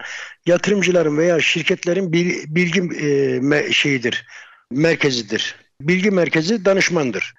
yatırımcıların 0.46 1.18
veya 1.18 1.40
şirketlerin 1.40 2.12
bilgi 2.12 2.82
e, 3.06 3.72
şeyidir, 3.72 4.26
merkezidir 4.70 5.65
bilgi 5.80 6.10
merkezi 6.10 6.64
danışmandır. 6.64 7.34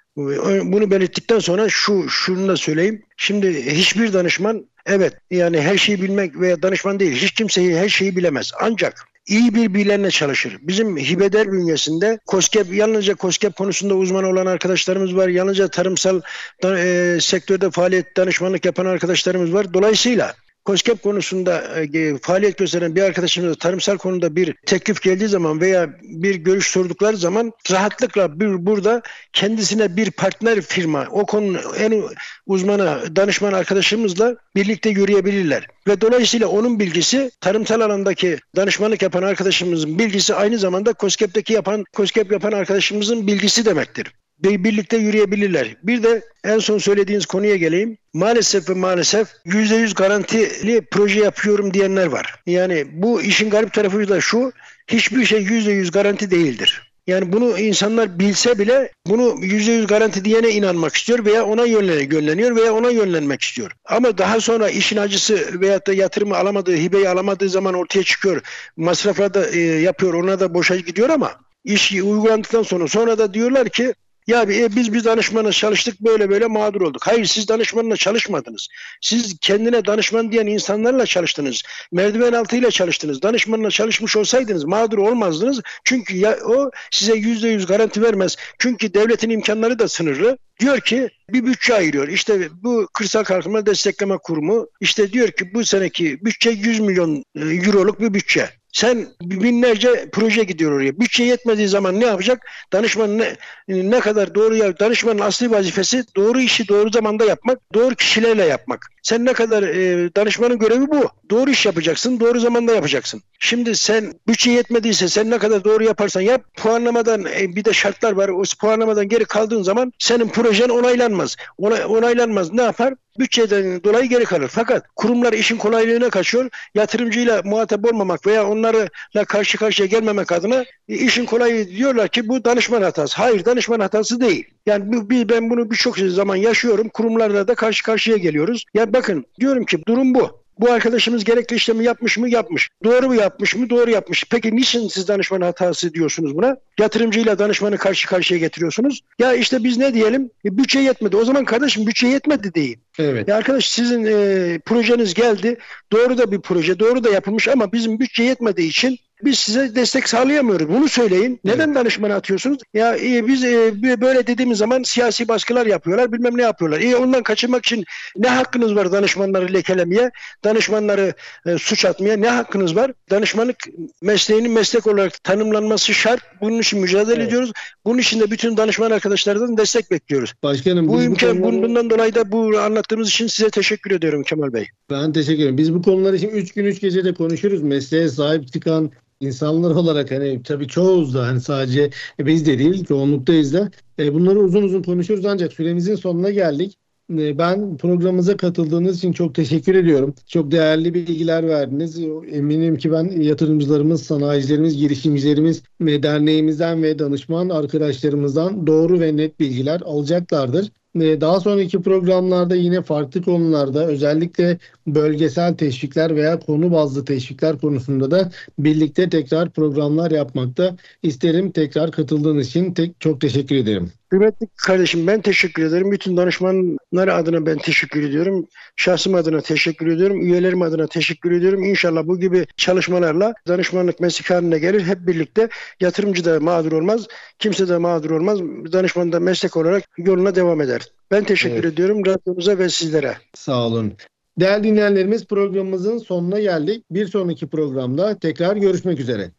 Bunu 0.63 0.91
belirttikten 0.91 1.39
sonra 1.39 1.69
şu 1.69 2.09
şunu 2.09 2.47
da 2.47 2.57
söyleyeyim. 2.57 3.03
Şimdi 3.17 3.71
hiçbir 3.71 4.13
danışman 4.13 4.65
evet 4.85 5.13
yani 5.31 5.61
her 5.61 5.77
şeyi 5.77 6.01
bilmek 6.01 6.39
veya 6.39 6.61
danışman 6.61 6.99
değil. 6.99 7.11
Hiç 7.11 7.31
kimseyi 7.31 7.77
her 7.77 7.89
şeyi 7.89 8.15
bilemez. 8.15 8.51
Ancak 8.61 9.07
iyi 9.27 9.55
bir 9.55 9.73
bilenle 9.73 10.11
çalışır. 10.11 10.57
Bizim 10.61 10.97
Hibeder 10.97 11.51
bünyesinde 11.51 12.19
COSGAP, 12.27 12.73
yalnızca 12.73 13.15
COSGAP 13.15 13.55
konusunda 13.55 13.95
uzman 13.95 14.23
olan 14.23 14.45
arkadaşlarımız 14.45 15.15
var. 15.15 15.27
Yalnızca 15.27 15.67
tarımsal 15.67 16.21
e, 16.63 17.17
sektörde 17.21 17.71
faaliyet 17.71 18.17
danışmanlık 18.17 18.65
yapan 18.65 18.85
arkadaşlarımız 18.85 19.53
var. 19.53 19.73
Dolayısıyla 19.73 20.35
COSGAP 20.68 21.03
konusunda 21.03 21.63
e, 21.93 22.18
faaliyet 22.18 22.57
gösteren 22.57 22.95
bir 22.95 23.01
arkadaşımız 23.01 23.57
tarımsal 23.57 23.97
konuda 23.97 24.36
bir 24.36 24.55
teklif 24.65 25.01
geldiği 25.01 25.28
zaman 25.28 25.61
veya 25.61 25.89
bir 26.01 26.36
görüş 26.36 26.68
sordukları 26.68 27.18
zaman 27.18 27.51
rahatlıkla 27.72 28.39
bir, 28.39 28.65
burada 28.65 29.01
kendisine 29.34 29.95
bir 29.95 30.11
partner 30.11 30.61
firma 30.61 31.07
o 31.11 31.26
konunun 31.26 31.59
en 31.78 32.03
uzmanı 32.45 33.15
danışman 33.15 33.53
arkadaşımızla 33.53 34.36
birlikte 34.55 34.89
yürüyebilirler. 34.89 35.68
Ve 35.88 36.01
dolayısıyla 36.01 36.47
onun 36.47 36.80
bilgisi 36.80 37.32
tarımsal 37.41 37.82
alandaki 37.82 38.38
danışmanlık 38.55 39.01
yapan 39.01 39.24
arkadaşımızın 39.24 39.99
bilgisi 39.99 40.36
aynı 40.36 40.57
zamanda 40.57 40.93
COSGAP'teki 40.99 41.53
yapan 41.53 41.86
COSGAP 41.93 42.32
yapan 42.32 42.51
arkadaşımızın 42.51 43.28
bilgisi 43.28 43.65
demektir 43.65 44.13
birlikte 44.43 44.97
yürüyebilirler. 44.97 45.75
Bir 45.83 46.03
de 46.03 46.21
en 46.43 46.59
son 46.59 46.77
söylediğiniz 46.77 47.25
konuya 47.25 47.55
geleyim. 47.55 47.97
Maalesef 48.13 48.69
ve 48.69 48.73
maalesef 48.73 49.27
%100 49.45 49.95
garantili 49.95 50.81
proje 50.91 51.19
yapıyorum 51.19 51.73
diyenler 51.73 52.07
var. 52.07 52.35
Yani 52.45 52.85
bu 52.91 53.21
işin 53.21 53.49
garip 53.49 53.73
tarafı 53.73 54.09
da 54.09 54.21
şu, 54.21 54.51
hiçbir 54.88 55.25
şey 55.25 55.41
%100 55.41 55.91
garanti 55.91 56.31
değildir. 56.31 56.91
Yani 57.07 57.33
bunu 57.33 57.59
insanlar 57.59 58.19
bilse 58.19 58.59
bile 58.59 58.91
bunu 59.05 59.23
%100 59.23 59.88
garanti 59.88 60.25
diyene 60.25 60.49
inanmak 60.49 60.95
istiyor 60.95 61.25
veya 61.25 61.45
ona 61.45 61.65
yönleniyor 61.65 62.55
veya 62.55 62.73
ona 62.73 62.89
yönlenmek 62.89 63.41
istiyor. 63.41 63.71
Ama 63.85 64.17
daha 64.17 64.41
sonra 64.41 64.69
işin 64.69 64.97
acısı 64.97 65.61
veyahut 65.61 65.88
da 65.88 65.93
yatırımı 65.93 66.38
alamadığı, 66.38 66.75
hibeyi 66.75 67.09
alamadığı 67.09 67.49
zaman 67.49 67.73
ortaya 67.73 68.03
çıkıyor. 68.03 68.41
Masraflar 68.77 69.33
da 69.33 69.49
e, 69.49 69.59
yapıyor, 69.59 70.13
ona 70.13 70.39
da 70.39 70.53
boşa 70.53 70.75
gidiyor 70.75 71.09
ama 71.09 71.31
iş 71.63 71.91
uygulandıktan 71.91 72.63
sonra 72.63 72.88
sonra 72.88 73.17
da 73.17 73.33
diyorlar 73.33 73.69
ki 73.69 73.93
ya 74.28 74.43
e, 74.43 74.75
biz 74.75 74.93
bir 74.93 75.03
danışmanla 75.03 75.51
çalıştık 75.51 76.01
böyle 76.01 76.30
böyle 76.30 76.45
mağdur 76.45 76.82
olduk. 76.82 77.07
Hayır 77.07 77.25
siz 77.25 77.47
danışmanla 77.47 77.95
çalışmadınız. 77.95 78.67
Siz 79.01 79.36
kendine 79.41 79.86
danışman 79.86 80.32
diyen 80.32 80.47
insanlarla 80.47 81.05
çalıştınız. 81.05 81.63
Merdiven 81.91 82.34
altıyla 82.34 82.71
çalıştınız. 82.71 83.21
Danışmanla 83.21 83.69
çalışmış 83.69 84.15
olsaydınız 84.15 84.63
mağdur 84.63 84.97
olmazdınız. 84.97 85.61
Çünkü 85.84 86.17
ya, 86.17 86.38
o 86.45 86.71
size 86.91 87.13
yüzde 87.15 87.47
yüz 87.47 87.65
garanti 87.65 88.01
vermez. 88.01 88.36
Çünkü 88.59 88.93
devletin 88.93 89.30
imkanları 89.30 89.80
da 89.80 89.88
sınırlı. 89.88 90.38
Diyor 90.59 90.80
ki 90.80 91.09
bir 91.30 91.45
bütçe 91.45 91.73
ayırıyor. 91.73 92.07
İşte 92.07 92.49
bu 92.63 92.88
kırsal 92.93 93.23
kalkınma 93.23 93.65
destekleme 93.65 94.17
kurumu 94.17 94.67
işte 94.82 95.11
diyor 95.11 95.32
ki 95.32 95.53
bu 95.53 95.65
seneki 95.65 96.25
bütçe 96.25 96.49
100 96.49 96.80
milyon 96.80 97.23
e, 97.36 97.41
euroluk 97.41 97.99
bir 98.01 98.13
bütçe. 98.13 98.49
Sen 98.72 99.07
binlerce 99.22 100.09
proje 100.11 100.43
gidiyor 100.43 100.72
oraya. 100.72 100.99
Bütçe 100.99 101.24
yetmediği 101.24 101.68
zaman 101.68 101.99
ne 101.99 102.05
yapacak? 102.05 102.45
Danışman 102.74 103.18
ne, 103.18 103.36
ne 103.68 103.99
kadar 103.99 104.36
doğru 104.36 104.55
ya 104.55 104.80
danışmanın 104.80 105.20
asli 105.20 105.51
vazifesi 105.51 106.03
doğru 106.15 106.39
işi 106.39 106.68
doğru 106.68 106.89
zamanda 106.89 107.26
yapmak, 107.26 107.59
doğru 107.74 107.95
kişilerle 107.95 108.45
yapmak. 108.45 108.86
Sen 109.03 109.26
ne 109.26 109.34
kadar 109.34 109.63
e, 109.63 110.15
danışmanın 110.15 110.59
görevi 110.59 110.88
bu. 110.88 111.09
Doğru 111.30 111.49
iş 111.49 111.65
yapacaksın, 111.65 112.20
doğru 112.20 112.39
zamanda 112.39 112.76
yapacaksın. 112.76 113.22
Şimdi 113.39 113.76
sen 113.76 114.13
bütçe 114.28 114.51
yetmediyse 114.51 115.07
sen 115.07 115.30
ne 115.30 115.38
kadar 115.38 115.63
doğru 115.63 115.84
yaparsan 115.84 116.22
yap. 116.22 116.41
Puanlamadan 116.57 117.26
e, 117.26 117.55
bir 117.55 117.65
de 117.65 117.74
şartlar 117.74 118.11
var. 118.11 118.30
O 118.30 118.43
puanlamadan 118.59 119.07
geri 119.07 119.26
kaldığın 119.26 119.63
zaman 119.63 119.93
senin 119.99 120.30
projen 120.30 120.70
onaylanmaz. 120.70 121.36
Ona, 121.57 121.88
onaylanmaz. 121.88 122.53
Ne 122.53 122.61
yapar? 122.61 122.93
Bütçeden 123.20 123.84
dolayı 123.84 124.09
geri 124.09 124.24
kalır. 124.26 124.49
Fakat 124.53 124.86
kurumlar 124.95 125.34
işin 125.34 125.57
kolaylığına 125.57 126.09
kaçıyor. 126.09 126.49
Yatırımcıyla 126.76 127.41
muhatap 127.45 127.86
olmamak 127.86 128.28
veya 128.28 128.47
onlarla 128.47 129.26
karşı 129.28 129.57
karşıya 129.57 129.88
gelmemek 129.88 130.32
adına 130.32 130.65
işin 130.88 131.26
kolayı 131.26 131.70
diyorlar 131.70 132.07
ki 132.07 132.28
bu 132.28 132.45
danışman 132.45 132.82
hatası. 132.82 133.18
Hayır 133.18 133.45
danışman 133.45 133.80
hatası 133.80 134.22
değil. 134.22 134.45
Yani 134.65 134.93
bu, 134.93 135.09
ben 135.30 135.49
bunu 135.49 135.72
birçok 135.72 135.97
zaman 135.97 136.36
yaşıyorum. 136.36 136.89
Kurumlarla 136.89 137.47
da 137.47 137.55
karşı 137.55 137.84
karşıya 137.84 138.18
geliyoruz. 138.18 138.65
Ya 138.74 138.93
bakın 138.93 139.26
diyorum 139.39 139.65
ki 139.65 139.86
durum 139.88 140.13
bu. 140.13 140.46
Bu 140.59 140.71
arkadaşımız 140.71 141.23
gerekli 141.23 141.55
işlemi 141.55 141.83
yapmış 141.83 142.17
mı? 142.17 142.29
Yapmış. 142.29 142.69
Doğru 142.83 143.07
mu 143.07 143.15
yapmış 143.15 143.55
mı? 143.55 143.69
Doğru 143.69 143.89
yapmış. 143.89 144.23
Peki 144.29 144.55
niçin 144.55 144.87
siz 144.87 145.07
danışman 145.07 145.41
hatası 145.41 145.93
diyorsunuz 145.93 146.35
buna? 146.35 146.57
Yatırımcıyla 146.79 147.39
danışmanı 147.39 147.77
karşı 147.77 148.07
karşıya 148.07 148.39
getiriyorsunuz. 148.39 149.01
Ya 149.19 149.33
işte 149.33 149.63
biz 149.63 149.77
ne 149.77 149.93
diyelim? 149.93 150.29
E, 150.45 150.57
bütçe 150.57 150.79
yetmedi. 150.79 151.17
O 151.17 151.25
zaman 151.25 151.45
kardeşim 151.45 151.87
bütçe 151.87 152.07
yetmedi 152.07 152.53
deyin. 152.53 152.79
Evet. 152.99 153.27
Ya 153.27 153.35
arkadaş 153.35 153.69
sizin 153.69 154.05
e, 154.05 154.59
projeniz 154.59 155.13
geldi. 155.13 155.57
Doğru 155.91 156.17
da 156.17 156.31
bir 156.31 156.41
proje, 156.41 156.79
doğru 156.79 157.03
da 157.03 157.09
yapılmış 157.09 157.47
ama 157.47 157.71
bizim 157.71 157.99
bütçe 157.99 158.23
yetmediği 158.23 158.69
için 158.69 158.99
biz 159.24 159.39
size 159.39 159.76
destek 159.76 160.09
sağlayamıyoruz. 160.09 160.70
Bunu 160.70 160.89
söyleyin. 160.89 161.39
Neden 161.43 161.76
danışmanı 161.76 162.13
atıyorsunuz? 162.13 162.57
Ya 162.74 162.95
e, 162.97 163.28
biz 163.28 163.43
e, 163.43 163.72
böyle 164.01 164.28
dediğimiz 164.28 164.57
zaman 164.57 164.84
siyasi 164.84 165.28
baskılar 165.28 165.65
yapıyorlar, 165.65 166.11
bilmem 166.11 166.38
ne 166.38 166.41
yapıyorlar. 166.41 166.80
E, 166.82 166.95
ondan 166.95 167.24
kaçınmak 167.24 167.65
için 167.65 167.86
ne 168.18 168.28
hakkınız 168.28 168.76
var 168.76 168.91
danışmanları 168.91 169.53
lekelemeye, 169.53 170.11
danışmanları 170.43 171.13
e, 171.45 171.57
suç 171.57 171.86
atmaya 171.86 172.18
ne 172.18 172.30
hakkınız 172.30 172.76
var? 172.76 172.91
Danışmanlık 173.11 173.57
mesleğinin 174.01 174.51
meslek 174.51 174.88
olarak 174.88 175.24
tanımlanması 175.24 175.93
şart. 175.93 176.22
Bunun 176.41 176.59
için 176.59 176.80
mücadele 176.80 177.15
Evet. 177.15 177.28
ediyoruz. 177.28 177.51
Bunun 177.86 177.97
için 177.97 178.20
de 178.20 178.32
bütün 178.32 178.57
danışman 178.57 178.91
arkadaşlardan 178.91 179.57
destek 179.57 179.91
bekliyoruz. 179.91 180.34
Başkanım 180.43 180.88
Bu 180.88 181.03
imkan 181.03 181.41
konuları- 181.41 181.61
bundan 181.63 181.89
dolayı 181.89 182.15
da 182.15 182.32
bu 182.32 182.59
anlattığımız 182.59 183.09
için 183.09 183.28
size 183.28 183.49
teşekkür 183.49 183.91
ediyorum 183.91 184.24
Kemal 184.24 184.53
Bey. 184.53 184.68
Ben 184.89 185.13
teşekkür 185.13 185.41
ederim. 185.41 185.57
Biz 185.57 185.74
bu 185.74 185.82
konuları 185.82 186.15
için 186.15 186.30
3 186.30 186.53
gün 186.53 186.65
3 186.65 186.82
gece 186.82 187.03
de 187.05 187.13
konuşuruz. 187.13 187.61
Mesleğe 187.63 188.09
sahip 188.09 188.53
çıkan 188.53 188.91
insanlar 189.20 189.72
olarak 189.72 190.11
hani 190.11 190.43
tabii 190.43 190.68
çoğuz 190.68 191.13
da 191.13 191.28
hani 191.28 191.41
sadece 191.41 191.89
biz 192.20 192.45
de 192.45 192.59
değil 192.59 192.86
çoğunluktayız 192.86 193.53
da 193.53 193.72
e, 193.99 194.13
bunları 194.13 194.39
uzun 194.39 194.63
uzun 194.63 194.84
konuşuruz 194.84 195.26
ancak 195.26 195.53
süremizin 195.53 195.95
sonuna 195.95 196.30
geldik. 196.32 196.78
E, 197.11 197.38
Ben 197.38 197.78
programımıza 197.78 198.38
katıldığınız 198.38 198.97
için 198.97 199.11
çok 199.13 199.36
teşekkür 199.36 199.76
ediyorum. 199.76 200.15
Çok 200.28 200.51
değerli 200.51 200.93
bilgiler 200.93 201.47
verdiniz. 201.47 201.99
Eminim 202.32 202.78
ki 202.78 202.91
ben 202.91 203.03
yatırımcılarımız, 203.22 204.03
sanayicilerimiz, 204.03 204.78
girişimcilerimiz 204.78 205.63
ve 205.82 206.03
derneğimizden 206.03 206.84
ve 206.84 206.99
danışman 206.99 207.49
arkadaşlarımızdan 207.49 208.68
doğru 208.68 208.99
ve 208.99 209.18
net 209.18 209.39
bilgiler 209.39 209.82
alacaklardır. 209.82 210.72
E, 211.01 211.21
Daha 211.21 211.39
sonraki 211.39 211.81
programlarda 211.81 212.55
yine 212.55 212.81
farklı 212.81 213.21
konularda 213.21 213.87
özellikle 213.87 214.57
bölgesel 214.87 215.55
teşvikler 215.57 216.15
veya 216.15 216.39
konu 216.39 216.71
bazlı 216.71 217.05
teşvikler 217.05 217.57
konusunda 217.57 218.11
da 218.11 218.31
birlikte 218.59 219.09
tekrar 219.09 219.49
programlar 219.49 220.11
yapmakta 220.11 220.77
isterim. 221.03 221.51
Tekrar 221.51 221.91
katıldığınız 221.91 222.47
için 222.47 222.73
tek, 222.73 223.01
çok 223.01 223.21
teşekkür 223.21 223.55
ederim. 223.55 223.91
Kıymetli 224.09 224.47
kardeşim 224.55 225.07
ben 225.07 225.21
teşekkür 225.21 225.63
ederim. 225.63 225.91
Bütün 225.91 226.17
danışmanlar 226.17 227.07
adına 227.07 227.45
ben 227.45 227.57
teşekkür 227.57 228.03
ediyorum. 228.03 228.47
Şahsım 228.75 229.15
adına 229.15 229.41
teşekkür 229.41 229.87
ediyorum. 229.87 230.21
Üyelerim 230.21 230.61
adına 230.61 230.87
teşekkür 230.87 231.31
ediyorum. 231.31 231.63
İnşallah 231.63 232.07
bu 232.07 232.19
gibi 232.19 232.45
çalışmalarla 232.57 233.33
danışmanlık 233.47 233.99
meslek 233.99 234.29
haline 234.29 234.59
gelir. 234.59 234.81
Hep 234.81 235.07
birlikte 235.07 235.49
yatırımcı 235.79 236.25
da 236.25 236.39
mağdur 236.39 236.71
olmaz. 236.71 237.07
Kimse 237.39 237.67
de 237.69 237.77
mağdur 237.77 238.11
olmaz. 238.11 238.39
Danışman 238.71 239.11
da 239.11 239.19
meslek 239.19 239.57
olarak 239.57 239.83
yoluna 239.97 240.35
devam 240.35 240.61
eder. 240.61 240.86
Ben 241.11 241.23
teşekkür 241.23 241.55
Evet. 241.55 241.73
ediyorum 241.73 242.05
radyomuza 242.05 242.59
ve 242.59 242.69
sizlere. 242.69 243.17
Sağ 243.33 243.67
olun. 243.67 243.93
Değerli 244.39 244.63
dinleyenlerimiz 244.63 245.25
programımızın 245.25 245.97
sonuna 245.97 246.39
geldik. 246.39 246.83
Bir 246.91 247.07
sonraki 247.07 247.47
programda 247.47 248.19
tekrar 248.19 248.55
görüşmek 248.55 248.99
üzere. 248.99 249.31